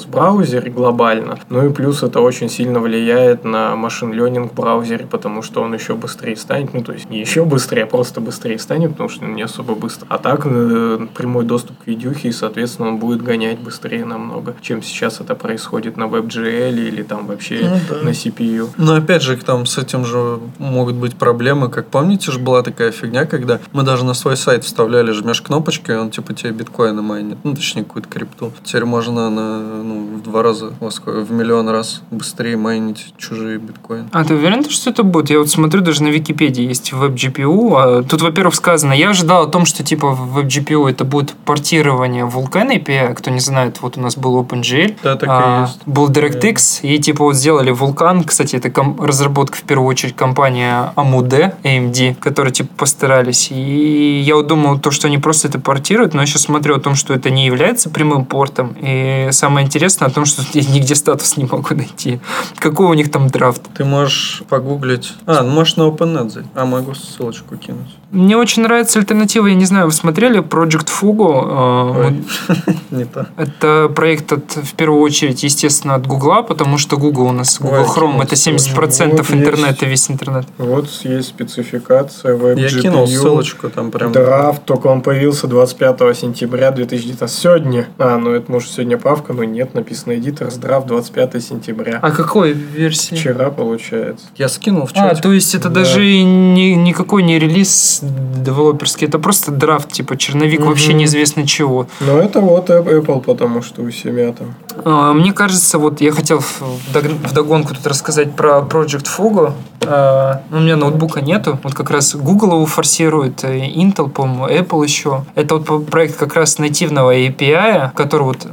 [0.00, 1.38] нас в браузере глобально.
[1.48, 5.74] Ну и плюс это очень сильно влияет на машин ленинг в браузере, потому что он
[5.74, 9.24] еще быстрее станет, ну, то есть не еще быстрее, а просто быстрее станет, потому что
[9.24, 10.06] он не особо быстро.
[10.08, 14.82] А так э, прямой доступ к видюхе, и, соответственно, он будет гонять быстрее намного, чем
[14.82, 18.02] сейчас это происходит на WebGL или там вообще Ну да.
[18.02, 18.68] на CPU.
[18.76, 21.68] Но опять же, там с этим же могут быть проблемы.
[21.68, 25.92] Как помните же, была такая фигня, когда мы даже на свой сайт вставляли, жмешь кнопочку,
[25.92, 27.38] и он типа тебе биткоины майнит.
[27.44, 28.52] Ну, точнее, какую-то крипту.
[28.64, 34.08] Теперь можно на, ну, в два раза, в миллион раз быстрее майнить чужие биткоины.
[34.12, 35.30] А ты уверен, что это будет?
[35.30, 37.74] Я вот смотрю, даже на Википедии есть WebGPU.
[37.76, 42.24] А тут, во-первых, сказано, я ожидал о том, что типа в WebGPU это будет портирование
[42.24, 43.14] Vulkan API.
[43.14, 45.80] Кто не знает, вот у нас был OpenGL, Да, так а, и есть.
[45.86, 48.24] был DirectX, и типа вот сделали Vulkan.
[48.24, 53.50] Кстати, это разработка в первую очередь компания AMD, AMD, которые типа постарались.
[53.50, 56.80] И я вот думал, то, что они просто это портируют, но я сейчас смотрю о
[56.80, 58.74] том, что это не является прямым портом.
[58.80, 62.20] И самое интересное о том, что я нигде статус не могу найти.
[62.58, 63.62] Какой у них там драфт?
[63.76, 65.12] Ты можешь погуглить.
[65.26, 66.50] А, ну можешь на OpenNet зайти.
[66.56, 67.96] А, могу ссылочку кинуть.
[68.10, 72.10] Мне очень нравится альтернатива, я не знаю, вы смотрели Project Fugu?
[72.58, 73.28] Э, не то.
[73.36, 77.84] Это проект от, в первую очередь, естественно, от Гугла, потому что Google у нас, Google
[77.84, 80.44] Chrome, это 70% вот интернета, весь интернет.
[80.58, 82.58] Вот есть спецификация WebGPU.
[82.58, 84.10] Я кинул ссылочку там прям.
[84.10, 87.38] Драфт, только он появился 25 сентября 2019.
[87.38, 87.86] Сегодня.
[87.98, 92.00] А, ну это может сегодня правка, но нет, написано Editors драфт 25 сентября.
[92.02, 93.14] А какой версии?
[93.14, 94.26] Вчера получается.
[94.36, 95.80] Я скинул в А, то есть это Да.
[95.80, 100.98] даже и не, никакой не релиз девелоперский, это просто драфт, типа черновик вообще Мгм.
[100.98, 101.86] неизвестно чего.
[102.00, 104.54] Но это вот Apple, потому что у себя там.
[104.84, 106.62] А, Мне кажется, вот я хотел в
[106.92, 109.52] дог- вдогонку тут рассказать про Project Fugu.
[109.86, 111.58] А, У меня ноутбука нету.
[111.62, 113.48] Вот как раз Google его форсирует, и
[113.82, 115.24] Intel, по-моему, Apple еще.
[115.34, 118.46] Это вот проект как раз нативного API, который вот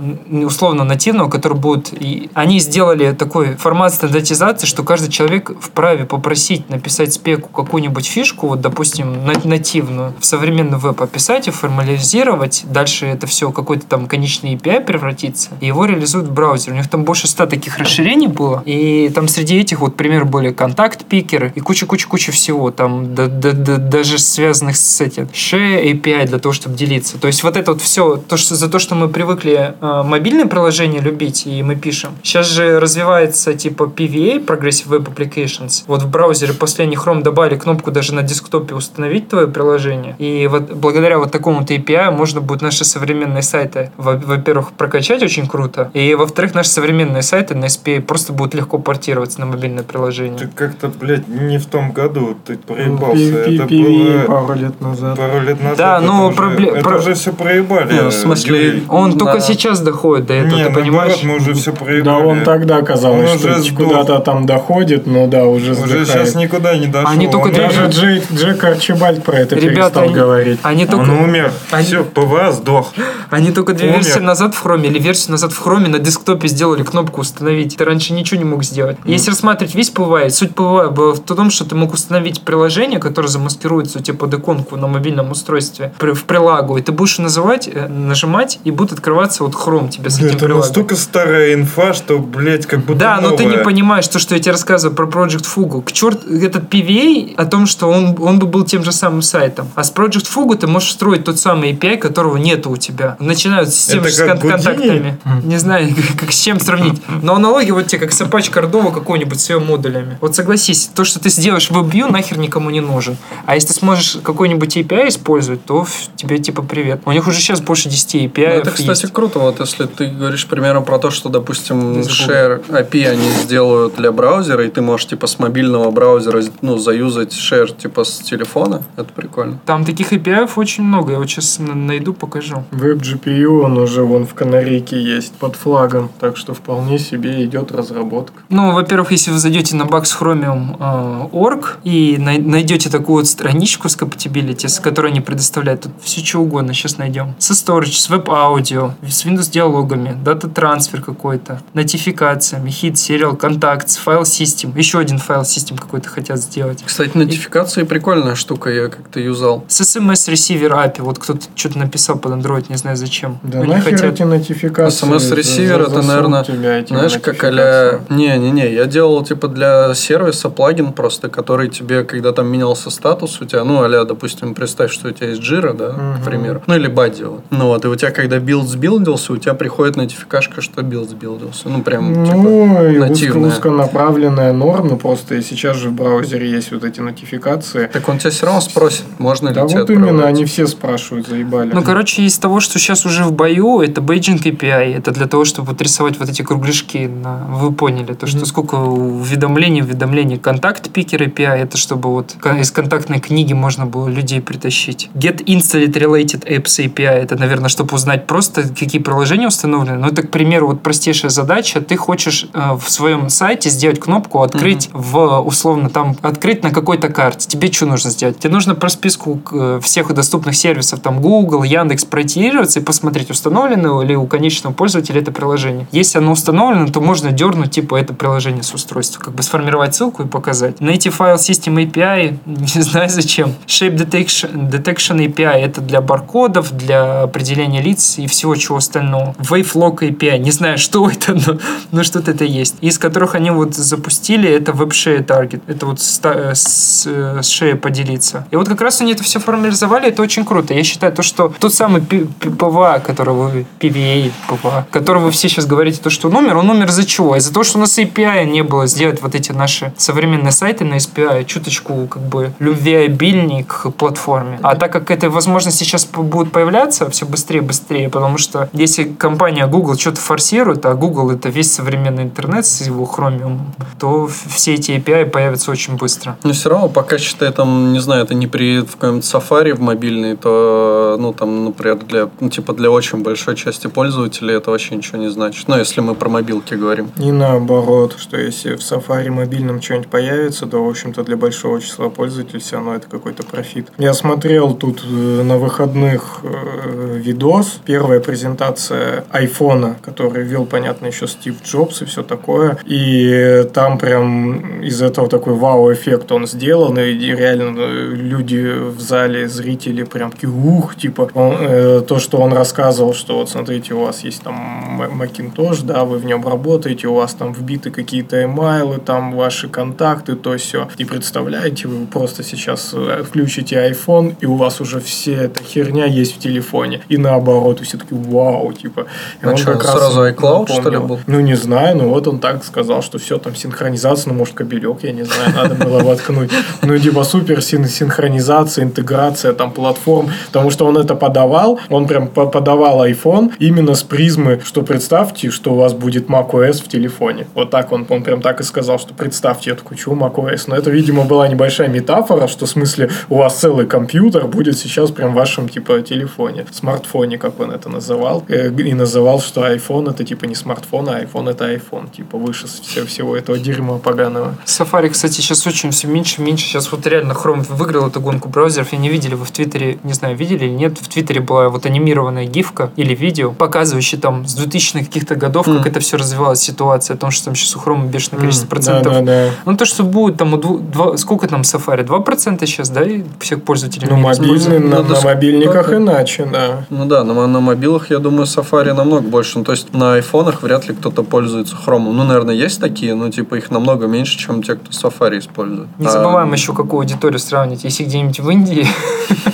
[0.45, 1.91] условно нативного, который будет...
[1.93, 8.47] и Они сделали такой формат стандартизации, что каждый человек вправе попросить написать спеку какую-нибудь фишку,
[8.47, 12.63] вот, допустим, на- нативную, в современный веб описать и формализировать.
[12.71, 16.73] Дальше это все какой-то там конечный API превратится, и его реализуют в браузере.
[16.73, 20.51] У них там больше ста таких расширений было, и там среди этих, вот, пример были
[20.51, 26.39] контакт-пикеры и куча-куча-куча всего, там да- да- да- даже связанных с этим Share API для
[26.39, 27.17] того, чтобы делиться.
[27.17, 30.45] То есть вот это вот все, то, что, за то, что мы привыкли э, мобильные
[30.45, 32.11] приложения любить, и мы пишем.
[32.23, 35.83] Сейчас же развивается типа PVA, Progressive Web Applications.
[35.87, 40.15] Вот в браузере последний Chrome добавили кнопку даже на десктопе установить твое приложение.
[40.17, 45.23] И вот благодаря вот такому вот API можно будет наши современные сайты, во- во-первых, прокачать
[45.23, 49.83] очень круто, и во-вторых, наши современные сайты на SPA просто будут легко портироваться на мобильное
[49.83, 50.37] приложение.
[50.39, 53.39] Ты как-то, блядь, не в том году ты Ну, проебался.
[53.39, 55.17] Это было пару лет назад.
[55.17, 55.77] пару лет назад.
[55.77, 57.93] Да, это но уже- пробле- Это уже все проебали.
[57.93, 58.83] Не, в смысле.
[58.89, 61.23] Он только сейчас доходит до этого, ты понимаешь?
[61.23, 62.01] мы уже все проебали.
[62.03, 66.87] Да, он тогда казалось, что куда-то там доходит, но да, уже Уже сейчас никуда не
[66.87, 67.09] дошел.
[67.09, 70.59] Они только Даже Джек Арчибальд про это Ребята, перестал они- говорить.
[70.63, 71.01] Они только...
[71.01, 71.51] Он умер.
[71.71, 72.93] Они- Все, PWA сдох.
[73.29, 73.97] Они только две Умер.
[74.03, 77.75] версии назад в хроме или версию назад в хроме на десктопе сделали кнопку установить.
[77.77, 78.97] Ты раньше ничего не мог сделать.
[79.05, 83.27] Если рассматривать весь PWA, суть PWA была в том, что ты мог установить приложение, которое
[83.27, 87.87] замаскируется у тебя под иконку на мобильном устройстве в прилагу, и ты будешь называть, э,
[87.87, 90.59] нажимать, и будет открываться вот хром тебе с этим Это прилагом.
[90.59, 93.63] настолько старая инфа, что, блядь, как будто Да, но ты не новая.
[93.65, 95.81] понимаешь то, что я тебе рассказываю про Project Fugu.
[95.83, 99.69] К черт, этот PVA о том, что он, он бы был тем же самым сайтом.
[99.75, 103.15] А с Project Fugu ты можешь строить тот самый API, которого нету у тебя.
[103.19, 105.17] Начинают с тем же кон- контактами.
[105.43, 107.01] Не знаю, как с чем сравнить.
[107.21, 110.17] Но аналогия вот тебе как с Apache Cordova какой-нибудь с ее модулями.
[110.21, 113.17] Вот согласись, то, что ты сделаешь в WebView, нахер никому не нужен.
[113.45, 117.01] А если ты сможешь какой-нибудь API использовать, то тебе типа привет.
[117.05, 118.47] У них уже сейчас больше 10 API.
[118.47, 119.13] Ну, это, кстати, есть.
[119.13, 124.11] круто, вот если ты говоришь примером про то, что, допустим, share API они сделают для
[124.11, 129.11] браузера, и ты можешь, типа, с мобильного браузера, ну, заюзать share, типа, с телефона, это
[129.13, 129.59] прикольно.
[129.65, 131.13] Там таких API очень много.
[131.13, 132.63] Я вот сейчас найду, покажу.
[132.71, 138.41] WebGPU, он уже вон в канарейке есть под флагом, так что вполне себе идет разработка.
[138.49, 144.67] Ну, во-первых, если вы зайдете на bugs.chromium.org и най- найдете такую вот страничку с compatibility,
[144.67, 147.35] с которой они предоставляют, тут все что угодно сейчас найдем.
[147.39, 154.99] Со storage, с веб-аудио, с Windows-диалогами, дата-трансфер какой-то, нотификациями, hit, serial, contacts, файл system, еще
[154.99, 156.83] один файл system какой-то хотят сделать.
[156.85, 159.63] Кстати, нотификации прикольная штука, я как-то юзал.
[159.67, 163.39] С SMS Receiver API, вот кто-то что-то написал под Android, не знаю зачем.
[163.43, 165.05] Да Они нахер хотят- эти нотификации.
[165.05, 166.43] SMS receiver, За- это, наверное,
[166.87, 168.01] Знаешь, как а.
[168.09, 173.45] Не-не-не, я делал, типа, для сервиса плагин просто, который тебе, когда там менялся статус у
[173.45, 176.21] тебя, ну, а допустим, представь, что у тебя есть Jira, да, Мгм.
[176.21, 177.41] к примеру, ну, или Buddy, вот.
[177.49, 181.69] Ну, вот, и у тебя, когда билд сбилдился, у тебя приходит нотификашка, что билд сбилдился.
[181.69, 183.49] Ну, прям, типа, Ну, и узко- нативная.
[183.51, 187.87] узконаправленная норма, просто и сейчас же в браузере есть вот эти нотификации.
[187.91, 191.71] Так он тебя все равно спросит, можно Да ли вот именно, они все спрашивают, заебали.
[191.73, 194.95] Ну, короче, из того, что сейчас уже в бою, это бейджинг API.
[194.95, 197.07] Это для того, чтобы вот рисовать вот эти кругляшки.
[197.07, 197.47] На...
[197.49, 200.37] Вы поняли, то, что сколько уведомлений, уведомлений.
[200.37, 205.09] Контакт пикер API, это чтобы вот из контактной книги можно было людей притащить.
[205.13, 209.97] Get installed related apps API, это, наверное, чтобы узнать просто, какие приложения установлены.
[209.97, 211.81] Но это к примеру, вот простейшая задача.
[211.81, 217.09] Ты хочешь э, в своем сайте сделать кнопку «Открыть в, условно, там, открыть на какой-то
[217.09, 217.47] карте».
[217.47, 218.39] Тебе что нужно сделать?
[218.39, 224.01] Тебе нужно про списку э, всех доступных сервисов, там, Google, Яндекс, пройтироваться и посмотреть, установлено
[224.01, 225.87] ли у конечного пользователя это приложение.
[225.91, 229.19] Если оно установлено, то можно дернуть, типа, это приложение с устройства.
[229.19, 230.81] Как бы сформировать ссылку и показать.
[230.81, 233.53] Native File System API, не знаю зачем.
[233.67, 239.35] Shape Detection, Detection API это для баркодов, для определения лиц и всего чего остального.
[239.37, 241.59] Wake Lock API, не знаю, что это, но,
[241.91, 242.77] но что-то это есть.
[242.81, 245.61] Из которых они вот запустили, это Web Share Target.
[245.67, 248.46] Это вот с, с, с share поделиться.
[248.51, 250.73] И вот как раз они это все формализовали, это очень круто.
[250.73, 255.65] Я считаю то, что тот самый PWA, которого вы, PWA, PWA, которого вы все сейчас
[255.65, 257.35] говорите, то, что он умер, он умер из-за чего?
[257.35, 260.95] Из-за того, что у нас API не было сделать вот эти наши современные сайты на
[260.95, 264.59] SPA чуточку как бы любвеобильней к платформе.
[264.63, 269.03] А так как эта возможность сейчас будет появляться все быстрее и быстрее, потому что если
[269.03, 273.59] компания Google что-то форсирует, а Google это весь современный интернет с его Chromium,
[273.99, 276.37] то все эти API появятся очень быстро.
[276.43, 279.81] Но все равно, пока считай, там, не знаю, это не приедет в каком-нибудь Safari в
[279.81, 284.95] мобильный, то, ну, там, например, для, ну, типа, для очень большой части пользователей это вообще
[284.95, 285.67] ничего не значит.
[285.67, 287.09] Ну, если мы про мобилки говорим.
[287.17, 292.09] И наоборот, что если в Safari мобильном что-нибудь появится, то, в общем-то, для большого числа
[292.09, 293.87] пользователей все равно это какой-то профит.
[293.97, 301.27] Я смотрел тут э, на выходных э, видос, первая презентация айфона, который вел, понятно, еще
[301.27, 302.77] Стив Джобс и все такое.
[302.85, 309.47] И там прям из этого такой вау-эффект он сделан, и реально э, люди в зале,
[309.47, 314.01] зрители прям такие, ух, типа, он, э, то, что он рассказывал, что вот смотрите, у
[314.01, 318.97] вас есть там Macintosh, да, вы в нем работаете, у вас там вбиты какие-то имейлы,
[318.97, 320.87] там ваши контакты, то все.
[320.97, 326.05] И представляете, вы просто сейчас э, включите iPhone, и у вас уже все эта херня
[326.05, 327.01] есть в телефоне.
[327.09, 329.07] И наоборот, и все таки вау, типа.
[329.41, 330.81] И а что, сразу iCloud, напомнил.
[330.81, 331.19] что ли, был?
[331.27, 335.03] Ну, не знаю, но вот он так сказал, что все там синхронизация, ну, может, кабелек,
[335.03, 336.51] я не знаю, надо было воткнуть.
[336.81, 337.61] Ну, типа супер
[338.07, 344.03] синхронизация, интеграция там платформ, потому что он это подавал, он прям подавал iPhone именно с
[344.03, 347.47] призмы, что представьте, что у вас будет macOS в телефоне.
[347.53, 350.63] Вот так он, он прям так и сказал, что представьте, я такой, чего macOS?
[350.67, 355.11] Но это, видимо, была небольшая метафора, что в смысле у вас целый компьютер будет сейчас
[355.11, 358.43] прям в вашем, типа, телефоне, смартфоне, как он это называл.
[358.47, 362.67] Э, и называл, что iPhone это, типа, не смартфон, а iPhone это iPhone, типа, выше
[362.67, 364.55] всего этого дерьма поганого.
[364.65, 366.65] Safari, кстати, сейчас очень все меньше и меньше.
[366.65, 368.93] Сейчас вот реально Chrome выиграл эту гонку браузеров.
[368.93, 371.85] Я не видели, вы в Твиттере, не знаю, видели или нет, в Твиттере была вот
[371.85, 375.77] анимированная гифка или видео, показывающая там с 2000-х каких-то годов, mm.
[375.77, 378.69] как это все развивалась ситуация, о том, что там сейчас у Chrome бешеное количество mm.
[378.69, 379.13] процентов.
[379.13, 379.49] Да, да, да.
[379.65, 382.05] Ну, то, что будет там, у дву, два, сколько там Safari?
[382.05, 386.85] 2% сейчас, да, и всех пользователей Ну, мобильный, на, ну, на мобильниках иначе, да.
[386.89, 389.59] Ну да, на, на мобилах, я думаю, Safari намного больше.
[389.59, 392.11] Ну, то есть на айфонах вряд ли кто-то пользуется Chrome.
[392.11, 395.87] Ну, наверное, есть такие, но типа их намного меньше, чем те, кто Safari использует.
[395.97, 397.85] Не забываем а, еще, какую аудиторию сравнить.
[397.87, 398.85] Если где-нибудь в Индии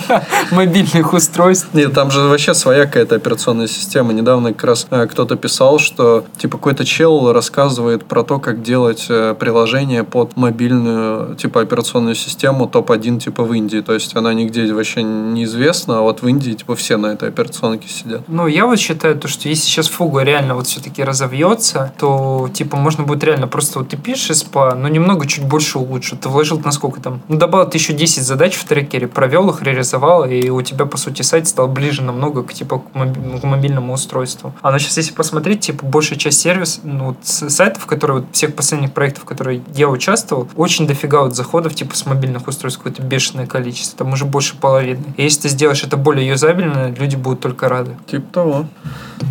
[0.50, 1.68] мобильных устройств.
[1.72, 4.12] Нет, там же вообще своя какая-то операционная система.
[4.12, 9.06] Недавно как раз э, кто-то писал, что типа какой-то чел рассказывает про то, как делать
[9.08, 13.82] э, приложение под мобильную типа операционную систему топ-1 типа в Индии.
[13.82, 17.88] То есть она нигде вообще неизвестна, а вот в Индии типа все на этой операционке
[17.88, 18.22] сидят.
[18.26, 22.76] Ну, я вот считаю то, что если сейчас фуга реально вот все-таки разовьется, то типа
[22.76, 26.20] можно будет реально просто вот ты пишешь SPA, но немного чуть больше улучшить.
[26.20, 27.20] Ты вложил на сколько там?
[27.28, 31.22] Ну, добавил еще 10 задач в трекере, провел их, реализовал, и у тебя, по сути,
[31.22, 34.52] сайт стал ближе намного к, типа, к мобильному устройству.
[34.62, 38.54] А на сейчас, если посмотреть, типа, большая часть сервис, ну, вот, сайтов, которые, вот, всех
[38.54, 43.02] последних проектов, в которые я участвовал, очень дофига вот заходов, типа, с мобильных устройств какое-то
[43.02, 45.04] бешеное количество, там уже больше половины.
[45.16, 47.96] И если ты сделаешь это более юзабельно, люди будут только рады.
[48.06, 48.66] Типа того.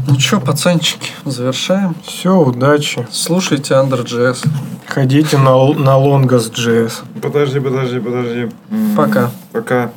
[0.07, 1.95] Ну что, пацанчики, завершаем.
[2.03, 3.07] Все, удачи.
[3.11, 4.47] Слушайте Under.js.
[4.87, 7.21] Ходите на, на Longus.js.
[7.21, 8.49] Подожди, подожди, подожди.
[8.95, 9.31] Пока.
[9.51, 9.89] Пока.